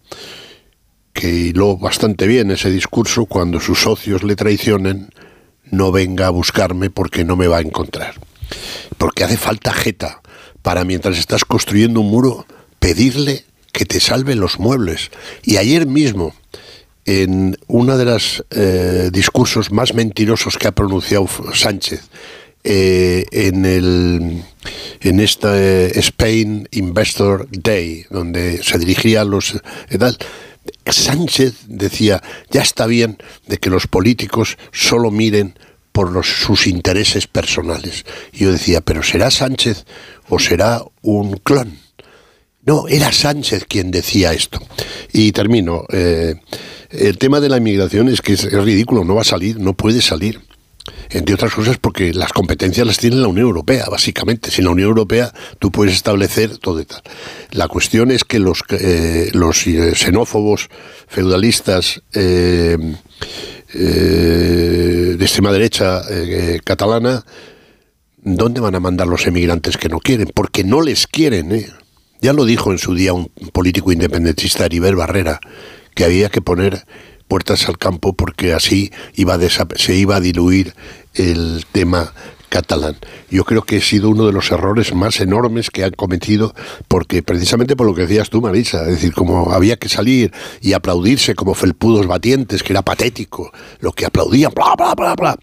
que 1.19 1.29
hiló 1.29 1.77
bastante 1.77 2.29
bien 2.29 2.53
ese 2.53 2.71
discurso 2.71 3.27
cuando 3.27 3.59
sus 3.59 3.81
socios 3.81 4.23
le 4.23 4.37
traicionen, 4.37 5.11
no 5.69 5.91
venga 5.91 6.29
a 6.29 6.31
buscarme 6.31 6.91
porque 6.91 7.25
no 7.25 7.35
me 7.35 7.49
va 7.49 7.57
a 7.57 7.61
encontrar. 7.61 8.15
Porque 8.99 9.25
hace 9.25 9.37
falta 9.37 9.73
jeta 9.73 10.21
para 10.63 10.85
mientras 10.85 11.19
estás 11.19 11.45
construyendo 11.45 12.03
un 12.03 12.11
muro, 12.11 12.47
pedirle 12.79 13.45
que 13.73 13.85
te 13.85 13.99
salve 13.99 14.37
los 14.37 14.61
muebles. 14.61 15.11
Y 15.43 15.57
ayer 15.57 15.89
mismo, 15.89 16.37
en 17.05 17.59
uno 17.67 17.99
de 17.99 18.05
los 18.05 18.45
eh, 18.51 19.11
discursos 19.13 19.73
más 19.73 19.95
mentirosos 19.95 20.57
que 20.57 20.69
ha 20.69 20.73
pronunciado 20.73 21.27
Sánchez, 21.53 22.03
eh, 22.63 23.25
en, 23.33 23.65
el, 23.65 24.45
en 25.01 25.19
este 25.19 25.99
Spain 25.99 26.69
Investor 26.71 27.49
Day, 27.51 28.07
donde 28.09 28.63
se 28.63 28.79
dirigía 28.79 29.23
a 29.23 29.25
los... 29.25 29.57
Eh, 29.91 29.99
Sánchez 30.87 31.55
decía, 31.67 32.23
ya 32.51 32.63
está 32.63 32.87
bien 32.87 33.19
de 33.47 33.59
que 33.59 33.71
los 33.71 33.87
políticos 33.87 34.59
solo 34.73 35.11
miren 35.11 35.59
por 35.93 36.25
sus 36.25 36.67
intereses 36.67 37.27
personales. 37.27 38.05
Y 38.33 38.45
yo 38.45 38.53
decía, 38.53 38.81
pero 38.81 39.03
¿será 39.03 39.31
Sánchez 39.31 39.85
o 40.29 40.39
será 40.39 40.83
un 41.03 41.39
clon? 41.39 41.79
No, 42.65 42.87
era 42.87 43.13
Sánchez 43.13 43.65
quien 43.69 43.91
decía 43.91 44.33
esto. 44.33 44.61
Y 45.13 45.33
termino. 45.33 45.85
Eh, 45.91 46.35
el 46.91 47.19
tema 47.19 47.41
de 47.41 47.49
la 47.49 47.57
inmigración 47.57 48.09
es 48.09 48.21
que 48.21 48.35
es, 48.35 48.51
ridículo, 48.53 49.05
no 49.05 49.15
va 49.15 49.23
a 49.23 49.25
salir, 49.25 49.59
no 49.59 49.75
puede 49.75 50.03
salir. 50.03 50.41
Entre 51.11 51.35
otras 51.35 51.55
cosas 51.55 51.79
porque 51.79 52.13
las 52.13 52.33
competencias 52.33 52.87
las 52.87 52.99
tiene 52.99 53.17
la 53.17 53.29
Unión 53.29 53.47
Europea, 53.47 53.87
básicamente. 53.91 54.51
Sin 54.51 54.65
la 54.65 54.71
Unión 54.71 54.89
Europea 54.89 55.33
tú 55.59 55.71
puedes 55.71 55.95
establecer 55.95 56.59
todo 56.59 56.81
y 56.81 56.85
tal. 56.85 57.03
La 57.51 57.69
cuestión 57.69 58.11
es 58.11 58.25
que 58.25 58.39
los, 58.39 58.63
eh, 58.71 59.31
los 59.33 59.67
eh, 59.67 59.95
xenófobos, 59.95 60.69
feudalistas, 61.07 62.03
de 62.13 62.97
extrema 65.21 65.53
derecha 65.53 66.03
catalana, 66.65 67.25
¿dónde 68.17 68.61
van 68.61 68.75
a 68.75 68.81
mandar 68.81 69.07
los 69.07 69.27
emigrantes 69.27 69.77
que 69.77 69.89
no 69.89 69.99
quieren? 69.99 70.31
Porque 70.35 70.65
no 70.65 70.81
les 70.81 71.07
quieren, 71.07 71.53
¿eh? 71.53 71.69
Ya 72.21 72.33
lo 72.33 72.45
dijo 72.45 72.73
en 72.73 72.79
su 72.79 72.95
día 72.95 73.13
un 73.13 73.29
político 73.53 73.93
independentista, 73.93 74.67
Heriberto 74.67 74.99
Barrera, 74.99 75.41
que 75.95 76.05
había 76.05 76.29
que 76.29 76.43
poner 76.43 76.85
puertas 77.29 77.69
al 77.69 77.79
campo 77.79 78.15
porque 78.15 78.55
así 78.55 78.91
iba 79.15 79.39
se 79.77 79.95
iba 79.95 80.17
a 80.17 80.21
diluir 80.21 80.75
el 81.15 81.65
tema 81.71 82.13
catalán. 82.49 82.97
Yo 83.31 83.45
creo 83.45 83.63
que 83.63 83.77
ha 83.77 83.81
sido 83.81 84.09
uno 84.09 84.27
de 84.27 84.33
los 84.33 84.51
errores 84.51 84.95
más 84.95 85.21
enormes 85.21 85.71
que 85.71 85.85
han 85.85 85.93
cometido, 85.93 86.55
porque 86.89 87.23
precisamente 87.23 87.77
por 87.77 87.87
lo 87.87 87.95
que 87.95 88.03
decías 88.03 88.31
tú, 88.31 88.41
Marisa, 88.41 88.83
es 88.83 88.95
decir, 88.95 89.13
como 89.13 89.53
había 89.53 89.77
que 89.77 89.89
salir 89.89 90.33
y 90.63 90.73
aplaudirse 90.73 91.35
como 91.35 91.55
felpudos 91.55 92.07
batientes, 92.07 92.63
que 92.63 92.73
era 92.73 92.83
patético, 92.83 93.53
lo 93.81 93.93
que 93.93 94.07
aplaudían, 94.07 94.53
bla, 94.55 94.75
bla, 94.77 94.95
bla, 94.95 95.15
bla. 95.15 95.39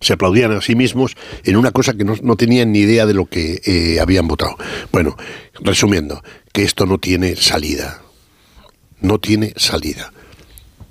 Se 0.00 0.14
aplaudían 0.14 0.50
a 0.52 0.60
sí 0.60 0.74
mismos 0.74 1.14
en 1.44 1.56
una 1.56 1.70
cosa 1.70 1.92
que 1.92 2.04
no, 2.04 2.36
tenían 2.36 2.72
ni 2.72 2.80
idea 2.80 3.06
de 3.06 3.14
lo 3.14 3.26
que 3.26 3.60
eh, 3.64 4.00
habían 4.00 4.26
votado. 4.26 4.56
Bueno, 4.90 5.16
resumiendo, 5.60 6.22
que 6.52 6.64
esto 6.64 6.86
no 6.86 6.98
tiene 6.98 7.36
salida 7.36 8.02
no 9.02 9.18
tiene 9.18 9.52
salida. 9.56 10.12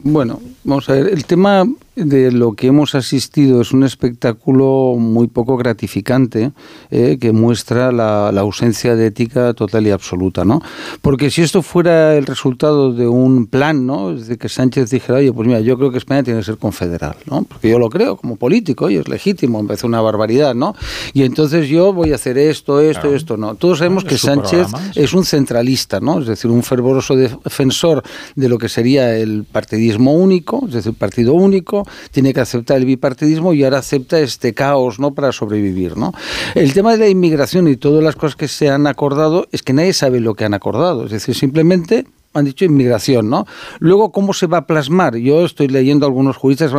Bueno, 0.04 0.40
vamos 0.64 0.90
a 0.90 0.94
ver, 0.94 1.10
el 1.10 1.26
tema 1.26 1.66
de 1.96 2.32
lo 2.32 2.54
que 2.54 2.68
hemos 2.68 2.96
asistido 2.96 3.62
es 3.62 3.72
un 3.72 3.84
espectáculo 3.84 4.96
muy 4.98 5.28
poco 5.28 5.58
gratificante 5.58 6.52
eh, 6.90 7.18
que 7.20 7.32
muestra 7.34 7.92
la, 7.92 8.30
ausencia 8.30 8.96
de 8.96 9.08
ética 9.08 9.54
total 9.54 9.86
y 9.86 9.92
absoluta, 9.92 10.44
¿no? 10.46 10.62
Porque 11.02 11.30
si 11.30 11.42
esto 11.42 11.62
fuera 11.62 12.16
el 12.16 12.26
resultado 12.26 12.94
de 12.94 13.08
un 13.08 13.46
plan, 13.46 13.86
¿no? 13.86 14.16
De 14.16 14.38
que 14.38 14.50
Sánchez 14.50 14.90
dijera, 14.90 15.20
oye, 15.20 15.32
pues 15.32 15.48
mira, 15.48 15.60
yo 15.60 15.78
creo 15.78 15.92
que 15.92 16.00
España 16.00 16.24
tiene 16.24 16.40
que 16.40 16.46
ser 16.46 16.58
confederal, 16.58 17.18
¿no? 17.30 17.44
Porque 17.44 17.70
yo 17.70 17.78
lo 17.78 17.90
creo 17.90 18.16
como 18.16 18.38
político 18.38 18.90
y 18.90 18.96
es 18.96 19.08
legítimo, 19.08 19.60
empezó 19.60 19.86
una 19.86 20.02
barbaridad, 20.02 20.56
¿no? 20.56 20.76
Y 21.14 21.24
entonces 21.24 21.68
yo 21.68 21.94
voy 21.94 22.14
a 22.14 22.16
hacer 22.16 22.38
esto, 22.38 22.80
esto, 22.80 23.14
esto, 23.14 23.38
¿no? 23.38 23.56
Todos 23.56 23.80
sabemos 23.80 24.04
que 24.04 24.18
Sánchez 24.18 24.68
es 24.96 25.14
un 25.14 25.26
centralista, 25.26 26.00
¿no? 26.00 26.20
Es 26.20 26.28
decir, 26.28 26.50
un 26.50 26.64
fervoroso 26.64 27.16
defensor 27.16 28.02
de 28.36 28.50
lo 28.50 28.58
que 28.58 28.70
sería 28.70 29.16
el 29.16 29.44
partidismo 29.44 29.91
único, 29.98 30.66
es 30.68 30.74
decir, 30.74 30.94
partido 30.94 31.34
único, 31.34 31.88
tiene 32.12 32.34
que 32.34 32.42
aceptar 32.42 32.78
el 32.78 32.86
bipartidismo 32.86 33.54
y 33.54 33.64
ahora 33.64 33.80
acepta 33.80 34.20
este 34.20 34.54
caos 34.54 35.00
¿no? 35.00 35.14
para 35.14 35.32
sobrevivir. 35.32 35.98
¿no? 35.98 36.14
El 36.56 36.74
tema 36.74 36.92
de 36.92 36.98
la 36.98 37.08
inmigración 37.08 37.68
y 37.68 37.78
todas 37.78 38.04
las 38.04 38.16
cosas 38.16 38.36
que 38.36 38.48
se 38.48 38.70
han 38.70 38.88
acordado 38.88 39.48
es 39.52 39.64
que 39.64 39.74
nadie 39.74 39.94
sabe 39.94 40.20
lo 40.20 40.36
que 40.36 40.46
han 40.46 40.54
acordado. 40.54 41.06
Es 41.06 41.12
decir, 41.12 41.36
simplemente 41.36 42.06
han 42.34 42.46
dicho 42.46 42.66
inmigración, 42.66 43.30
¿no? 43.30 43.46
Luego, 43.80 44.12
¿cómo 44.12 44.34
se 44.34 44.48
va 44.48 44.60
a 44.60 44.68
plasmar? 44.68 45.18
Yo 45.18 45.44
estoy 45.46 45.68
leyendo 45.68 46.06
algunos 46.06 46.38
juristas 46.38 46.72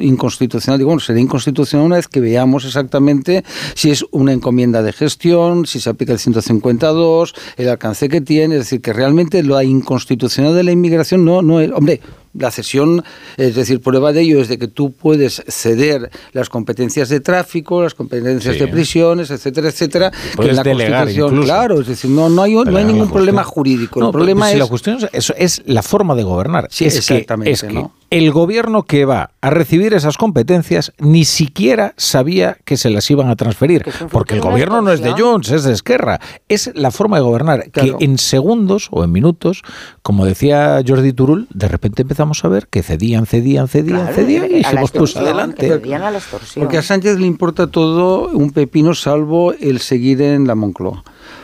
inconstitucional. 0.00 0.78
Digo, 0.78 0.88
bueno, 0.88 1.00
será 1.00 1.20
inconstitucional 1.20 1.86
una 1.86 1.96
vez 1.96 2.08
que 2.08 2.20
veamos 2.20 2.64
exactamente 2.64 3.44
si 3.74 3.90
es 3.90 4.04
una 4.10 4.32
encomienda 4.32 4.82
de 4.82 4.92
gestión, 4.92 5.66
si 5.66 5.80
se 5.80 5.90
aplica 5.90 6.12
el 6.12 6.18
152, 6.18 7.34
el 7.56 7.68
alcance 7.68 8.08
que 8.08 8.20
tiene. 8.20 8.56
Es 8.56 8.62
decir, 8.62 8.80
que 8.80 8.92
realmente 8.92 9.42
lo 9.42 9.60
inconstitucional 9.60 10.54
de 10.54 10.62
la 10.62 10.72
inmigración 10.72 11.24
no, 11.24 11.42
no 11.42 11.60
es... 11.60 11.70
Hombre, 11.72 12.00
la 12.34 12.50
cesión, 12.50 13.04
es 13.36 13.54
decir, 13.54 13.80
prueba 13.80 14.12
de 14.12 14.22
ello 14.22 14.40
es 14.40 14.48
de 14.48 14.58
que 14.58 14.68
tú 14.68 14.92
puedes 14.92 15.42
ceder 15.48 16.10
las 16.32 16.48
competencias 16.48 17.08
de 17.08 17.20
tráfico, 17.20 17.82
las 17.82 17.94
competencias 17.94 18.58
de 18.58 18.68
prisiones, 18.68 19.30
etcétera, 19.30 19.68
etcétera, 19.68 20.12
que 20.40 20.52
la 20.52 20.64
Constitución, 20.64 21.42
claro, 21.42 21.80
es 21.80 21.86
decir, 21.86 22.10
no, 22.10 22.28
no 22.28 22.42
hay, 22.42 22.54
no 22.54 22.76
hay 22.76 22.84
ningún 22.84 23.10
problema 23.10 23.44
jurídico. 23.44 24.04
el 24.04 24.10
problema 24.10 24.50
es 24.50 24.58
la 24.58 24.66
cuestión 24.66 24.98
es, 25.12 25.32
es, 25.36 25.62
la 25.66 25.82
forma 25.82 26.14
de 26.14 26.22
gobernar. 26.22 26.68
Sí, 26.70 26.86
es 26.86 26.96
exactamente, 26.96 27.66
que, 27.66 27.86
el 28.12 28.30
gobierno 28.30 28.82
que 28.82 29.06
va 29.06 29.30
a 29.40 29.48
recibir 29.48 29.94
esas 29.94 30.18
competencias 30.18 30.92
ni 30.98 31.24
siquiera 31.24 31.94
sabía 31.96 32.58
que 32.66 32.76
se 32.76 32.90
las 32.90 33.10
iban 33.10 33.30
a 33.30 33.36
transferir, 33.36 33.86
porque 34.10 34.34
el 34.34 34.42
gobierno 34.42 34.82
no 34.82 34.92
es 34.92 35.00
de 35.00 35.12
Junts, 35.12 35.50
es 35.50 35.64
de 35.64 35.72
Esquerra. 35.72 36.20
Es 36.46 36.70
la 36.74 36.90
forma 36.90 37.16
de 37.16 37.22
gobernar, 37.22 37.70
que 37.70 37.94
en 38.00 38.18
segundos 38.18 38.88
o 38.90 39.02
en 39.02 39.12
minutos, 39.12 39.62
como 40.02 40.26
decía 40.26 40.82
Jordi 40.86 41.14
Turul, 41.14 41.48
de 41.54 41.68
repente 41.68 42.02
empezamos 42.02 42.44
a 42.44 42.48
ver 42.48 42.68
que 42.68 42.82
cedían, 42.82 43.24
cedían, 43.24 43.66
cedían, 43.66 44.12
cedían 44.12 44.54
y 44.54 44.62
se 44.62 44.76
pues 44.92 45.16
adelante. 45.16 45.80
porque 46.56 46.76
a 46.76 46.82
Sánchez 46.82 47.18
le 47.18 47.26
importa 47.26 47.68
todo 47.68 48.28
un 48.28 48.50
pepino 48.50 48.94
salvo 48.94 49.54
el 49.54 49.80
seguir 49.80 50.20
en 50.20 50.46
la 50.46 50.54
Moncloa. 50.54 51.02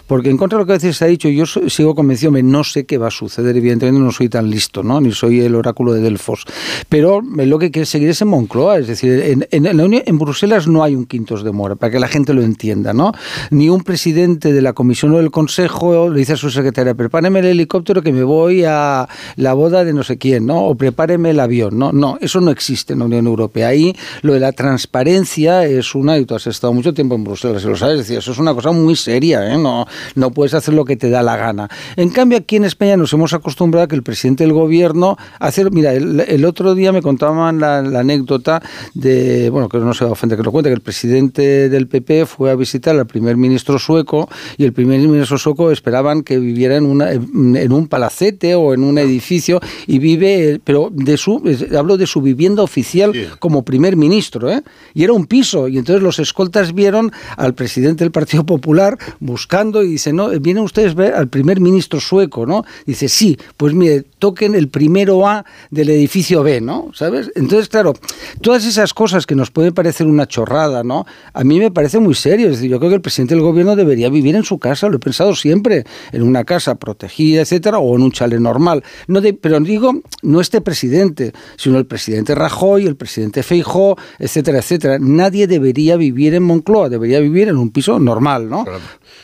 Porque 0.08 0.30
en 0.30 0.36
contra 0.38 0.56
de 0.56 0.62
lo 0.62 0.66
que 0.66 0.72
a 0.72 0.76
veces 0.76 0.96
se 0.96 1.04
ha 1.04 1.08
dicho, 1.08 1.28
yo 1.28 1.44
sigo 1.46 1.94
convencido, 1.94 2.32
no 2.32 2.64
sé 2.64 2.86
qué 2.86 2.98
va 2.98 3.08
a 3.08 3.10
suceder, 3.10 3.56
evidentemente 3.56 4.00
no 4.00 4.10
soy 4.10 4.28
tan 4.28 4.50
listo, 4.50 4.82
¿no? 4.82 5.00
ni 5.00 5.12
soy 5.12 5.40
el 5.40 5.54
oráculo 5.54 5.92
de 5.92 6.00
Delfos, 6.00 6.44
pero 6.88 7.20
lo 7.22 7.58
que 7.58 7.70
quiere 7.70 7.84
seguir 7.84 8.08
es 8.08 8.22
en 8.22 8.28
Moncloa, 8.28 8.78
es 8.78 8.86
decir, 8.86 9.12
en, 9.22 9.46
en, 9.50 10.02
en 10.06 10.18
Bruselas 10.18 10.66
no 10.66 10.82
hay 10.82 10.94
un 10.94 11.04
quintos 11.04 11.44
de 11.44 11.52
mora, 11.52 11.76
para 11.76 11.92
que 11.92 12.00
la 12.00 12.08
gente 12.08 12.32
lo 12.32 12.42
entienda, 12.42 12.94
¿no? 12.94 13.12
Ni 13.50 13.68
un 13.68 13.82
presidente 13.82 14.52
de 14.52 14.62
la 14.62 14.72
comisión 14.72 15.12
o 15.12 15.18
del 15.18 15.30
consejo 15.30 16.08
le 16.08 16.18
dice 16.20 16.32
a 16.32 16.36
su 16.36 16.50
secretaria, 16.50 16.94
prepáreme 16.94 17.40
el 17.40 17.46
helicóptero 17.46 18.02
que 18.02 18.12
me 18.12 18.22
voy 18.22 18.64
a 18.64 19.06
la 19.36 19.52
boda 19.52 19.84
de 19.84 19.92
no 19.92 20.02
sé 20.02 20.16
quién, 20.16 20.46
¿no? 20.46 20.64
O 20.64 20.74
prepáreme 20.74 21.30
el 21.30 21.40
avión, 21.40 21.78
¿no? 21.78 21.92
No, 21.92 22.16
eso 22.20 22.40
no 22.40 22.50
existe 22.50 22.94
en 22.94 23.00
la 23.00 23.04
Unión 23.04 23.26
Europea. 23.26 23.68
Ahí 23.68 23.94
lo 24.22 24.32
de 24.32 24.40
la 24.40 24.52
transparencia 24.52 25.66
es 25.66 25.94
una, 25.94 26.16
y 26.16 26.24
tú 26.24 26.34
has 26.34 26.46
estado 26.46 26.72
mucho 26.72 26.94
tiempo 26.94 27.14
en 27.14 27.24
Bruselas, 27.24 27.62
y 27.62 27.66
lo 27.66 27.76
sabes, 27.76 27.98
decir, 27.98 28.18
eso 28.18 28.32
es 28.32 28.38
una 28.38 28.54
cosa 28.54 28.72
muy 28.72 28.96
seria, 28.96 29.52
¿eh? 29.52 29.58
No, 29.58 29.86
No 30.14 30.30
puedes 30.30 30.54
hacer 30.54 30.74
lo 30.74 30.84
que 30.84 30.96
te 30.96 31.10
da 31.10 31.22
la 31.22 31.36
gana. 31.36 31.68
En 31.96 32.10
cambio, 32.10 32.38
aquí 32.38 32.56
en 32.56 32.64
España 32.64 32.96
nos 32.96 33.12
hemos 33.12 33.32
acostumbrado 33.32 33.84
a 33.84 33.88
que 33.88 33.96
el 33.96 34.02
presidente 34.02 34.44
del 34.44 34.52
gobierno 34.52 35.16
hacer. 35.38 35.70
Mira, 35.70 35.92
el, 35.92 36.44
otro 36.44 36.74
día 36.74 36.92
me 36.92 37.02
contaban 37.02 37.60
la, 37.60 37.78
anécdota 37.78 38.62
de, 38.94 39.50
bueno, 39.50 39.68
que 39.68 39.78
no 39.78 39.94
se 39.94 40.04
va 40.04 40.10
a 40.10 40.12
ofender 40.12 40.38
que 40.38 40.44
lo 40.44 40.52
cuente, 40.52 40.70
que 40.70 40.74
el 40.74 40.80
presidente 40.80 41.68
del 41.68 41.88
PP 41.88 42.26
fue 42.26 42.50
a 42.50 42.54
visitar 42.54 42.96
al 42.96 43.06
primer 43.06 43.36
ministro 43.36 43.78
sueco 43.78 44.28
y 44.56 44.64
el 44.64 44.72
primer 44.72 45.00
ministro 45.00 45.38
sueco 45.38 45.70
esperaban 45.70 46.22
que 46.22 46.38
viviera 46.38 46.76
en, 46.76 46.86
una, 46.86 47.12
en 47.12 47.72
un 47.72 47.88
palacete 47.88 48.54
o 48.54 48.74
en 48.74 48.84
un 48.84 48.98
edificio 48.98 49.60
y 49.86 49.98
vive, 49.98 50.60
pero 50.62 50.90
de 50.92 51.16
su, 51.16 51.42
hablo 51.76 51.96
de 51.96 52.06
su 52.06 52.20
vivienda 52.20 52.62
oficial 52.62 53.12
como 53.38 53.64
primer 53.64 53.96
ministro, 53.96 54.50
¿eh? 54.50 54.62
y 54.94 55.04
era 55.04 55.12
un 55.12 55.26
piso, 55.26 55.68
y 55.68 55.78
entonces 55.78 56.02
los 56.02 56.18
escoltas 56.18 56.74
vieron 56.74 57.12
al 57.36 57.54
presidente 57.54 58.04
del 58.04 58.12
Partido 58.12 58.44
Popular 58.44 58.98
buscando 59.20 59.82
y 59.82 59.87
dice, 59.88 60.12
no, 60.12 60.28
vienen 60.40 60.62
ustedes 60.62 60.94
ver 60.94 61.14
al 61.14 61.28
primer 61.28 61.60
ministro 61.60 62.00
sueco, 62.00 62.46
¿no? 62.46 62.64
Dice, 62.86 63.08
sí, 63.08 63.38
pues 63.56 63.74
mire, 63.74 64.04
toquen 64.18 64.54
el 64.54 64.68
primero 64.68 65.26
A 65.26 65.44
del 65.70 65.90
edificio 65.90 66.42
B, 66.42 66.60
¿no? 66.60 66.90
¿Sabes? 66.94 67.30
Entonces, 67.34 67.68
claro, 67.68 67.94
todas 68.40 68.64
esas 68.64 68.94
cosas 68.94 69.26
que 69.26 69.34
nos 69.34 69.50
pueden 69.50 69.74
parecer 69.74 70.06
una 70.06 70.26
chorrada, 70.26 70.82
¿no? 70.84 71.06
A 71.32 71.44
mí 71.44 71.58
me 71.58 71.70
parece 71.70 71.98
muy 71.98 72.14
serio, 72.14 72.48
es 72.48 72.56
decir, 72.56 72.70
yo 72.70 72.78
creo 72.78 72.90
que 72.90 72.96
el 72.96 73.02
presidente 73.02 73.34
del 73.34 73.42
gobierno 73.42 73.76
debería 73.76 74.08
vivir 74.08 74.36
en 74.36 74.44
su 74.44 74.58
casa, 74.58 74.88
lo 74.88 74.96
he 74.96 75.00
pensado 75.00 75.34
siempre, 75.34 75.84
en 76.12 76.22
una 76.22 76.44
casa 76.44 76.74
protegida, 76.76 77.42
etcétera, 77.42 77.78
o 77.78 77.96
en 77.96 78.02
un 78.02 78.12
chale 78.12 78.40
normal. 78.40 78.82
No 79.06 79.20
de, 79.20 79.34
pero 79.34 79.60
digo, 79.60 79.92
no 80.22 80.40
este 80.40 80.60
presidente, 80.60 81.32
sino 81.56 81.78
el 81.78 81.86
presidente 81.86 82.34
Rajoy, 82.34 82.86
el 82.86 82.96
presidente 82.96 83.42
Feijó, 83.42 83.96
etcétera, 84.18 84.58
etcétera. 84.58 84.98
Nadie 85.00 85.46
debería 85.46 85.96
vivir 85.96 86.34
en 86.34 86.42
Moncloa, 86.42 86.88
debería 86.88 87.20
vivir 87.20 87.48
en 87.48 87.56
un 87.56 87.70
piso 87.70 87.98
normal, 87.98 88.48
¿no? 88.48 88.64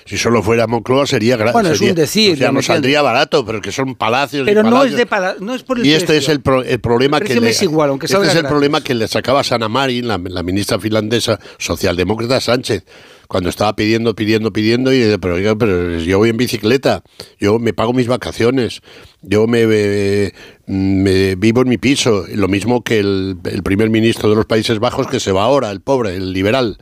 Si 0.05 0.17
solo 0.19 0.43
fuera 0.43 0.54
Moncloa 0.67 1.07
sería 1.07 1.37
gratis. 1.37 1.53
Bueno, 1.53 1.71
es 1.71 1.81
un 1.81 1.95
decir. 1.95 2.37
ya 2.37 2.53
no 2.53 2.63
saldría 2.63 3.03
barato, 3.03 3.45
pero 3.45 3.61
que 3.61 3.73
son 3.73 3.95
palacios. 3.95 4.45
Pero 4.47 4.61
y 4.61 4.71
no 4.71 4.85
es 4.85 4.97
de 4.97 5.07
no 5.41 5.55
es 5.55 5.63
por 5.63 5.79
el 5.79 5.87
Y 5.87 5.93
este 5.93 6.17
es 6.17 6.29
el, 6.29 6.41
problema 6.41 7.21
que 7.21 7.39
le, 7.41 7.51
es 7.51 7.63
igual, 7.63 7.91
aunque 7.91 8.07
este 8.07 8.23
es 8.23 8.35
el 8.35 8.47
problema 8.47 8.83
que 8.83 8.95
le 8.95 9.09
sacaba 9.09 9.45
Sana 9.45 9.69
Marin, 9.69 10.09
la, 10.09 10.19
la 10.19 10.43
ministra 10.43 10.79
finlandesa 10.79 11.39
socialdemócrata 11.59 12.41
Sánchez 12.41 12.85
cuando 13.29 13.51
estaba 13.51 13.75
pidiendo, 13.75 14.15
pidiendo, 14.15 14.53
pidiendo, 14.53 14.93
y 14.93 14.99
dice, 14.99 15.19
pero, 15.19 15.59
pero 15.59 15.99
yo 15.99 16.19
voy 16.19 16.31
en 16.31 16.37
bicicleta, 16.37 17.03
yo 17.39 17.59
me 17.59 17.73
pago 17.73 17.93
mis 17.93 18.07
vacaciones, 18.07 18.81
yo 19.23 19.47
me, 19.47 20.33
vivo 20.67 21.63
en 21.63 21.69
mi 21.69 21.79
piso, 21.79 22.25
lo 22.33 22.49
mismo 22.49 22.83
que 22.83 22.99
el, 22.99 23.37
primer 23.63 23.91
ministro 23.91 24.31
de 24.31 24.37
los 24.37 24.47
Países 24.47 24.79
Bajos 24.79 25.07
que 25.07 25.21
se 25.21 25.33
va 25.33 25.45
ahora, 25.45 25.71
el 25.71 25.81
pobre, 25.81 26.17
el 26.17 26.33
liberal, 26.33 26.79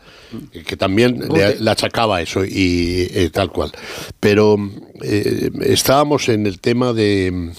que 0.66 0.76
también 0.76 1.28
le, 1.28 1.70
achacaba 1.70 2.22
eso 2.22 2.44
y 2.44 3.08
eh, 3.10 3.30
tal 3.32 3.50
cual. 3.50 3.72
Pero 4.20 4.56
eh, 5.02 5.50
estábamos 5.62 6.28
en 6.28 6.46
el 6.46 6.60
tema 6.60 6.92
de 6.92 7.52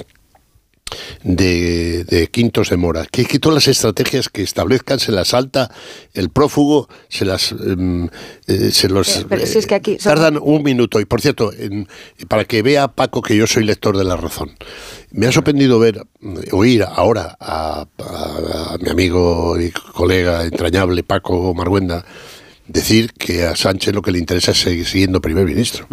de, 1.23 2.29
Quintos 2.31 2.69
de 2.69 2.77
Mora. 2.77 3.05
Que, 3.09 3.25
que, 3.25 3.39
todas 3.39 3.55
las 3.55 3.67
estrategias 3.67 4.29
que 4.29 4.41
establezcan 4.43 4.99
se 4.99 5.11
las 5.11 5.29
salta 5.29 5.71
el 6.13 6.29
prófugo, 6.29 6.89
se 7.09 7.25
las 7.25 7.51
em, 7.51 8.09
eh, 8.47 8.71
se 8.71 8.89
los 8.89 9.25
tardan 10.01 10.39
un 10.41 10.63
minuto. 10.63 10.99
Y 10.99 11.05
por 11.05 11.21
cierto, 11.21 11.51
para 12.27 12.45
que 12.45 12.61
vea 12.61 12.87
Paco 12.87 13.21
que 13.21 13.35
yo 13.35 13.47
soy 13.47 13.63
lector 13.63 13.97
de 13.97 14.03
la 14.03 14.15
razón. 14.15 14.51
Me 15.11 15.27
ha 15.27 15.31
sorprendido 15.31 15.77
ver, 15.79 16.01
oír 16.51 16.83
ahora 16.83 17.37
a, 17.39 17.85
mi 18.81 18.89
amigo 18.89 19.59
y 19.59 19.71
colega 19.71 20.43
entrañable 20.43 21.03
Paco 21.03 21.53
Marguenda 21.53 22.03
decir 22.67 23.13
que 23.13 23.43
a 23.43 23.55
Sánchez 23.55 23.93
lo 23.93 24.01
que 24.01 24.11
le 24.11 24.19
interesa 24.19 24.51
es 24.51 24.59
seguir 24.59 24.87
siendo 24.87 25.21
primer 25.21 25.45
ministro. 25.45 25.87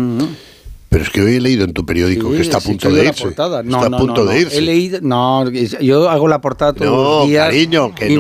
Pero 0.91 1.05
es 1.05 1.11
que 1.11 1.22
hoy 1.22 1.36
he 1.36 1.41
leído 1.41 1.64
en 1.64 1.72
tu 1.72 1.86
periódico 1.86 2.32
que 2.32 2.41
está 2.41 2.59
a 2.59 2.61
punto 2.61 2.91
de 2.91 3.07
irse. 3.07 3.24
No, 3.24 3.84
está 3.84 3.97
a 3.97 3.99
punto 3.99 4.24
de 4.26 4.41
irse. 4.41 4.59
He 4.59 4.61
leído, 4.61 4.99
no, 5.01 5.49
yo 5.49 6.11
hago 6.11 6.26
la 6.26 6.41
portada 6.41 6.72
todos 6.72 7.20
los 7.20 7.28
días. 7.28 7.47
cariño, 7.47 7.95
que 7.95 8.11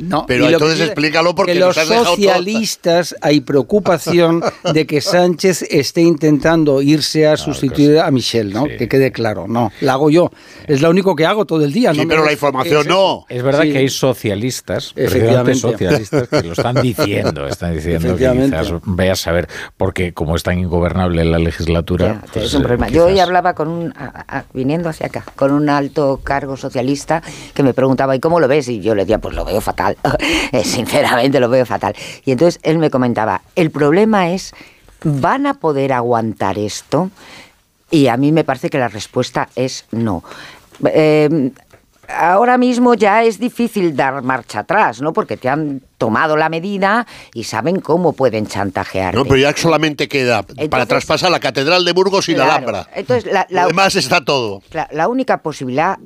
no. 0.00 0.24
Pero 0.28 0.48
entonces 0.48 0.80
explícalo 0.80 1.34
porque 1.34 1.54
que 1.54 1.58
los 1.58 1.74
socialistas 1.74 3.16
hay 3.20 3.40
preocupación 3.40 4.40
de 4.72 4.86
que 4.86 5.00
Sánchez 5.00 5.62
esté 5.62 6.02
intentando 6.02 6.80
irse 6.80 7.26
a 7.26 7.36
sustituir 7.36 7.98
a 7.98 8.08
Michel, 8.12 8.52
¿no? 8.52 8.66
Que 8.66 8.88
quede 8.88 9.10
claro. 9.10 9.46
No, 9.48 9.72
la 9.80 9.94
hago 9.94 10.08
yo. 10.08 10.30
Es 10.68 10.80
lo 10.80 10.90
único 10.90 11.16
que 11.16 11.26
hago 11.26 11.44
todo 11.44 11.64
el 11.64 11.72
día. 11.72 11.92
Sí, 11.92 12.04
pero 12.06 12.24
la 12.24 12.32
información 12.32 12.86
no. 12.86 13.26
Es 13.28 13.42
verdad 13.42 13.62
que 13.62 13.78
hay 13.78 13.88
socialistas, 13.88 14.92
efectivamente 14.94 15.58
socialistas, 15.58 16.28
que 16.28 16.42
lo 16.44 16.52
están 16.52 16.80
diciendo, 16.80 17.48
están 17.48 17.74
diciendo 17.74 18.16
que 18.16 18.30
quizás 18.30 18.72
a 19.10 19.16
saber, 19.16 19.48
porque 19.76 20.12
como 20.14 20.36
es 20.36 20.44
tan 20.44 20.58
ingobernable 20.60 21.24
la 21.24 21.38
legislatura 21.38 22.11
es 22.34 22.54
un 22.54 22.62
problema. 22.62 22.88
Yo 22.88 23.06
hoy 23.06 23.20
hablaba 23.20 23.54
con 23.54 23.68
un, 23.68 23.94
viniendo 24.52 24.88
hacia 24.88 25.06
acá, 25.06 25.24
con 25.36 25.52
un 25.52 25.68
alto 25.68 26.20
cargo 26.22 26.56
socialista 26.56 27.22
que 27.54 27.62
me 27.62 27.74
preguntaba, 27.74 28.16
¿y 28.16 28.20
cómo 28.20 28.40
lo 28.40 28.48
ves? 28.48 28.68
Y 28.68 28.80
yo 28.80 28.94
le 28.94 29.02
decía, 29.02 29.18
pues 29.18 29.34
lo 29.34 29.44
veo 29.44 29.60
fatal, 29.60 29.96
eh, 30.52 30.64
sinceramente 30.64 31.40
lo 31.40 31.48
veo 31.48 31.66
fatal. 31.66 31.94
Y 32.24 32.32
entonces 32.32 32.60
él 32.62 32.78
me 32.78 32.90
comentaba, 32.90 33.42
el 33.56 33.70
problema 33.70 34.30
es, 34.30 34.54
¿van 35.04 35.46
a 35.46 35.54
poder 35.54 35.92
aguantar 35.92 36.58
esto? 36.58 37.10
Y 37.90 38.08
a 38.08 38.16
mí 38.16 38.32
me 38.32 38.44
parece 38.44 38.70
que 38.70 38.78
la 38.78 38.88
respuesta 38.88 39.48
es 39.54 39.84
no. 39.90 40.22
Eh, 40.86 41.52
ahora 42.16 42.58
mismo 42.58 42.94
ya 42.94 43.24
es 43.24 43.38
difícil 43.38 43.96
dar 43.96 44.22
marcha 44.22 44.60
atrás, 44.60 45.00
¿no? 45.00 45.12
Porque 45.12 45.36
te 45.36 45.48
han 45.48 45.82
tomado 45.98 46.36
la 46.36 46.48
medida 46.48 47.06
y 47.34 47.44
saben 47.44 47.80
cómo 47.80 48.12
pueden 48.12 48.46
chantajear. 48.46 49.14
No, 49.14 49.24
pero 49.24 49.36
ya 49.36 49.56
solamente 49.56 50.08
queda 50.08 50.42
para 50.70 50.86
traspasar 50.86 51.30
la 51.30 51.40
Catedral 51.40 51.84
de 51.84 51.92
Burgos 51.92 52.28
y 52.28 52.34
la 52.34 52.44
Alhambra. 52.44 52.88
Entonces, 52.94 53.32
la, 53.32 53.46
Además 53.62 53.94
está 53.96 54.24
todo. 54.24 54.62
La, 54.90 55.08
única 55.08 55.38
posibilidad 55.42 55.98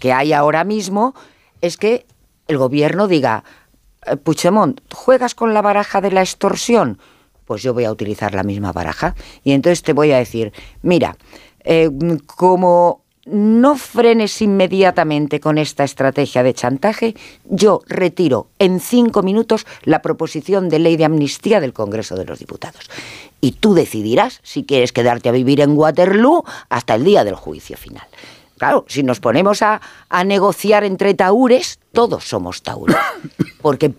que, 0.00 0.12
hay 0.12 0.32
ahora 0.32 0.64
mismo 0.64 1.14
es 1.60 1.76
que 1.76 2.06
el 2.48 2.58
gobierno 2.58 3.08
diga, 3.08 3.44
eh, 4.06 4.16
Puigdemont, 4.16 4.80
¿juegas 4.92 5.34
con 5.34 5.54
la 5.54 5.62
baraja 5.62 6.00
de 6.00 6.10
la 6.10 6.22
extorsión? 6.22 6.98
Pues 7.44 7.62
yo 7.62 7.74
voy 7.74 7.84
a 7.84 7.92
utilizar 7.92 8.34
la 8.34 8.42
misma 8.42 8.72
baraja. 8.72 9.14
Y 9.44 9.52
entonces 9.52 9.82
te 9.82 9.92
voy 9.92 10.12
a 10.12 10.18
decir, 10.18 10.52
mira, 10.82 11.16
eh, 11.64 11.90
como 12.26 12.99
no 13.26 13.76
frenes 13.76 14.40
inmediatamente 14.40 15.40
con 15.40 15.58
esta 15.58 15.84
estrategia 15.84 16.42
de 16.42 16.54
chantaje, 16.54 17.14
yo 17.44 17.82
retiro 17.86 18.48
en 18.58 18.80
cinco 18.80 19.22
minutos 19.22 19.66
la 19.82 20.02
proposición 20.02 20.68
de 20.68 20.78
ley 20.78 20.96
de 20.96 21.04
amnistía 21.04 21.60
del 21.60 21.72
Congreso 21.72 22.16
de 22.16 22.24
los 22.24 22.38
Diputados. 22.38 22.90
Y 23.40 23.52
tú 23.52 23.74
decidirás 23.74 24.40
si 24.42 24.64
quieres 24.64 24.92
quedarte 24.92 25.28
a 25.28 25.32
vivir 25.32 25.60
en 25.60 25.76
Waterloo 25.76 26.44
hasta 26.68 26.94
el 26.94 27.04
día 27.04 27.24
del 27.24 27.34
juicio 27.34 27.76
final. 27.76 28.06
Claro, 28.58 28.84
si 28.88 29.02
nos 29.02 29.20
ponemos 29.20 29.62
a, 29.62 29.80
negociar 30.26 30.84
entre 30.84 31.14
taúres, 31.14 31.78
todos 31.92 32.24
somos 32.24 32.62
taúres, 32.62 32.96
porque 33.62 33.90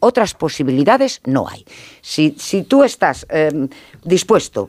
otras 0.00 0.34
posibilidades 0.34 1.20
no 1.24 1.46
hay. 1.48 1.64
Si, 2.00 2.32
tú 2.68 2.82
estás 2.82 3.26
em, 3.30 3.68
dispuesto 4.02 4.68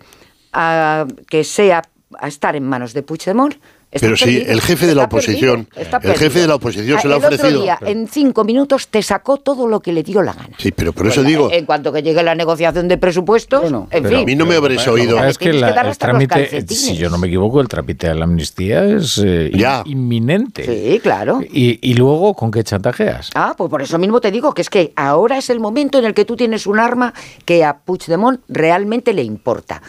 a 0.53 1.07
que 1.27 1.43
sea 1.43 1.81
a 2.19 2.27
estar 2.27 2.55
en 2.55 2.63
manos 2.63 2.93
de 2.93 3.01
Puigdemont, 3.01 3.55
pero 3.91 4.15
si 4.15 4.37
el 4.37 4.61
jefe 4.61 4.85
de 4.85 4.93
la 4.93 5.05
oposición, 5.05 5.67
el 5.75 6.15
jefe 6.15 6.39
de 6.39 6.47
la 6.47 6.55
oposición 6.55 6.99
se 7.01 7.07
lo 7.07 7.15
ha 7.15 7.17
ofrecido. 7.17 7.65
en 7.81 8.07
cinco 8.07 8.43
minutos 8.43 8.87
te 8.87 9.01
sacó 9.01 9.37
todo 9.37 9.67
lo 9.67 9.79
que 9.79 9.93
le 9.93 10.03
dio 10.03 10.21
la 10.21 10.33
gana. 10.33 10.55
Sí, 10.57 10.71
pero 10.71 10.93
por 10.93 11.07
eso 11.07 11.23
digo. 11.23 11.49
En 11.51 11.65
cuanto 11.65 11.91
que 11.91 12.03
llegue 12.03 12.21
la 12.21 12.35
negociación 12.35 12.87
de 12.87 12.97
presupuestos, 12.97 13.71
en 13.91 14.05
fin. 14.05 14.15
A 14.17 14.23
mí 14.23 14.35
no 14.35 14.45
me 14.45 14.55
habréis 14.55 14.87
oído. 14.87 15.23
Es 15.23 15.37
que, 15.37 15.49
el 15.49 15.97
trámite, 15.97 16.65
si 16.67 16.97
yo 16.97 17.09
no 17.09 17.17
me 17.17 17.27
equivoco, 17.27 17.61
el 17.61 17.67
trámite 17.67 18.07
de 18.07 18.15
la 18.15 18.25
amnistía 18.25 18.83
es 18.83 19.19
eh, 19.23 19.51
inminente. 19.85 20.65
Sí, 20.65 20.99
claro. 20.99 21.41
Y, 21.41 21.79
y 21.81 21.93
luego, 21.95 22.33
¿con 22.35 22.51
qué 22.51 22.63
chantajeas? 22.63 23.31
Ah, 23.35 23.55
pues 23.57 23.69
por 23.69 23.81
eso 23.81 23.97
mismo 23.97 24.21
te 24.21 24.31
digo 24.31 24.53
que 24.53 24.61
es 24.61 24.69
que 24.69 24.93
ahora 24.95 25.37
es 25.37 25.49
el 25.49 25.59
momento 25.59 25.97
en 25.97 26.05
el 26.05 26.13
que 26.13 26.25
tú 26.25 26.35
tienes 26.35 26.67
un 26.67 26.79
arma 26.79 27.13
que 27.45 27.63
a 27.63 27.77
Puigdemont 27.77 28.41
realmente 28.47 29.13
le 29.13 29.23
importa 29.23 29.81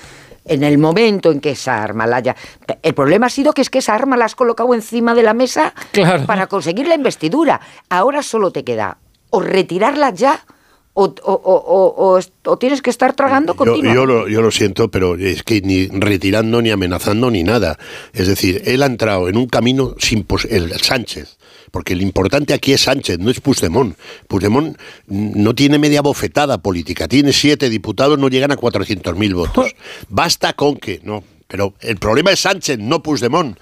en 0.51 0.65
el 0.65 0.79
momento 0.79 1.31
en 1.31 1.41
que 1.41 1.53
esa 1.53 1.83
arma 1.83 2.07
la 2.07 2.17
haya... 2.17 2.37
El 2.83 2.93
problema 2.93 3.27
ha 3.27 3.31
sido 3.31 3.53
que 3.53 3.63
es 3.63 3.71
que 3.71 3.79
esa 3.79 3.95
arma 3.95 4.17
la 4.17 4.25
has 4.25 4.35
colocado 4.35 4.75
encima 4.75 5.15
de 5.15 5.23
la 5.23 5.33
mesa 5.33 5.73
para 6.27 6.49
conseguir 6.49 6.89
la 6.89 6.97
investidura. 6.97 7.61
Ahora 7.89 8.23
solo 8.23 8.51
te 8.51 8.65
queda 8.65 8.99
o 9.31 9.41
retirarla 9.41 10.11
ya 10.11 10.45
o, 10.93 12.57
tienes 12.59 12.83
que 12.83 12.91
estar 12.91 13.15
tragando 13.15 13.55
continuamente. 13.55 13.95
Yo, 13.95 14.05
lo, 14.05 14.29
yo, 14.29 14.43
lo, 14.43 14.51
siento, 14.51 14.91
pero 14.91 15.15
es 15.17 15.45
que 15.45 15.61
ni 15.63 15.87
retirando, 15.87 16.61
ni 16.61 16.71
amenazando, 16.71 17.31
ni 17.31 17.45
nada. 17.45 17.79
Es 18.13 18.27
decir, 18.27 18.61
él 18.67 18.83
ha 18.83 18.87
entrado 18.87 19.29
en 19.29 19.37
un 19.37 19.47
camino 19.47 19.95
sin 19.99 20.27
el 20.51 20.73
Sánchez 20.81 21.39
porque 21.71 21.95
lo 21.95 22.03
importante 22.03 22.55
aquí 22.55 22.73
es 22.73 22.83
Sánchez, 22.83 23.19
no 23.19 23.31
es 23.31 23.41
Puigdemont. 23.41 23.97
Puigdemont 24.29 24.77
no 25.07 25.55
tiene 25.55 25.79
media 25.79 26.03
bofetada 26.03 26.59
política, 26.59 27.09
tiene 27.09 27.33
siete 27.33 27.69
diputados, 27.69 28.19
no 28.19 28.29
llegan 28.29 28.53
a 28.53 28.57
400.000 28.57 29.35
votos. 29.35 29.75
Basta 30.09 30.53
con 30.55 30.77
que, 30.77 31.01
no, 31.03 31.25
pero 31.49 31.75
el 31.81 31.97
problema 31.97 32.33
es 32.33 32.41
Sánchez, 32.41 32.79
no 32.79 33.03
Puigdemont. 33.03 33.59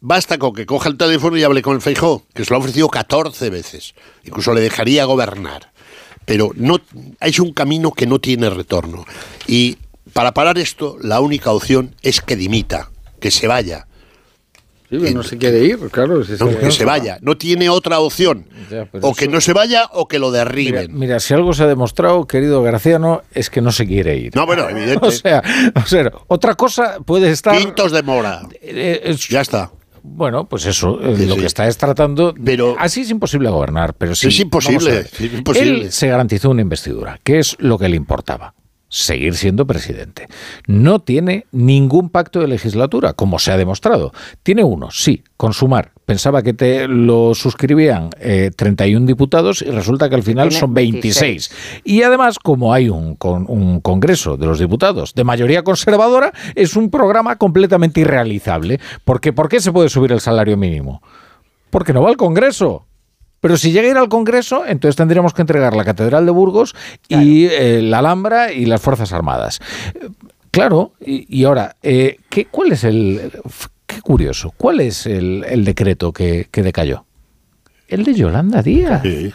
Basta 0.00 0.36
con 0.38 0.52
que 0.52 0.66
coja 0.66 0.90
el 0.90 0.98
teléfono 0.98 1.36
y 1.36 1.42
hable 1.42 1.62
con 1.62 1.76
el 1.76 1.80
Feijó, 1.80 2.24
que 2.34 2.44
se 2.44 2.50
lo 2.50 2.56
ha 2.56 2.60
ofrecido 2.60 2.88
14 2.88 3.48
veces. 3.48 3.94
Incluso 4.24 4.52
le 4.52 4.60
dejaría 4.60 5.06
gobernar. 5.06 5.72
Pero 6.26 6.50
no, 6.56 6.78
es 7.20 7.38
un 7.38 7.52
camino 7.52 7.92
que 7.92 8.06
no 8.06 8.18
tiene 8.18 8.50
retorno. 8.50 9.06
Y 9.46 9.78
para 10.12 10.34
parar 10.34 10.58
esto, 10.58 10.96
la 11.00 11.20
única 11.20 11.52
opción 11.52 11.94
es 12.02 12.20
que 12.20 12.36
dimita, 12.36 12.90
que 13.20 13.30
se 13.30 13.46
vaya. 13.46 13.86
Sí, 14.98 15.04
pero 15.06 15.14
no 15.18 15.22
se 15.22 15.38
quiere 15.38 15.64
ir, 15.64 15.78
claro. 15.90 16.24
Si 16.24 16.32
No, 16.32 16.48
que 16.58 16.70
se 16.70 16.84
vaya. 16.84 17.18
No 17.20 17.36
tiene 17.36 17.68
otra 17.68 17.98
opción. 18.00 18.46
Ya, 18.70 18.88
O 19.00 19.14
que 19.14 19.28
no 19.28 19.40
se 19.40 19.52
vaya 19.52 19.88
o 19.92 20.08
que 20.08 20.18
lo 20.18 20.28
Mira, 20.30 20.44
derriben. 20.44 20.98
mira, 20.98 21.20
si 21.20 21.34
algo 21.34 21.52
se 21.52 21.62
ha 21.62 21.66
demostrado, 21.66 22.26
querido 22.26 22.62
Graciano, 22.62 23.22
es 23.32 23.50
que 23.50 23.60
no 23.60 23.72
se 23.72 23.86
quiere 23.86 24.16
ir. 24.16 24.34
No, 24.36 24.46
bueno, 24.46 24.68
evidente. 24.68 25.04
O 25.06 25.10
sea, 25.10 25.42
o 25.74 25.86
sea, 25.86 26.10
otra 26.28 26.54
cosa 26.54 26.98
puede 27.04 27.30
estar. 27.30 27.56
Quintos 27.58 27.92
de 27.92 28.02
mora. 28.02 28.42
eh, 28.62 29.00
es- 29.04 29.28
Ya 29.28 29.40
está. 29.40 29.70
Bueno, 30.06 30.46
pues 30.46 30.66
eso, 30.66 31.00
eh, 31.02 31.14
Sí, 31.16 31.24
lo 31.26 31.34
sí. 31.34 31.40
que 31.40 31.46
está 31.46 31.66
es 31.66 31.78
tratando. 31.78 32.34
Pero- 32.44 32.76
así 32.78 33.00
es 33.00 33.10
imposible 33.10 33.48
gobernar, 33.48 33.94
pero 33.94 34.14
sí. 34.14 34.28
Es 34.28 34.38
imposible, 34.38 35.00
es 35.00 35.20
imposible. 35.32 35.84
Él 35.86 35.92
se 35.92 36.08
garantizó 36.08 36.50
una 36.50 36.60
investidura, 36.60 37.18
que 37.24 37.38
es 37.38 37.56
lo 37.58 37.78
que 37.78 37.88
le 37.88 37.96
importaba. 37.96 38.54
Seguir 38.96 39.34
siendo 39.34 39.66
presidente. 39.66 40.28
No 40.68 41.00
tiene 41.00 41.46
ningún 41.50 42.10
pacto 42.10 42.38
de 42.38 42.46
legislatura, 42.46 43.12
como 43.12 43.40
se 43.40 43.50
ha 43.50 43.56
demostrado. 43.56 44.12
Tiene 44.44 44.62
uno, 44.62 44.92
sí, 44.92 45.24
consumar. 45.36 45.90
Pensaba 46.06 46.42
que 46.42 46.52
te 46.54 46.86
lo 46.86 47.34
suscribían 47.34 48.10
eh, 48.20 48.52
31 48.54 49.04
diputados 49.04 49.62
y 49.62 49.64
resulta 49.72 50.08
que 50.08 50.14
al 50.14 50.22
final 50.22 50.48
Tiene 50.50 50.60
son 50.60 50.74
26. 50.74 51.50
Y 51.82 52.02
además, 52.02 52.38
como 52.38 52.72
hay 52.72 52.88
un, 52.88 53.16
con- 53.16 53.46
un 53.48 53.80
Congreso 53.80 54.36
de 54.36 54.46
los 54.46 54.60
Diputados 54.60 55.12
de 55.14 55.24
mayoría 55.24 55.64
conservadora, 55.64 56.32
es 56.54 56.76
un 56.76 56.88
programa 56.88 57.34
completamente 57.34 58.00
irrealizable. 58.00 58.78
Porque, 59.04 59.32
¿Por 59.32 59.48
qué 59.48 59.58
se 59.58 59.72
puede 59.72 59.88
subir 59.88 60.12
el 60.12 60.20
salario 60.20 60.56
mínimo? 60.56 61.02
Porque 61.70 61.92
no 61.92 62.00
va 62.02 62.10
al 62.10 62.16
Congreso. 62.16 62.86
Pero 63.44 63.58
si 63.58 63.72
llega 63.72 63.88
a 63.88 63.90
ir 63.90 63.98
al 63.98 64.08
Congreso, 64.08 64.64
entonces 64.66 64.96
tendríamos 64.96 65.34
que 65.34 65.42
entregar 65.42 65.76
la 65.76 65.84
Catedral 65.84 66.24
de 66.24 66.32
Burgos 66.32 66.74
y 67.08 67.44
eh, 67.44 67.82
la 67.82 67.98
Alhambra 67.98 68.50
y 68.50 68.64
las 68.64 68.80
Fuerzas 68.80 69.12
Armadas. 69.12 69.60
Eh, 69.94 70.08
Claro, 70.50 70.92
y, 71.04 71.26
y 71.28 71.44
ahora, 71.44 71.74
eh, 71.82 72.18
¿qué, 72.30 72.46
¿cuál 72.46 72.70
es 72.72 72.84
el... 72.84 73.32
Qué 73.86 74.00
curioso, 74.00 74.54
¿cuál 74.56 74.80
es 74.80 75.04
el, 75.04 75.44
el 75.48 75.64
decreto 75.64 76.12
que, 76.12 76.46
que 76.50 76.62
decayó? 76.62 77.04
El 77.88 78.04
de 78.04 78.14
Yolanda 78.14 78.62
Díaz. 78.62 79.04
Eh, 79.04 79.32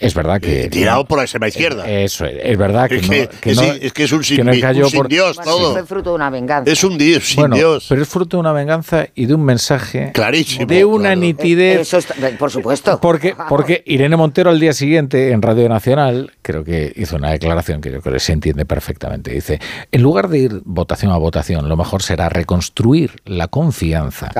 Es 0.00 0.14
verdad 0.14 0.40
que... 0.40 0.68
Tirado 0.68 1.04
por 1.06 1.18
la 1.18 1.24
extrema 1.24 1.48
izquierda. 1.48 1.88
Eso 1.88 2.24
es, 2.26 2.36
es 2.42 2.58
verdad 2.58 2.88
que, 2.88 2.96
Es 2.96 3.02
no, 3.02 3.08
que- 3.10 3.50
es 3.50 3.56
no- 3.56 3.62
que- 3.62 3.86
es 3.86 3.92
que 3.92 4.04
es 4.04 4.12
un 4.12 4.24
sin- 4.24 4.36
que 4.36 4.44
no 4.44 4.52
un 4.52 4.60
cayó 4.60 4.88
sin 4.88 4.96
por- 4.98 5.08
Dios 5.08 5.36
Bueno, 5.36 5.50
todo. 5.52 5.72
fue 5.72 5.86
fruto 5.86 6.10
de 6.10 6.16
una 6.16 6.30
venganza. 6.30 6.70
Es 6.70 6.84
un 6.84 6.98
Dios 6.98 7.24
sin 7.26 7.36
Bueno, 7.40 7.56
Dios. 7.56 7.86
pero 7.88 8.02
es 8.02 8.08
fruto 8.08 8.36
de 8.36 8.40
una 8.40 8.52
venganza 8.52 9.06
y 9.14 9.26
de 9.26 9.34
un 9.34 9.44
mensaje 9.44 10.10
Clarísimo. 10.12 10.66
de 10.66 10.84
una 10.84 11.02
claro. 11.10 11.20
nitidez. 11.20 11.78
Eh, 11.78 11.80
Eso 11.82 11.98
está- 11.98 12.14
por 12.38 12.50
supuesto. 12.50 13.00
Porque, 13.00 13.34
porque 13.48 13.82
Irene 13.86 14.16
Montero 14.16 14.50
al 14.50 14.60
día 14.60 14.72
siguiente 14.72 15.30
en 15.32 15.42
Radio 15.42 15.68
Nacional 15.68 16.32
creo 16.42 16.64
que 16.64 16.92
hizo 16.96 17.16
una 17.16 17.30
declaración 17.32 17.80
que 17.80 17.90
yo 17.90 18.00
creo 18.00 18.14
que 18.14 18.20
se 18.20 18.32
entiende 18.32 18.64
perfectamente. 18.64 19.32
Dice, 19.32 19.60
en 19.92 20.02
lugar 20.02 20.28
de 20.28 20.38
ir 20.38 20.60
votación 20.64 21.12
a 21.12 21.16
votación, 21.16 21.68
lo 21.68 21.76
mejor 21.76 22.02
será 22.02 22.28
reconstruir 22.28 23.12
la 23.24 23.48
confianza 23.48 24.30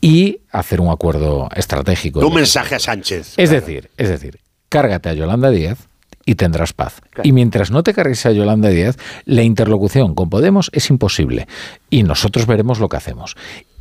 y 0.00 0.40
hacer 0.50 0.80
un 0.80 0.88
acuerdo 0.90 1.48
estratégico. 1.54 2.26
Un 2.26 2.34
mensaje 2.34 2.74
a 2.74 2.78
Sánchez. 2.78 3.34
Es 3.36 3.50
decir, 3.50 3.90
es 3.96 4.08
decir, 4.08 4.38
cárgate 4.76 5.08
a 5.08 5.14
Yolanda 5.14 5.48
Díaz 5.50 5.88
y 6.26 6.34
tendrás 6.34 6.72
paz. 6.74 7.00
Y 7.22 7.32
mientras 7.32 7.70
no 7.70 7.82
te 7.82 7.94
cargues 7.94 8.26
a 8.26 8.32
Yolanda 8.32 8.68
Díaz, 8.68 8.96
la 9.24 9.42
interlocución 9.42 10.14
con 10.14 10.28
Podemos 10.28 10.70
es 10.74 10.90
imposible. 10.90 11.46
Y 11.88 12.02
nosotros 12.02 12.46
veremos 12.46 12.78
lo 12.78 12.88
que 12.90 12.96
hacemos. 12.98 13.36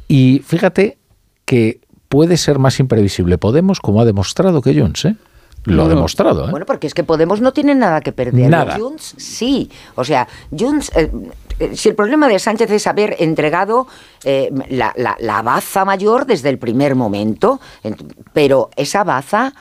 Y 0.08 0.42
fíjate 0.46 0.98
que 1.44 1.82
puede 2.08 2.38
ser 2.38 2.60
más 2.60 2.80
imprevisible 2.80 3.38
Podemos, 3.38 3.80
como 3.82 4.00
ha 4.00 4.06
demostrado 4.06 4.62
que 4.62 4.80
Junts, 4.80 5.06
¿eh? 5.06 5.16
Lo 5.66 5.82
ha 5.82 5.86
No, 5.86 5.96
demostrado, 5.96 6.48
¿eh? 6.48 6.52
Bueno, 6.52 6.66
porque 6.68 6.86
es 6.88 6.94
que 6.94 7.04
Podemos 7.04 7.42
no 7.42 7.52
tiene 7.52 7.74
nada 7.76 8.00
que 8.00 8.12
perder. 8.14 8.50
Nada. 8.50 8.78
Junts 8.78 9.16
sí. 9.18 9.70
O 9.96 10.04
sea, 10.06 10.28
Junts, 10.58 10.92
eh, 10.96 11.12
eh, 11.60 11.72
si 11.76 11.90
el 11.90 11.96
problema 11.96 12.28
de 12.30 12.38
Sánchez 12.40 12.70
es 12.70 12.86
haber 12.88 13.16
entregado 13.20 13.88
eh, 14.24 14.50
la, 14.70 14.94
la- 14.96 15.18
la 15.20 15.42
baza 15.42 15.84
mayor 15.84 16.26
desde 16.28 16.50
el 16.50 16.60
primer 16.60 16.94
momento, 16.96 17.60
ent- 17.84 18.06
pero 18.32 18.70
esa 18.76 19.04
baza 19.04 19.54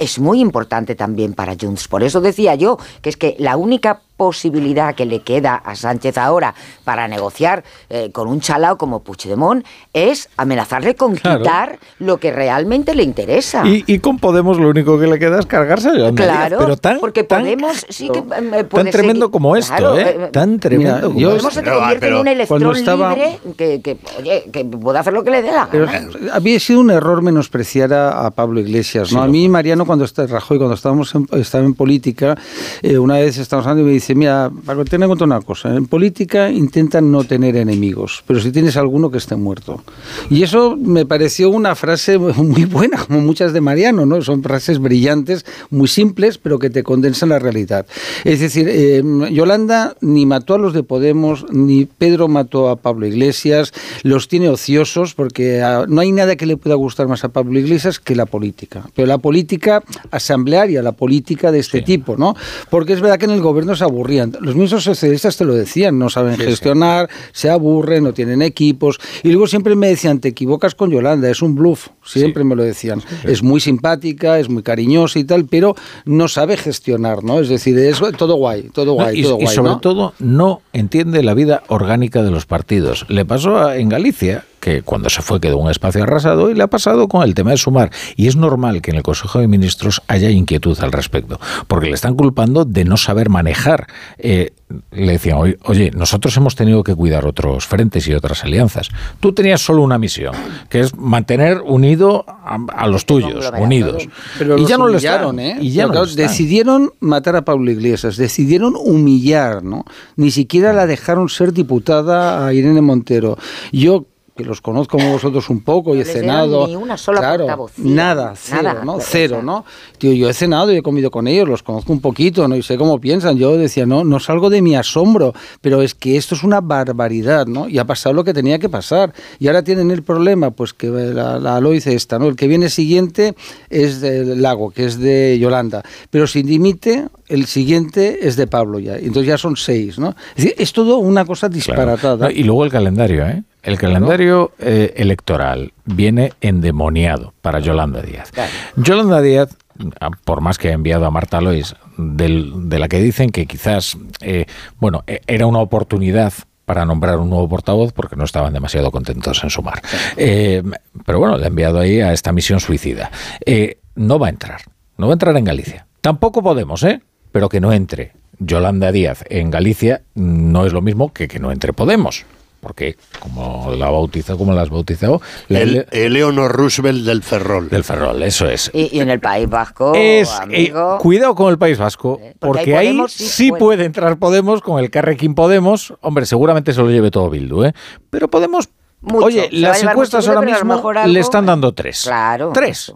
es 0.00 0.18
muy 0.18 0.40
importante 0.40 0.96
también 0.96 1.34
para 1.34 1.54
Junts. 1.60 1.86
Por 1.86 2.02
eso 2.02 2.20
decía 2.20 2.56
yo 2.56 2.78
que 3.02 3.10
es 3.10 3.16
que 3.16 3.36
la 3.38 3.56
única 3.56 4.00
posibilidad 4.24 4.94
que 4.94 5.06
le 5.06 5.20
queda 5.20 5.54
a 5.54 5.74
Sánchez 5.74 6.18
ahora 6.18 6.54
para 6.84 7.08
negociar 7.08 7.64
eh, 7.88 8.10
con 8.12 8.28
un 8.28 8.40
chalao 8.42 8.76
como 8.76 9.00
Puigdemont 9.02 9.64
es 9.94 10.28
amenazarle 10.36 10.94
con 10.94 11.14
Claro. 11.16 11.38
quitar 11.40 11.78
lo 12.00 12.18
que 12.18 12.30
realmente 12.30 12.94
le 12.94 13.02
interesa. 13.02 13.66
Y, 13.66 13.82
y 13.86 13.98
con 13.98 14.18
Podemos 14.18 14.58
lo 14.58 14.68
único 14.68 14.98
que 15.00 15.06
le 15.06 15.18
queda 15.18 15.38
es 15.40 15.46
cargarse 15.46 15.88
a 15.88 15.94
Yolanda 15.94 16.22
Díaz. 16.22 16.36
Claro, 16.36 16.58
Pero 16.58 16.76
tan, 16.76 17.00
porque 17.00 17.24
tan- 17.24 17.40
Podemos 17.44 17.86
sí 17.88 18.10
que 18.10 18.18
eh, 18.18 18.64
tan 18.64 18.90
tremendo 18.90 19.26
seguir- 19.26 19.30
como 19.32 19.56
esto, 19.56 19.74
Claro, 19.74 19.98
¿eh? 19.98 20.28
Tan 20.30 20.60
tremendo 20.60 20.94
Mira, 20.96 21.06
como 21.08 21.18
yo- 21.20 21.30
Podemos 21.30 21.54
se 21.54 21.62
te 21.62 21.70
convierte 21.70 22.06
en 22.08 22.12
un 22.14 22.18
cuando 22.20 22.30
electrón 22.32 22.76
estaba- 22.76 23.14
libre 23.14 23.38
que, 23.56 23.80
que, 23.80 23.96
oye, 24.18 24.44
que 24.52 24.64
puede 24.66 24.98
hacer 24.98 25.14
lo 25.14 25.24
que 25.24 25.30
le 25.30 25.40
dé 25.40 25.50
la 25.50 25.66
Pero 25.72 25.86
gana. 25.86 26.08
había 26.34 26.60
sido 26.60 26.80
un 26.80 26.90
error 26.90 27.22
menospreciar 27.22 27.94
a, 27.94 28.26
a 28.26 28.30
Pablo 28.32 28.60
Iglesias. 28.60 29.12
¿no? 29.12 29.22
a 29.22 29.26
mí, 29.26 29.48
Mariano, 29.48 29.86
cuando 29.86 30.04
está, 30.04 30.26
Rajoy, 30.26 30.58
cuando 30.58 30.74
estábamos 30.74 31.14
en, 31.14 31.26
estaba 31.32 31.64
en 31.64 31.72
política, 31.74 32.36
eh, 32.82 32.98
una 32.98 33.14
vez 33.14 33.38
estábamos 33.38 33.66
hablando 33.66 33.84
y 33.84 33.86
me 33.86 33.92
dice, 33.92 34.09
mira, 34.14 34.50
Paco, 34.64 34.84
ten 34.84 35.02
en 35.02 35.08
cuenta 35.08 35.24
una 35.24 35.40
cosa. 35.40 35.74
En 35.74 35.86
política 35.86 36.50
intentan 36.50 37.10
no 37.10 37.24
tener 37.24 37.56
enemigos, 37.56 38.22
pero 38.26 38.40
si 38.40 38.52
tienes 38.52 38.76
alguno 38.76 39.10
que 39.10 39.18
esté 39.18 39.36
muerto. 39.36 39.82
Y 40.28 40.42
eso 40.42 40.76
me 40.76 41.06
pareció 41.06 41.50
una 41.50 41.74
frase 41.74 42.18
muy 42.18 42.64
buena, 42.64 43.04
como 43.04 43.20
muchas 43.20 43.52
de 43.52 43.60
Mariano, 43.60 44.06
¿no? 44.06 44.22
Son 44.22 44.42
frases 44.42 44.78
brillantes, 44.78 45.44
muy 45.70 45.88
simples, 45.88 46.38
pero 46.38 46.58
que 46.58 46.70
te 46.70 46.82
condensan 46.82 47.30
la 47.30 47.38
realidad. 47.38 47.86
Es 48.24 48.40
decir, 48.40 48.66
eh, 48.68 49.02
Yolanda 49.30 49.96
ni 50.00 50.26
mató 50.26 50.54
a 50.54 50.58
los 50.58 50.72
de 50.72 50.82
Podemos, 50.82 51.46
ni 51.50 51.86
Pedro 51.86 52.28
mató 52.28 52.68
a 52.68 52.76
Pablo 52.76 53.06
Iglesias, 53.06 53.72
los 54.02 54.28
tiene 54.28 54.48
ociosos 54.48 55.14
porque 55.14 55.62
ah, 55.62 55.84
no 55.88 56.00
hay 56.00 56.12
nada 56.12 56.36
que 56.36 56.46
le 56.46 56.56
pueda 56.56 56.74
gustar 56.74 57.08
más 57.08 57.24
a 57.24 57.28
Pablo 57.28 57.58
Iglesias 57.58 57.98
que 57.98 58.14
la 58.14 58.26
política. 58.26 58.88
Pero 58.94 59.06
la 59.06 59.18
política 59.18 59.82
asamblearia, 60.10 60.82
la 60.82 60.92
política 60.92 61.52
de 61.52 61.58
este 61.58 61.82
tipo, 61.82 62.16
¿no? 62.16 62.34
Porque 62.70 62.92
es 62.92 63.00
verdad 63.00 63.18
que 63.18 63.24
en 63.26 63.32
el 63.32 63.40
gobierno 63.40 63.74
se 63.74 63.84
aburrían. 64.00 64.32
Los 64.40 64.54
mismos 64.56 64.82
socialistas 64.82 65.36
te 65.36 65.44
lo 65.44 65.54
decían, 65.54 65.98
no 65.98 66.08
saben 66.08 66.36
Sí, 66.36 66.42
sí. 66.42 66.46
gestionar, 66.48 67.08
se 67.32 67.50
aburren, 67.50 68.04
no 68.04 68.12
tienen 68.12 68.40
equipos. 68.42 68.98
Y 69.22 69.28
luego 69.30 69.46
siempre 69.46 69.74
me 69.76 69.88
decían, 69.88 70.20
te 70.20 70.28
equivocas 70.28 70.74
con 70.74 70.90
Yolanda, 70.90 71.28
es 71.30 71.42
un 71.42 71.54
bluff. 71.54 71.88
Siempre 72.04 72.44
me 72.44 72.56
lo 72.56 72.62
decían. 72.64 73.02
Es 73.24 73.42
muy 73.42 73.60
simpática, 73.60 74.38
es 74.38 74.48
muy 74.48 74.62
cariñosa 74.62 75.18
y 75.18 75.24
tal, 75.24 75.44
pero 75.44 75.74
no 76.06 76.28
sabe 76.28 76.56
gestionar, 76.56 77.22
¿no? 77.22 77.40
Es 77.40 77.48
decir, 77.48 77.78
es 77.78 78.00
todo 78.16 78.34
guay, 78.36 78.70
todo 78.72 78.86
No, 78.86 78.92
guay, 78.94 79.20
y, 79.20 79.22
todo 79.22 79.38
y 79.38 79.42
guay. 79.44 79.54
sobre 79.54 79.70
¿no? 79.72 79.80
todo 79.80 80.14
no 80.18 80.62
entiende 80.72 81.22
la 81.22 81.34
vida 81.34 81.62
orgánica 81.68 82.22
de 82.22 82.30
los 82.30 82.46
partidos. 82.46 83.04
Le 83.08 83.24
pasó 83.24 83.58
a- 83.58 83.76
en 83.76 83.88
Galicia, 83.88 84.44
que 84.60 84.82
cuando 84.82 85.08
se 85.10 85.22
fue 85.22 85.40
quedó 85.40 85.58
un 85.58 85.70
espacio 85.70 86.02
arrasado, 86.02 86.50
y 86.50 86.54
le 86.54 86.62
ha 86.62 86.66
pasado 86.68 87.08
con 87.08 87.22
el 87.22 87.34
tema 87.34 87.50
de 87.50 87.56
sumar. 87.56 87.90
Y 88.16 88.28
es 88.28 88.36
normal 88.36 88.82
que 88.82 88.90
en 88.90 88.98
el 88.98 89.02
Consejo 89.02 89.40
de 89.40 89.48
Ministros 89.48 90.02
haya 90.06 90.30
inquietud 90.30 90.78
al 90.80 90.92
respecto, 90.92 91.40
porque 91.66 91.88
le 91.88 91.94
están 91.94 92.14
culpando 92.14 92.64
de 92.64 92.84
no 92.84 92.96
saber 92.96 93.28
manejar. 93.30 93.86
Eh, 94.18 94.52
le 94.92 95.12
decían, 95.12 95.38
"Oye, 95.64 95.90
nosotros 95.92 96.36
hemos 96.36 96.54
tenido 96.54 96.84
que 96.84 96.94
cuidar 96.94 97.26
otros 97.26 97.66
frentes 97.66 98.06
y 98.06 98.14
otras 98.14 98.44
alianzas. 98.44 98.88
Tú 99.18 99.32
tenías 99.32 99.60
solo 99.60 99.82
una 99.82 99.98
misión, 99.98 100.32
que 100.68 100.78
es 100.80 100.96
mantener 100.96 101.60
unido 101.64 102.24
a, 102.28 102.56
a 102.76 102.86
los 102.86 103.04
tuyos, 103.04 103.50
unidos. 103.58 104.06
Pero 104.38 104.56
y 104.56 104.60
los 104.60 104.68
ya 104.70 104.78
no 104.78 104.86
lo 104.86 104.92
humillaron, 104.92 105.40
están, 105.40 105.58
¿eh? 105.58 105.62
Y 105.64 105.70
ya 105.72 105.82
Pero 105.82 105.88
no 105.88 105.92
claro, 105.92 106.04
lo 106.04 106.10
están. 106.10 106.26
decidieron 106.28 106.90
matar 107.00 107.34
a 107.34 107.44
Pablo 107.44 107.70
Iglesias, 107.70 108.16
decidieron 108.16 108.74
humillar, 108.76 109.64
¿no? 109.64 109.84
Ni 110.16 110.30
siquiera 110.30 110.72
la 110.72 110.86
dejaron 110.86 111.28
ser 111.28 111.52
diputada 111.52 112.46
a 112.46 112.52
Irene 112.52 112.80
Montero. 112.80 113.38
Yo 113.72 114.06
que 114.40 114.48
los 114.48 114.60
conozco 114.60 114.98
como 114.98 115.12
vosotros 115.12 115.48
un 115.50 115.60
poco 115.60 115.94
y 115.94 116.00
he 116.00 116.04
cenado. 116.04 116.66
ni 116.66 116.76
una 116.76 116.96
sola 116.96 117.20
claro, 117.20 117.44
portavocía, 117.44 117.84
nada, 117.84 118.32
cero, 118.36 118.62
nada, 118.62 118.84
¿no? 118.84 118.94
o 118.94 119.00
Cero, 119.00 119.36
sea, 119.36 119.42
¿no? 119.42 119.64
Tío, 119.98 120.12
yo 120.12 120.28
he 120.28 120.34
cenado 120.34 120.72
y 120.72 120.76
he 120.76 120.82
comido 120.82 121.10
con 121.10 121.26
ellos, 121.28 121.48
los 121.48 121.62
conozco 121.62 121.92
un 121.92 122.00
poquito, 122.00 122.48
¿no? 122.48 122.56
Y 122.56 122.62
sé 122.62 122.76
cómo 122.76 123.00
piensan. 123.00 123.36
Yo 123.36 123.56
decía, 123.56 123.86
no, 123.86 124.04
no 124.04 124.20
salgo 124.20 124.50
de 124.50 124.62
mi 124.62 124.76
asombro, 124.76 125.34
pero 125.60 125.82
es 125.82 125.94
que 125.94 126.16
esto 126.16 126.34
es 126.34 126.42
una 126.42 126.60
barbaridad, 126.60 127.46
¿no? 127.46 127.68
Y 127.68 127.78
ha 127.78 127.84
pasado 127.84 128.14
lo 128.14 128.24
que 128.24 128.34
tenía 128.34 128.58
que 128.58 128.68
pasar. 128.68 129.12
Y 129.38 129.46
ahora 129.46 129.62
tienen 129.62 129.90
el 129.90 130.02
problema, 130.02 130.50
pues 130.50 130.72
que 130.72 130.88
la, 130.88 131.38
la 131.38 131.60
lo 131.60 131.70
dice 131.70 131.94
esta, 131.94 132.18
¿no? 132.18 132.26
El 132.26 132.36
que 132.36 132.46
viene 132.46 132.68
siguiente 132.68 133.34
es 133.68 134.00
del 134.00 134.42
Lago, 134.42 134.70
que 134.70 134.84
es 134.86 134.98
de 134.98 135.38
Yolanda. 135.38 135.82
Pero 136.10 136.26
si 136.26 136.42
dimite, 136.42 137.08
el 137.28 137.46
siguiente 137.46 138.26
es 138.26 138.36
de 138.36 138.46
Pablo 138.46 138.78
ya. 138.78 138.96
Entonces 138.96 139.26
ya 139.26 139.38
son 139.38 139.56
seis, 139.56 139.98
¿no? 139.98 140.14
Es 140.36 140.44
decir, 140.44 140.54
es 140.58 140.72
todo 140.72 140.98
una 140.98 141.24
cosa 141.24 141.48
disparatada. 141.48 142.26
No, 142.26 142.30
y 142.30 142.42
luego 142.42 142.64
el 142.64 142.70
calendario, 142.70 143.26
¿eh? 143.26 143.42
El 143.62 143.78
calendario 143.78 144.52
eh, 144.58 144.94
electoral 144.96 145.72
viene 145.84 146.32
endemoniado 146.40 147.34
para 147.42 147.58
Yolanda 147.60 148.00
Díaz. 148.02 148.30
Yolanda 148.76 149.20
Díaz, 149.20 149.56
ah, 150.00 150.10
por 150.24 150.40
más 150.40 150.56
que 150.58 150.68
ha 150.70 150.72
enviado 150.72 151.04
a 151.06 151.10
Marta 151.10 151.40
Lois, 151.40 151.74
del- 151.96 152.68
de 152.68 152.78
la 152.78 152.88
que 152.88 153.00
dicen 153.00 153.30
que 153.30 153.46
quizás, 153.46 153.96
eh, 154.20 154.46
bueno, 154.78 155.02
eh, 155.06 155.20
era 155.26 155.46
una 155.46 155.58
oportunidad 155.58 156.32
para 156.64 156.84
nombrar 156.86 157.18
un 157.18 157.28
nuevo 157.30 157.48
portavoz 157.48 157.92
porque 157.92 158.16
no 158.16 158.24
estaban 158.24 158.52
demasiado 158.52 158.90
contentos 158.90 159.42
en 159.42 159.50
sumar. 159.50 159.82
Eh, 160.16 160.62
pero 161.04 161.18
bueno, 161.18 161.36
le 161.36 161.44
ha 161.44 161.48
enviado 161.48 161.80
ahí 161.80 162.00
a 162.00 162.12
esta 162.12 162.32
misión 162.32 162.60
suicida. 162.60 163.10
Eh, 163.44 163.78
no 163.96 164.18
va 164.18 164.28
a 164.28 164.30
entrar, 164.30 164.62
no 164.96 165.08
va 165.08 165.12
a 165.12 165.14
entrar 165.14 165.36
en 165.36 165.44
Galicia. 165.44 165.86
Tampoco 166.00 166.42
podemos, 166.42 166.82
¿eh? 166.84 167.00
Pero 167.32 167.48
que 167.48 167.60
no 167.60 167.72
entre 167.72 168.12
Yolanda 168.38 168.90
Díaz 168.92 169.24
en 169.28 169.50
Galicia 169.50 170.02
no 170.14 170.64
es 170.64 170.72
lo 170.72 170.80
mismo 170.80 171.12
que 171.12 171.28
que 171.28 171.38
no 171.40 171.52
entre 171.52 171.72
Podemos 171.72 172.24
porque 172.60 172.96
como 173.18 173.72
la 173.76 173.90
bautizó, 173.90 174.36
como 174.36 174.52
la 174.52 174.62
has 174.62 174.70
bautizado, 174.70 175.20
la 175.48 175.60
el, 175.60 175.86
Eleonor 175.90 176.52
Roosevelt 176.52 177.04
del 177.04 177.22
Ferrol. 177.22 177.68
Del 177.68 177.84
Ferrol, 177.84 178.22
eso 178.22 178.48
es. 178.48 178.70
Y, 178.74 179.00
en 179.00 179.10
el 179.10 179.20
País 179.20 179.48
Vasco, 179.48 179.92
es, 179.94 180.30
eh, 180.50 180.72
cuidado 180.98 181.34
con 181.34 181.50
el 181.50 181.58
País 181.58 181.78
Vasco, 181.78 182.20
porque, 182.38 182.76
ahí, 182.76 182.98
sí, 183.08 183.50
puede. 183.50 183.84
entrar 183.84 184.18
Podemos 184.18 184.60
con 184.60 184.78
el 184.78 184.90
Carrequín 184.90 185.34
Podemos. 185.34 185.94
Hombre, 186.00 186.26
seguramente 186.26 186.72
se 186.72 186.80
lo 186.80 186.90
lleve 186.90 187.10
todo 187.10 187.30
Bildu, 187.30 187.64
¿eh? 187.64 187.72
Pero 188.10 188.28
Podemos... 188.28 188.68
Oye, 189.02 189.48
las 189.52 189.82
encuestas 189.82 190.28
ahora 190.28 190.42
mismo 190.42 190.92
le 191.06 191.20
están 191.20 191.46
dando 191.46 191.72
tres. 191.72 192.02
Claro. 192.02 192.50
Tres. 192.52 192.92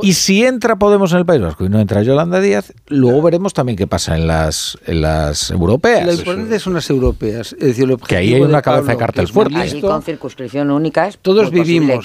Y 0.00 0.14
si 0.14 0.44
entra 0.44 0.76
Podemos 0.76 1.12
en 1.12 1.18
el 1.18 1.26
País 1.26 1.40
Vasco 1.40 1.64
y 1.64 1.68
no 1.68 1.80
entra 1.80 2.02
Yolanda 2.02 2.40
Díaz, 2.40 2.72
luego 2.88 3.22
veremos 3.22 3.52
también 3.52 3.76
qué 3.76 3.86
pasa 3.86 4.16
en 4.16 4.26
las, 4.26 4.78
en 4.86 5.02
las 5.02 5.50
europeas. 5.50 6.06
Lo 6.06 6.12
importante 6.12 6.58
son 6.58 6.74
las 6.74 6.88
europeas. 6.88 7.52
Es 7.52 7.76
decir, 7.76 7.96
que 8.08 8.16
ahí 8.16 8.34
hay 8.34 8.40
una 8.40 8.62
cabeza 8.62 8.92
de 8.92 8.96
cartel 8.96 9.28
fuerte. 9.28 9.56
Ahí 9.56 9.80
con 9.80 10.02
circunscripción 10.02 10.70
única 10.70 11.06
es 11.08 11.18
Todos 11.18 11.50
vivimos. 11.50 12.04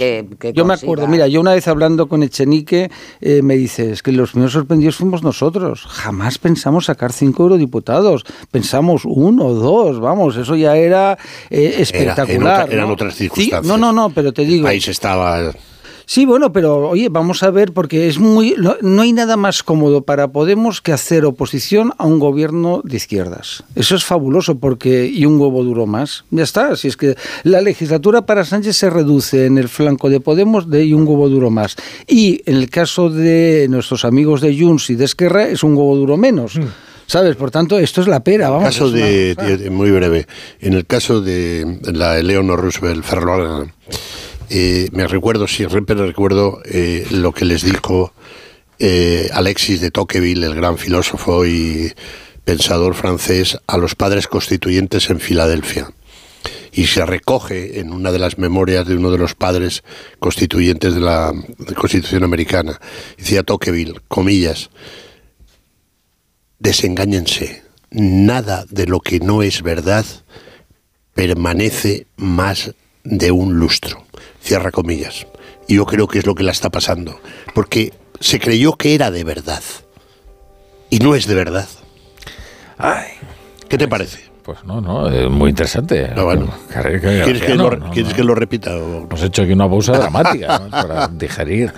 yo 0.53 0.65
me 0.65 0.73
acuerdo, 0.73 1.07
mira, 1.07 1.27
yo 1.27 1.39
una 1.39 1.53
vez 1.53 1.67
hablando 1.67 2.07
con 2.07 2.23
Echenique, 2.23 2.91
eh, 3.21 3.41
me 3.41 3.55
dice, 3.55 3.91
es 3.91 4.03
que 4.03 4.11
los 4.11 4.31
primeros 4.31 4.53
sorprendidos 4.53 4.97
fuimos 4.97 5.23
nosotros. 5.23 5.85
Jamás 5.87 6.37
pensamos 6.37 6.85
sacar 6.85 7.13
cinco 7.13 7.43
eurodiputados. 7.43 8.25
Pensamos 8.51 9.03
uno, 9.05 9.53
dos, 9.53 9.99
vamos, 9.99 10.35
eso 10.35 10.55
ya 10.55 10.75
era 10.75 11.17
eh, 11.49 11.75
espectacular. 11.79 12.71
eran 12.71 12.91
otras 12.91 13.15
circunstancias. 13.15 13.65
no, 13.65 13.77
no, 13.77 13.93
no, 13.93 14.09
pero 14.09 14.33
te 14.33 14.43
digo. 14.43 14.67
El 14.67 14.71
país 14.73 14.87
estaba 14.87 15.51
Sí, 16.09 16.25
bueno, 16.25 16.53
pero 16.53 16.87
oye, 16.87 17.09
vamos 17.09 17.43
a 17.43 17.51
ver, 17.51 17.73
porque 17.73 18.07
es 18.07 18.17
muy, 18.17 18.55
no, 18.57 19.01
hay 19.01 19.11
nada 19.11 19.35
más 19.35 19.61
cómodo 19.61 20.03
para 20.03 20.29
Podemos 20.29 20.79
que 20.79 20.93
hacer 20.93 21.25
oposición 21.25 21.91
a 21.97 22.05
un 22.05 22.17
gobierno 22.17 22.81
de 22.85 22.95
izquierdas. 22.95 23.65
Eso 23.75 23.93
es 23.93 24.05
fabuloso, 24.05 24.57
porque 24.57 25.05
y 25.05 25.25
un 25.25 25.37
huevo 25.37 25.65
duro 25.65 25.85
más. 25.85 26.23
Ya 26.31 26.43
está, 26.43 26.77
si 26.77 26.87
es 26.87 26.95
que 26.95 27.17
la 27.43 27.59
legislatura 27.59 28.25
para 28.25 28.45
Sánchez 28.45 28.77
se 28.77 28.89
reduce 28.89 29.47
en 29.47 29.57
el 29.57 29.67
flanco 29.67 30.09
de 30.09 30.21
Podemos 30.21 30.69
de 30.69 30.85
y 30.85 30.93
un 30.93 31.05
huevo 31.05 31.27
duro 31.27 31.49
más. 31.49 31.75
Y 32.07 32.41
en 32.45 32.55
el 32.55 32.69
caso 32.69 33.09
de 33.09 33.67
nuestros 33.69 34.05
amigos 34.05 34.39
de 34.39 34.57
Junts 34.57 34.89
y 34.89 34.95
de 34.95 35.03
Esquerra 35.03 35.49
es 35.49 35.61
un 35.61 35.75
huevo 35.75 35.97
duro 35.97 36.15
menos. 36.15 36.55
Mm. 36.55 36.67
¿Sabes? 37.05 37.35
Por 37.35 37.51
tanto, 37.51 37.79
esto 37.79 37.99
es 37.99 38.07
la 38.07 38.21
pera, 38.21 38.49
vamos. 38.49 38.65
caso 38.65 38.89
de, 38.91 39.67
muy 39.71 39.91
breve, 39.91 40.25
en 40.61 40.73
el 40.73 40.85
caso 40.85 41.21
de 41.21 41.79
la 41.83 42.17
Eleonor 42.17 42.61
Roosevelt 42.61 43.03
Ferrol, 43.03 43.73
eh, 44.49 44.89
me 44.91 45.07
recuerdo, 45.07 45.47
siempre 45.47 45.95
recuerdo 45.95 46.61
eh, 46.65 47.05
lo 47.11 47.33
que 47.33 47.45
les 47.45 47.63
dijo 47.63 48.13
eh, 48.79 49.29
Alexis 49.33 49.81
de 49.81 49.91
Tocqueville, 49.91 50.45
el 50.45 50.55
gran 50.55 50.77
filósofo 50.77 51.45
y 51.45 51.91
pensador 52.45 52.95
francés, 52.95 53.57
a 53.67 53.77
los 53.77 53.95
padres 53.95 54.27
constituyentes 54.27 55.09
en 55.09 55.19
Filadelfia. 55.19 55.91
Y 56.71 56.85
se 56.85 57.05
recoge 57.05 57.79
en 57.79 57.91
una 57.91 58.11
de 58.11 58.19
las 58.19 58.37
memorias 58.37 58.87
de 58.87 58.95
uno 58.95 59.11
de 59.11 59.17
los 59.17 59.35
padres 59.35 59.83
constituyentes 60.19 60.93
de 60.93 61.01
la 61.01 61.33
Constitución 61.75 62.23
americana. 62.23 62.79
Decía 63.17 63.43
Tocqueville, 63.43 63.99
comillas, 64.07 64.69
desengáñense, 66.59 67.63
nada 67.89 68.65
de 68.69 68.85
lo 68.85 68.99
que 68.99 69.19
no 69.19 69.41
es 69.41 69.61
verdad 69.61 70.05
permanece 71.13 72.05
más 72.15 72.75
de 73.03 73.31
un 73.31 73.55
lustro. 73.55 74.06
Cierra 74.47 74.71
comillas. 74.71 75.27
Y 75.67 75.75
yo 75.75 75.85
creo 75.85 76.07
que 76.07 76.19
es 76.19 76.25
lo 76.25 76.33
que 76.33 76.43
la 76.43 76.53
está 76.53 76.69
pasando. 76.69 77.19
Porque 77.53 77.91
se 78.21 78.39
creyó 78.39 78.77
que 78.77 78.95
era 78.95 79.11
de 79.11 79.25
verdad. 79.25 79.61
Y 80.89 80.99
no 80.99 81.15
es 81.15 81.27
de 81.27 81.35
verdad. 81.35 81.67
Ay. 82.77 83.07
¿Qué 83.67 83.77
te 83.77 83.89
parece? 83.89 84.23
Pues 84.47 84.63
no, 84.63 84.79
no, 84.79 85.09
es 85.09 85.29
muy 85.29 85.49
interesante. 85.49 86.09
¿Quieres, 86.71 87.01
que, 87.43 88.23
lo, 88.23 88.33
repita? 88.33 88.71
Hemos 88.77 89.21
hecho 89.21 89.41
aquí 89.41 89.51
una 89.51 89.69
pausa 89.69 89.91
dramática 89.97 90.69
para 90.71 91.09
digerir. 91.09 91.73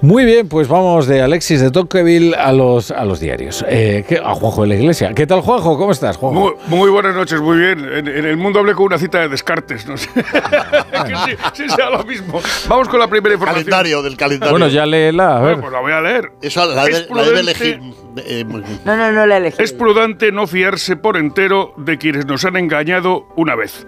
Muy 0.00 0.24
bien, 0.24 0.48
pues 0.48 0.66
vamos 0.66 1.06
de 1.06 1.22
Alexis 1.22 1.60
de 1.60 1.70
Tocqueville 1.70 2.34
a 2.34 2.52
los, 2.52 2.90
a 2.90 3.04
los 3.04 3.20
diarios. 3.20 3.64
Eh, 3.68 4.04
a 4.24 4.34
Juanjo 4.34 4.62
de 4.62 4.68
la 4.70 4.74
Iglesia. 4.74 5.14
¿Qué 5.14 5.24
tal, 5.24 5.42
Juanjo? 5.42 5.78
¿Cómo 5.78 5.92
estás, 5.92 6.16
Juanjo? 6.16 6.56
Muy, 6.66 6.90
buenas 6.90 7.14
noches, 7.14 7.40
muy 7.40 7.58
bien. 7.58 7.88
En, 7.88 8.08
el 8.08 8.38
mundo 8.38 8.58
hablé 8.58 8.74
con 8.74 8.86
una 8.86 8.98
cita 8.98 9.20
de 9.20 9.28
Descartes, 9.28 9.86
no 9.86 9.96
sé. 9.96 10.08
que 10.14 11.36
sí, 11.52 11.68
sea 11.68 11.90
lo 11.90 12.02
mismo. 12.02 12.40
Vamos 12.66 12.88
con 12.88 12.98
la 12.98 13.06
primera 13.06 13.34
información. 13.34 13.66
Calendario, 13.66 14.02
del 14.02 14.16
calendario. 14.16 14.50
Bueno, 14.50 14.66
ya 14.66 14.84
léela, 14.84 15.36
a 15.36 15.40
ver. 15.42 15.60
pues 15.60 15.70
la 15.70 15.78
voy 15.78 15.92
a 15.92 16.00
leer. 16.00 16.32
Eso, 16.42 16.66
la, 16.66 16.86
de, 16.86 17.06
la 17.08 17.22
debe 17.22 17.38
elegir. 17.38 17.80
Eh, 18.16 18.44
no, 18.44 18.96
no, 18.96 19.12
no 19.12 19.26
la 19.26 19.36
elegí. 19.38 19.62
Es 19.62 19.72
prudente 19.72 20.32
no 20.32 20.46
fiarse 20.46 20.96
por 20.96 21.16
entero 21.16 21.74
de 21.76 21.98
quienes 21.98 22.26
nos 22.26 22.44
han 22.44 22.56
engañado 22.56 23.26
una 23.36 23.54
vez. 23.54 23.86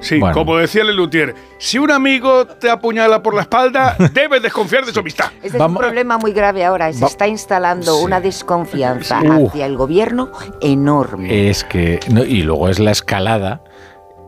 Sí, 0.00 0.20
como 0.20 0.56
decía 0.58 0.84
Lelutier, 0.84 1.34
si 1.58 1.78
un 1.78 1.90
amigo 1.90 2.46
te 2.46 2.68
apuñala 2.68 3.22
por 3.22 3.34
la 3.34 3.42
espalda, 3.42 3.96
debes 4.12 4.42
desconfiar 4.42 4.84
de 4.84 4.92
su 4.92 5.00
amistad. 5.00 5.30
Es 5.42 5.54
un 5.54 5.74
problema 5.74 6.18
muy 6.18 6.32
grave 6.32 6.64
ahora. 6.64 6.92
Se 6.92 7.04
está 7.04 7.26
instalando 7.26 7.96
una 7.98 8.20
desconfianza 8.20 9.20
hacia 9.20 9.66
el 9.66 9.76
gobierno 9.76 10.32
enorme. 10.60 11.48
Es 11.48 11.64
que. 11.64 12.00
y 12.28 12.42
luego 12.42 12.68
es 12.68 12.78
la 12.78 12.90
escalada 12.90 13.62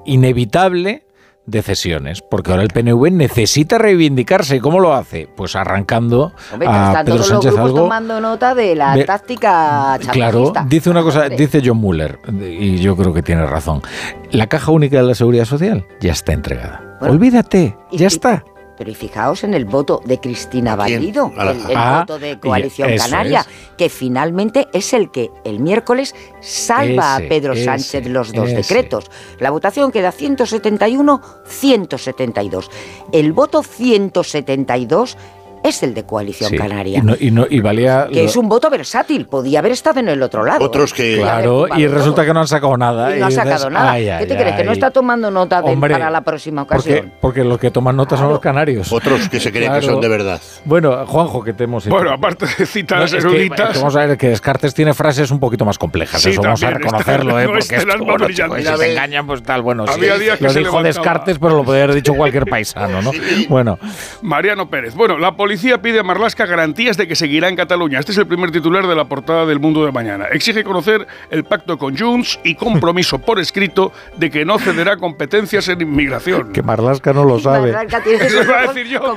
inevitable 0.04 1.04
de 1.48 1.62
cesiones, 1.62 2.22
porque 2.22 2.50
ahora 2.50 2.62
el 2.62 2.68
PNV 2.68 3.10
necesita 3.10 3.78
reivindicarse. 3.78 4.56
¿Y 4.56 4.60
cómo 4.60 4.80
lo 4.80 4.94
hace? 4.94 5.28
Pues 5.34 5.56
arrancando 5.56 6.32
a 6.66 7.02
Pedro 7.04 7.22
Sánchez 7.22 7.52
los 7.52 7.60
algo. 7.60 7.80
tomando 7.80 8.20
nota 8.20 8.54
de 8.54 8.74
la 8.74 9.04
táctica 9.04 9.98
Claro, 10.12 10.52
dice 10.66 10.90
una 10.90 11.02
cosa, 11.02 11.28
dice 11.28 11.62
John 11.64 11.78
Muller, 11.78 12.18
y 12.40 12.76
yo 12.78 12.96
creo 12.96 13.12
que 13.14 13.22
tiene 13.22 13.46
razón. 13.46 13.82
La 14.30 14.46
caja 14.46 14.70
única 14.70 14.98
de 14.98 15.04
la 15.04 15.14
seguridad 15.14 15.46
social 15.46 15.86
ya 16.00 16.12
está 16.12 16.32
entregada. 16.32 16.98
Olvídate, 17.00 17.76
ya 17.92 18.06
está. 18.06 18.44
Pero 18.78 18.90
y 18.92 18.94
fijaos 18.94 19.42
en 19.42 19.54
el 19.54 19.64
voto 19.64 20.00
de 20.04 20.20
Cristina 20.20 20.76
Valido, 20.76 21.32
el, 21.36 21.76
ah, 21.76 21.98
voto 22.00 22.20
de 22.20 22.38
Coalición 22.38 22.96
Canaria, 22.96 23.44
que 23.76 23.88
finalmente 23.88 24.68
es 24.72 24.92
el 24.92 25.10
que 25.10 25.32
el 25.44 25.58
miércoles 25.58 26.14
salva 26.40 27.16
a 27.16 27.18
Pedro 27.18 27.56
Sánchez 27.56 28.06
los 28.06 28.32
dos 28.32 28.50
decretos. 28.50 29.10
La 29.40 29.50
votación 29.50 29.90
queda 29.90 30.12
171-172. 30.12 32.68
El 33.12 33.32
voto 33.32 33.64
172 33.64 35.16
es 35.62 35.82
el 35.82 35.94
de 35.94 36.04
Coalición 36.04 36.56
Canaria. 36.56 37.02
Y, 37.20 37.30
no, 37.30 37.46
y, 37.48 37.60
valía. 37.60 38.08
Que 38.12 38.24
es 38.24 38.36
un 38.36 38.48
voto 38.48 38.70
versátil, 38.70 39.26
podía 39.26 39.58
haber 39.60 39.72
estado 39.72 40.00
en 40.00 40.08
el 40.08 40.22
otro 40.22 40.44
lado. 40.44 40.64
Otros 40.64 40.92
que. 40.92 41.16
Claro, 41.18 41.66
y 41.76 41.86
resulta 41.86 42.24
que 42.24 42.32
no 42.32 42.40
han 42.40 42.48
sacado 42.48 42.76
nada. 42.76 43.16
Y 43.16 43.20
no 43.20 43.26
ha 43.26 43.30
sacado 43.30 43.70
nada. 43.70 44.18
¿Qué 44.18 44.26
te 44.26 44.36
crees? 44.36 44.56
¿Que 44.56 44.64
no 44.64 44.72
está 44.72 44.90
tomando 44.90 45.30
nota 45.30 45.62
para 45.62 46.10
la 46.10 46.20
próxima 46.22 46.62
ocasión? 46.62 47.12
Porque, 47.20 47.44
los 47.44 47.58
que 47.58 47.70
toman 47.70 47.96
nota 47.96 48.16
son 48.16 48.30
los 48.30 48.40
canarios. 48.40 48.92
Otros 48.92 49.28
que 49.28 49.40
se 49.40 49.52
creen 49.52 49.72
que 49.72 49.82
son 49.82 50.00
de 50.00 50.08
verdad. 50.08 50.40
Bueno, 50.64 51.06
Juanjo, 51.06 51.42
que 51.42 51.52
te 51.52 51.64
hemos 51.64 51.86
Bueno, 51.88 52.12
aparte 52.12 52.46
de 52.46 52.66
citas 52.66 53.12
eruditas. 53.12 53.76
vamos 53.76 53.96
a 53.96 54.06
ver 54.06 54.18
que 54.18 54.28
Descartes 54.28 54.74
tiene 54.74 54.94
frases 54.94 55.30
un 55.30 55.40
poquito 55.40 55.64
más 55.64 55.78
complejas. 55.78 56.24
Eso 56.24 56.42
vamos 56.42 56.62
a 56.62 56.70
reconocerlo, 56.70 57.40
¿eh? 57.40 57.46
Porque 57.46 57.62
si 57.62 58.76
se 58.76 58.90
engañan, 58.92 59.26
pues 59.26 59.42
tal. 59.42 59.62
Bueno, 59.62 59.86
sí. 59.86 60.00
Lo 60.40 60.52
dijo 60.52 60.82
Descartes, 60.82 61.38
pero 61.38 61.56
lo 61.56 61.64
podría 61.64 61.84
haber 61.84 61.96
dicho 61.96 62.14
cualquier 62.14 62.46
paisano, 62.46 63.02
¿no? 63.02 63.12
Bueno. 63.48 63.78
Mariano 64.22 64.68
Pérez. 64.68 64.94
Bueno, 64.94 65.18
la 65.18 65.36
policía 65.48 65.80
pide 65.80 65.98
a 65.98 66.02
Marlasca 66.02 66.44
garantías 66.44 66.98
de 66.98 67.08
que 67.08 67.16
seguirá 67.16 67.48
en 67.48 67.56
Cataluña. 67.56 67.98
Este 67.98 68.12
es 68.12 68.18
el 68.18 68.26
primer 68.26 68.50
titular 68.50 68.86
de 68.86 68.94
la 68.94 69.06
portada 69.06 69.46
del 69.46 69.58
Mundo 69.58 69.82
de 69.82 69.90
Mañana. 69.90 70.26
Exige 70.30 70.62
conocer 70.62 71.06
el 71.30 71.44
pacto 71.44 71.78
con 71.78 71.96
Junts 71.96 72.38
y 72.44 72.54
compromiso 72.54 73.18
por 73.26 73.38
escrito 73.38 73.90
de 74.18 74.30
que 74.30 74.44
no 74.44 74.58
cederá 74.58 74.98
competencias 74.98 75.66
en 75.68 75.80
inmigración. 75.80 76.52
Que 76.52 76.62
Marlasca 76.62 77.14
no 77.14 77.24
lo 77.24 77.38
sabe. 77.40 77.70
Eso 78.20 78.54
a 78.54 78.66
decir 78.66 78.88
yo. 78.88 79.14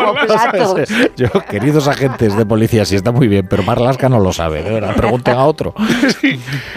yo, 1.18 1.28
queridos 1.50 1.90
agentes 1.90 2.38
de 2.38 2.46
policía, 2.46 2.86
sí 2.86 2.96
está 2.96 3.12
muy 3.12 3.28
bien, 3.28 3.46
pero 3.50 3.64
Marlasca 3.64 4.08
no 4.08 4.22
lo 4.22 4.32
sabe. 4.32 4.64
De 4.64 4.72
verdad, 4.72 4.96
pregunten 4.96 5.36
a 5.36 5.44
otro. 5.44 5.76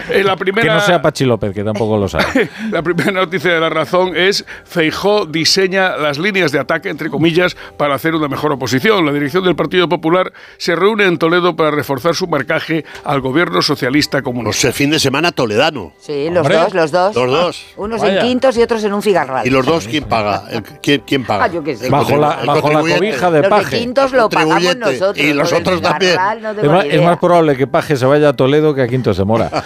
la 0.09 0.35
primera, 0.35 0.67
que 0.67 0.73
no 0.73 0.81
sea 0.81 1.01
Pachi 1.01 1.23
López, 1.23 1.53
que 1.53 1.63
tampoco 1.63 1.95
lo 1.95 2.09
sabe. 2.09 2.49
la 2.71 2.83
primera 2.83 3.13
noticia 3.13 3.53
de 3.53 3.61
la 3.61 3.69
razón 3.69 4.17
es 4.17 4.45
Feijó 4.65 5.25
diseña 5.25 5.95
las 5.95 6.17
líneas 6.17 6.51
de 6.51 6.59
ataque, 6.59 6.89
entre 6.89 7.09
comillas, 7.09 7.55
para 7.77 7.95
hacer 7.95 8.15
una 8.15 8.27
mejor 8.27 8.51
oposición. 8.51 9.05
La 9.05 9.13
dirección 9.13 9.44
del 9.45 9.55
Partido 9.55 9.87
Popular 9.87 10.33
se 10.57 10.75
reúne 10.75 11.05
en 11.05 11.17
Toledo 11.17 11.55
para 11.55 11.71
reforzar 11.71 12.15
su 12.15 12.27
marcaje 12.27 12.85
al 13.03 13.21
gobierno 13.21 13.61
socialista 13.61 14.21
comunista. 14.21 14.45
Pues 14.45 14.65
el 14.65 14.73
fin 14.73 14.89
de 14.91 14.99
semana 14.99 15.31
toledano. 15.31 15.93
Sí, 15.99 16.29
los 16.29 16.47
dos, 16.47 16.73
los 16.73 16.91
dos. 16.91 17.15
Los 17.15 17.31
dos. 17.31 17.65
Unos 17.77 18.03
en 18.03 18.19
quintos 18.19 18.57
y 18.57 18.61
otros 18.61 18.83
en 18.83 18.93
un 18.93 19.01
figarral. 19.01 19.45
¿Y 19.45 19.49
los 19.49 19.65
dos 19.65 19.87
quién 19.87 20.03
paga? 20.05 20.43
¿quién, 20.81 21.23
paga? 21.23 21.45
Ah, 21.45 21.47
yo 21.47 21.63
qué 21.63 21.75
sé. 21.75 21.89
Bajo, 21.89 22.17
la, 22.17 22.43
bajo 22.45 22.71
la, 22.71 22.81
cobija 22.81 23.31
de 23.31 23.43
Paje. 23.43 23.61
Los 23.61 23.71
de 23.71 23.77
quintos 23.79 24.11
lo 24.11 24.29
pagamos 24.29 24.75
nosotros. 24.75 25.17
Y 25.17 25.33
los 25.33 25.53
otros 25.53 25.81
también. 25.81 26.17
es, 26.89 27.01
más, 27.01 27.17
probable 27.17 27.55
que 27.55 27.67
Paje 27.67 27.95
se 27.95 28.05
vaya 28.05 28.29
a 28.29 28.33
Toledo 28.33 28.73
que 28.73 28.81
a 28.81 28.87
Quintos 28.87 29.17
de 29.17 29.25
Mora. 29.25 29.49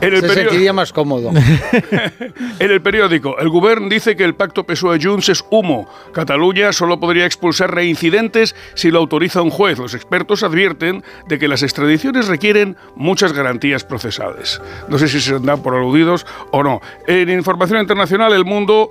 En 0.00 0.14
el 0.14 0.20
se 0.20 0.34
sentiría 0.34 0.72
más 0.72 0.92
cómodo. 0.92 1.30
en 2.58 2.70
el 2.70 2.80
periódico, 2.82 3.38
el 3.38 3.48
gobierno 3.48 3.88
dice 3.88 4.16
que 4.16 4.24
el 4.24 4.34
pacto 4.34 4.64
PSOE-Junts 4.64 5.28
es 5.30 5.44
humo. 5.50 5.88
Cataluña 6.12 6.72
solo 6.72 7.00
podría 7.00 7.26
expulsar 7.26 7.74
reincidentes 7.74 8.47
si 8.74 8.90
lo 8.90 8.98
autoriza 8.98 9.42
un 9.42 9.50
juez. 9.50 9.78
Los 9.78 9.94
expertos 9.94 10.42
advierten 10.42 11.02
de 11.28 11.38
que 11.38 11.48
las 11.48 11.62
extradiciones 11.62 12.28
requieren 12.28 12.76
muchas 12.94 13.32
garantías 13.32 13.84
procesales. 13.84 14.60
No 14.88 14.98
sé 14.98 15.08
si 15.08 15.20
se 15.20 15.38
dan 15.38 15.62
por 15.62 15.74
aludidos 15.74 16.26
o 16.50 16.62
no. 16.62 16.80
En 17.06 17.28
información 17.30 17.80
internacional, 17.80 18.32
el 18.32 18.44
mundo 18.44 18.90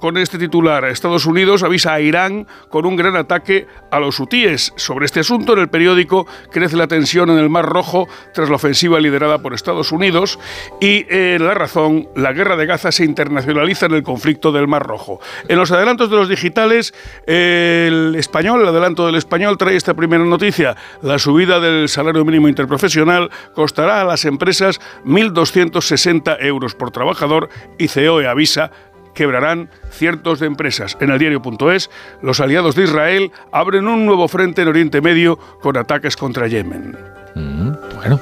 con 0.00 0.16
este 0.16 0.38
titular. 0.38 0.84
Estados 0.84 1.26
Unidos 1.26 1.62
avisa 1.62 1.94
a 1.94 2.00
Irán 2.00 2.46
con 2.68 2.86
un 2.86 2.96
gran 2.96 3.16
ataque 3.16 3.66
a 3.90 4.00
los 4.00 4.18
hutíes. 4.18 4.72
Sobre 4.76 5.06
este 5.06 5.20
asunto, 5.20 5.52
en 5.52 5.60
el 5.60 5.68
periódico 5.68 6.26
crece 6.50 6.76
la 6.76 6.86
tensión 6.86 7.30
en 7.30 7.38
el 7.38 7.50
Mar 7.50 7.66
Rojo 7.66 8.08
tras 8.32 8.48
la 8.48 8.56
ofensiva 8.56 9.00
liderada 9.00 9.38
por 9.38 9.54
Estados 9.54 9.92
Unidos 9.92 10.38
y 10.80 11.06
en 11.08 11.44
La 11.44 11.54
Razón, 11.54 12.08
la 12.16 12.32
guerra 12.32 12.56
de 12.56 12.66
Gaza 12.66 12.92
se 12.92 13.04
internacionaliza 13.04 13.86
en 13.86 13.92
el 13.92 14.02
conflicto 14.02 14.52
del 14.52 14.68
Mar 14.68 14.86
Rojo. 14.86 15.20
En 15.48 15.58
los 15.58 15.70
adelantos 15.70 16.10
de 16.10 16.16
los 16.16 16.28
digitales, 16.28 16.94
el 17.26 18.14
español, 18.16 18.62
el 18.62 18.68
adelanto 18.68 19.06
del 19.06 19.16
español 19.16 19.58
trae 19.58 19.76
esta 19.76 19.94
primera 19.94 20.24
noticia. 20.24 20.76
La 21.02 21.18
subida 21.18 21.60
del 21.60 21.88
salario 21.88 22.24
mínimo 22.24 22.48
interprofesional 22.48 23.30
costará 23.54 24.00
a 24.00 24.04
las 24.04 24.24
empresas 24.24 24.80
1.260 25.04 26.36
euros 26.40 26.74
por 26.74 26.90
trabajador 26.90 27.48
y 27.78 27.88
COE 27.88 28.26
avisa 28.26 28.70
quebrarán 29.14 29.70
cientos 29.90 30.40
de 30.40 30.46
empresas. 30.46 30.96
En 31.00 31.10
el 31.10 31.18
diario.es, 31.18 31.90
los 32.22 32.40
aliados 32.40 32.74
de 32.74 32.84
Israel 32.84 33.32
abren 33.52 33.86
un 33.86 34.04
nuevo 34.04 34.28
frente 34.28 34.62
en 34.62 34.68
Oriente 34.68 35.00
Medio 35.00 35.38
con 35.60 35.76
ataques 35.76 36.16
contra 36.16 36.46
Yemen. 36.46 36.96
Mm, 37.34 37.72
bueno, 37.96 38.20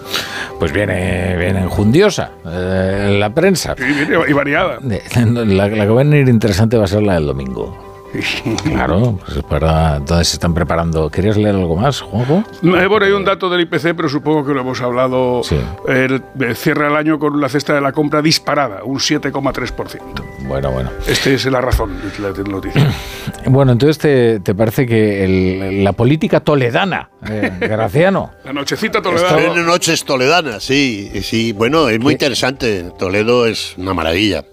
pues 0.58 0.72
viene, 0.72 1.36
viene 1.36 1.60
enjundiosa 1.60 2.30
eh, 2.46 3.16
la 3.18 3.34
prensa. 3.34 3.74
Sí, 3.76 3.84
viene 3.84 4.16
y 4.28 4.32
variada. 4.32 4.78
La, 5.14 5.66
la 5.66 5.70
que 5.70 5.88
va 5.88 6.00
a 6.00 6.04
venir 6.04 6.28
interesante 6.28 6.76
va 6.76 6.84
a 6.84 6.88
ser 6.88 7.02
la 7.02 7.14
del 7.14 7.26
domingo. 7.26 7.91
Claro, 8.64 9.18
pues 9.24 9.42
para, 9.44 9.96
entonces 9.96 10.28
se 10.28 10.34
están 10.36 10.54
preparando. 10.54 11.08
¿Querías 11.10 11.36
leer 11.36 11.54
algo 11.54 11.76
más, 11.76 12.00
Juanjo? 12.00 12.44
Eh, 12.62 12.86
bueno, 12.86 13.06
hay 13.06 13.12
un 13.12 13.24
dato 13.24 13.48
del 13.50 13.62
IPC, 13.62 13.94
pero 13.96 14.08
supongo 14.08 14.44
que 14.44 14.52
lo 14.52 14.60
hemos 14.60 14.80
hablado. 14.80 15.42
El- 15.88 16.22
eh, 16.40 16.54
cierra 16.54 16.88
el 16.88 16.96
año 16.96 17.18
con 17.18 17.40
la 17.40 17.48
cesta 17.48 17.74
de 17.74 17.80
la 17.80 17.92
compra 17.92 18.20
disparada, 18.22 18.82
un 18.84 18.98
7,3%. 18.98 20.00
Bueno, 20.46 20.70
bueno. 20.72 20.90
Esta 21.06 21.30
es 21.30 21.46
la 21.46 21.60
razón 21.60 21.96
de 22.00 22.18
la 22.22 22.50
noticia. 22.50 22.90
Bueno, 23.46 23.72
entonces 23.72 23.98
te, 23.98 24.40
te 24.40 24.54
parece 24.54 24.86
que 24.86 25.24
el- 25.24 25.82
la 25.84 25.92
política 25.92 26.40
toledana, 26.40 27.10
eh, 27.28 27.50
Graciano, 27.60 28.30
La 28.44 28.52
nochecita 28.52 29.00
toledana. 29.02 29.54
Son 29.54 29.66
noches 29.66 30.04
toledanas, 30.04 30.62
sí, 30.62 31.10
sí. 31.22 31.52
Bueno, 31.52 31.88
es 31.88 31.98
muy 32.00 32.12
interesante. 32.12 32.84
Toledo 32.98 33.46
es 33.46 33.74
una 33.78 33.94
maravilla. 33.94 34.44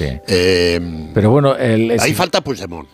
Eh, 0.00 1.10
pero 1.14 1.30
bueno, 1.30 1.56
el, 1.56 1.96
ahí 2.00 2.14
falta 2.14 2.40
Puigdemont. 2.40 2.88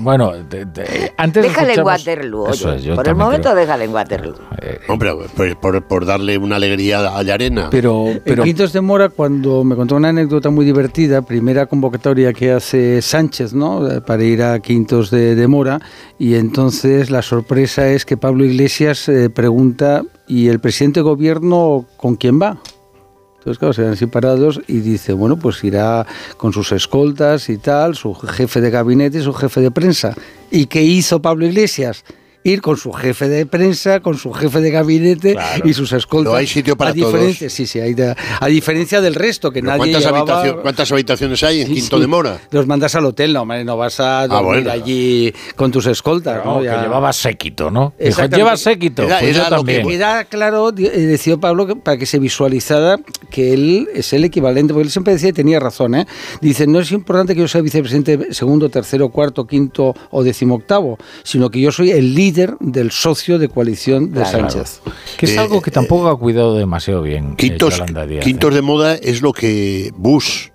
Bueno, 0.00 0.32
de- 0.34 0.66
de- 0.66 1.12
antes 1.16 1.42
Déjale 1.42 1.72
en 1.72 1.80
Waterloo, 1.82 2.42
oye. 2.42 2.52
Eso 2.52 2.72
es, 2.74 2.82
yo 2.82 2.94
Por 2.96 3.08
el 3.08 3.14
momento 3.14 3.44
creo. 3.44 3.54
déjale 3.54 3.84
en 3.84 3.94
Waterloo. 3.94 4.34
Hombre, 4.88 5.10
por, 5.34 5.56
por- 5.58 5.82
por 5.88 6.04
darle 6.04 6.36
una 6.36 6.56
alegría 6.56 7.16
a 7.16 7.22
Llarena. 7.22 7.68
Pero, 7.70 8.08
en 8.26 8.42
Quintos 8.42 8.74
de 8.74 8.82
Mora, 8.82 9.08
cuando 9.08 9.64
me 9.64 9.74
contó 9.76 9.96
una 9.96 10.10
anécdota 10.10 10.50
muy 10.50 10.66
divertida, 10.66 11.22
primera 11.22 11.64
convocatoria 11.64 12.34
que 12.34 12.52
hace 12.52 13.00
Sánchez, 13.00 13.54
¿no? 13.54 13.90
Eh, 13.90 14.02
Para 14.02 14.22
ir 14.22 14.42
a 14.42 14.58
Quintos 14.60 15.10
de, 15.10 15.34
de 15.34 15.46
Mora, 15.48 15.80
y 16.18 16.34
entonces 16.34 17.08
la 17.10 17.22
sorpresa 17.22 17.88
es 17.88 18.04
que 18.04 18.18
Pablo 18.18 18.44
Iglesias 18.44 19.08
eh, 19.08 19.30
pregunta, 19.30 20.02
¿y 20.28 20.48
el 20.48 20.60
presidente 20.60 21.00
de 21.00 21.04
gobierno 21.04 21.86
con 21.96 22.16
quién 22.16 22.38
va? 22.42 22.58
Entonces, 23.40 23.58
claro, 23.58 23.72
se 23.72 23.96
separados 23.96 24.60
y 24.66 24.80
dice, 24.80 25.14
bueno, 25.14 25.38
pues 25.38 25.64
irá 25.64 26.06
con 26.36 26.52
sus 26.52 26.72
escoltas 26.72 27.48
y 27.48 27.56
tal, 27.56 27.96
su 27.96 28.14
jefe 28.14 28.60
de 28.60 28.68
gabinete 28.68 29.16
y 29.16 29.22
su 29.22 29.32
jefe 29.32 29.62
de 29.62 29.70
prensa. 29.70 30.14
¿Y 30.50 30.66
qué 30.66 30.82
hizo 30.82 31.22
Pablo 31.22 31.46
Iglesias? 31.46 32.04
Ir 32.42 32.62
con 32.62 32.78
su 32.78 32.90
jefe 32.92 33.28
de 33.28 33.44
prensa, 33.44 34.00
con 34.00 34.16
su 34.16 34.32
jefe 34.32 34.60
de 34.62 34.70
gabinete 34.70 35.36
y 35.64 35.74
sus 35.74 35.92
escoltas. 35.92 36.32
No 36.32 36.38
hay 36.38 36.46
sitio 36.46 36.74
para 36.74 36.90
a 36.90 36.94
diferencia, 36.94 37.48
todos. 37.48 37.52
Sí, 37.52 37.66
sí, 37.66 37.80
hay 37.80 37.92
de- 37.92 38.14
a 38.40 38.46
diferencia 38.46 39.02
del 39.02 39.14
resto, 39.14 39.50
que 39.50 39.60
Pero 39.60 39.76
nadie 39.76 39.92
¿cuántas, 39.92 40.04
llevaba- 40.04 40.62
¿Cuántas 40.62 40.90
habitaciones 40.90 41.42
hay 41.42 41.60
en 41.60 41.66
Sí, 41.66 41.74
Quinto 41.74 41.96
sí. 41.96 42.00
de 42.00 42.06
Mora? 42.06 42.40
Los 42.50 42.66
mandas 42.66 42.94
al 42.94 43.04
hotel, 43.04 43.34
no, 43.34 43.42
hombre, 43.42 43.62
no 43.62 43.76
vas 43.76 44.00
a 44.00 44.26
dormir 44.26 44.64
bueno. 44.64 44.70
allí 44.70 45.34
con 45.54 45.70
tus 45.70 45.84
escoltas. 45.84 46.42
No, 46.42 46.54
¿no? 46.54 46.58
que 46.60 46.64
Ya- 46.66 46.80
llevaba 46.82 47.12
séquito, 47.12 47.70
¿no? 47.70 47.92
Dijo, 48.00 48.24
lleva 48.24 48.56
séquito. 48.56 49.02
Era- 49.02 49.18
pues 49.20 49.36
yo 49.36 49.44
que- 49.44 49.50
también. 49.50 49.86
Queda 49.86 50.24
claro, 50.24 50.70
eh, 50.70 50.82
decía 50.82 51.36
Pablo, 51.36 51.66
que- 51.66 51.76
para 51.76 51.98
que 51.98 52.06
se 52.06 52.18
visualizara 52.18 52.98
que 53.30 53.52
él 53.52 53.88
es 53.94 54.14
el 54.14 54.24
equivalente, 54.24 54.72
porque 54.72 54.84
él 54.86 54.90
siempre 54.90 55.12
decía 55.12 55.28
y 55.28 55.32
tenía 55.34 55.60
razón, 55.60 55.94
¿eh? 55.94 56.06
Dice, 56.40 56.66
no 56.66 56.80
es 56.80 56.90
importante 56.90 57.34
que 57.34 57.40
yo 57.42 57.48
sea 57.48 57.60
vicepresidente 57.60 58.32
segundo, 58.32 58.70
tercero, 58.70 59.10
cuarto, 59.10 59.46
quinto 59.46 59.94
o 60.10 60.24
decimoctavo, 60.24 60.96
sino 61.22 61.50
que 61.50 61.60
yo 61.60 61.70
soy 61.70 61.90
el 61.90 62.14
líder 62.14 62.29
del 62.60 62.90
socio 62.90 63.38
de 63.38 63.48
coalición 63.48 64.12
de 64.12 64.22
Claro. 64.22 64.50
Sánchez. 64.50 64.80
Que 65.16 65.26
es 65.26 65.38
algo 65.38 65.60
que 65.60 65.70
tampoco 65.70 66.08
ha 66.08 66.18
cuidado 66.18 66.56
demasiado 66.56 67.02
bien. 67.02 67.32
eh, 67.32 67.36
Quintos, 67.36 67.82
Díaz, 68.08 68.24
quintos 68.24 68.54
de 68.54 68.62
moda 68.62 68.94
es 68.96 69.22
lo 69.22 69.32
que 69.32 69.92
Bush, 69.96 70.48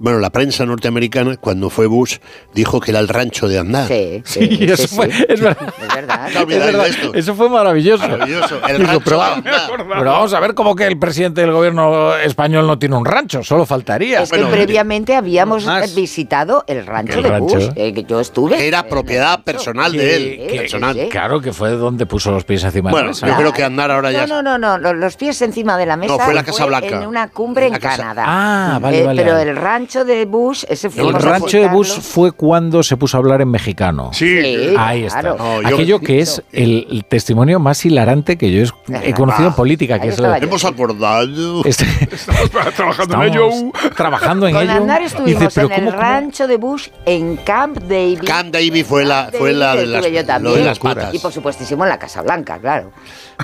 bueno, 0.00 0.18
la 0.18 0.30
prensa 0.30 0.66
norteamericana, 0.66 1.36
cuando 1.36 1.70
fue 1.70 1.86
Bush, 1.86 2.16
dijo 2.54 2.80
que 2.80 2.90
era 2.90 2.98
el 3.00 3.06
rancho 3.06 3.46
de 3.46 3.58
andar. 3.58 3.86
Sí, 3.86 4.22
sí, 4.24 4.48
Sí, 4.56 4.64
eso 4.64 4.88
sí, 4.88 4.96
fue- 4.96 5.12
sí. 5.12 5.24
es 5.28 5.40
verdad. 5.40 5.68
Es 5.80 5.94
verdad. 5.94 6.28
No 6.34 6.40
Es 6.40 6.46
verdad, 6.48 6.82
de 6.84 6.88
esto. 6.90 7.14
Eso 7.14 7.34
fue 7.34 7.48
maravilloso. 7.48 8.08
Maravilloso. 8.08 8.60
El 8.66 8.78
Digo, 8.78 8.88
rancho 8.88 9.04
pero, 9.04 9.20
de 9.36 9.84
pero 9.98 10.10
vamos 10.12 10.32
a 10.34 10.40
ver 10.40 10.54
cómo 10.54 10.74
que 10.74 10.86
el 10.86 10.98
presidente 10.98 11.42
del 11.42 11.52
gobierno 11.52 12.16
español 12.16 12.66
no 12.66 12.78
tiene 12.78 12.96
un 12.96 13.04
rancho, 13.04 13.44
solo 13.44 13.66
faltaría. 13.66 14.22
Es 14.22 14.30
que 14.30 14.44
previamente 14.46 15.14
habíamos 15.14 15.64
visitado 15.94 16.64
el 16.66 16.86
rancho 16.86 17.18
El 17.18 17.22
de 17.24 17.28
rancho. 17.30 17.54
Bush, 17.56 17.68
eh, 17.76 17.92
que 17.92 18.04
yo 18.04 18.20
estuve. 18.20 18.66
Era 18.66 18.84
propiedad 18.88 19.42
personal 19.44 19.92
de 19.92 20.16
él. 20.16 20.48
Que- 20.50 20.56
personal. 20.60 21.08
Claro 21.10 21.40
que 21.40 21.52
fue 21.52 21.70
donde 21.72 22.06
puso 22.06 22.30
los 22.30 22.44
pies 22.44 22.64
encima 22.64 22.88
de 22.88 22.92
Bueno, 22.92 23.06
la 23.08 23.10
mesa. 23.12 23.26
yo 23.28 23.36
creo 23.36 23.52
que 23.52 23.64
andar 23.64 23.90
ahora 23.90 24.10
ya. 24.12 24.26
No, 24.26 24.42
no, 24.42 24.56
no, 24.56 24.78
no, 24.78 24.78
lo- 24.78 24.94
los 24.94 25.16
pies 25.16 25.40
encima 25.42 25.76
de 25.76 25.84
la 25.86 25.96
mesa. 25.96 26.18
fue 26.18 26.32
la 26.34 26.42
Casa 26.42 26.64
Blanca. 26.64 27.00
En 27.02 27.06
una 27.06 27.28
cumbre 27.28 27.66
en, 27.66 27.74
Canadá. 27.74 28.24
Ah, 28.26 28.78
vale, 28.80 29.00
Eh, 29.00 29.06
vale, 29.06 29.22
Pero 29.22 29.34
vale. 29.36 29.50
el 29.50 29.56
rancho 29.56 29.89
de 30.04 30.24
Bush, 30.24 30.64
ese 30.68 30.88
fue 30.90 31.02
El 31.06 31.12
rancho 31.14 31.58
de 31.58 31.68
Bush 31.68 32.00
fue 32.00 32.32
cuando 32.32 32.82
se 32.82 32.96
puso 32.96 33.16
a 33.16 33.20
hablar 33.20 33.40
en 33.42 33.50
mexicano. 33.50 34.10
Sí, 34.12 34.74
ahí 34.78 35.04
está. 35.04 35.20
claro. 35.20 35.36
No, 35.38 35.62
yo- 35.62 35.68
Aquello 35.68 36.00
que 36.00 36.20
es 36.20 36.42
el, 36.52 36.86
el 36.90 37.04
testimonio 37.04 37.58
más 37.58 37.84
hilarante 37.84 38.38
que 38.38 38.50
yo 38.52 38.64
he 39.02 39.12
conocido 39.12 39.48
en 39.48 39.54
política, 39.54 39.98
que 39.98 40.08
es 40.08 40.18
Hemos 40.18 40.64
acordado. 40.64 41.64
Este- 41.64 41.84
Estamos 42.12 42.50
trabajando 42.74 43.14
en 43.16 43.22
ello. 43.32 43.48
Estamos 43.48 43.96
trabajando 43.96 44.46
en 44.48 44.54
Con 44.54 44.62
ello. 44.62 44.72
Andar 44.72 45.02
Dice, 45.02 45.16
estuvimos 45.16 45.54
pero 45.54 45.66
en 45.68 45.74
¿cómo- 45.74 45.88
el 45.88 45.94
cómo? 45.94 46.02
rancho 46.02 46.46
de 46.46 46.56
Bush 46.56 46.88
en 47.06 47.36
Camp 47.38 47.78
David. 47.78 48.20
Camp 48.24 48.52
David 48.52 48.84
fue 48.86 49.04
la, 49.04 49.30
fue 49.36 49.52
la 49.52 49.74
de 49.74 49.86
las, 49.86 50.10
yo 50.10 50.24
también. 50.24 50.54
de 50.56 50.64
las 50.64 50.78
patas. 50.78 51.12
Y 51.14 51.18
por 51.18 51.32
supuestísimo 51.32 51.84
en 51.84 51.90
la 51.90 51.98
Casa 51.98 52.22
Blanca, 52.22 52.58
claro. 52.58 52.92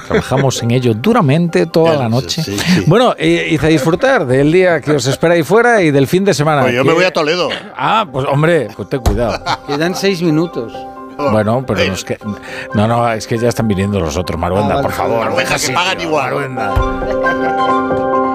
Trabajamos 0.06 0.62
en 0.62 0.70
ello 0.72 0.92
duramente 0.94 1.66
toda 1.66 1.96
la 1.96 2.08
noche. 2.08 2.42
Bueno, 2.86 3.14
y, 3.18 3.54
y 3.54 3.58
a 3.60 3.66
disfrutar 3.68 4.26
del 4.26 4.52
día 4.52 4.80
que 4.80 4.92
os 4.92 5.06
espera 5.06 5.34
ahí 5.34 5.42
fuera 5.42 5.82
y 5.82 5.90
del 5.90 6.06
fin 6.06 6.24
de 6.24 6.34
semana. 6.34 6.35
Pues 6.62 6.74
yo 6.74 6.84
me 6.84 6.92
voy 6.92 7.04
a 7.04 7.12
Toledo. 7.12 7.48
Ah, 7.76 8.06
pues 8.10 8.26
hombre, 8.26 8.68
pues 8.76 8.88
ten 8.88 9.00
cuidado. 9.00 9.42
Quedan 9.66 9.94
seis 9.94 10.22
minutos. 10.22 10.72
Bueno, 11.18 11.64
pero 11.66 11.82
nos 11.86 12.04
que... 12.04 12.18
No, 12.74 12.86
no, 12.86 13.10
es 13.10 13.26
que 13.26 13.38
ya 13.38 13.48
están 13.48 13.66
viniendo 13.66 13.98
los 13.98 14.16
otros, 14.18 14.38
Maruenda, 14.38 14.74
Ah, 14.74 14.76
vale. 14.76 14.82
por 14.82 14.92
favor. 14.92 15.20
Maruenda, 15.24 15.56
que 15.58 15.72
pagan 15.72 16.00
igual. 16.00 16.24
Maruenda. 16.24 16.74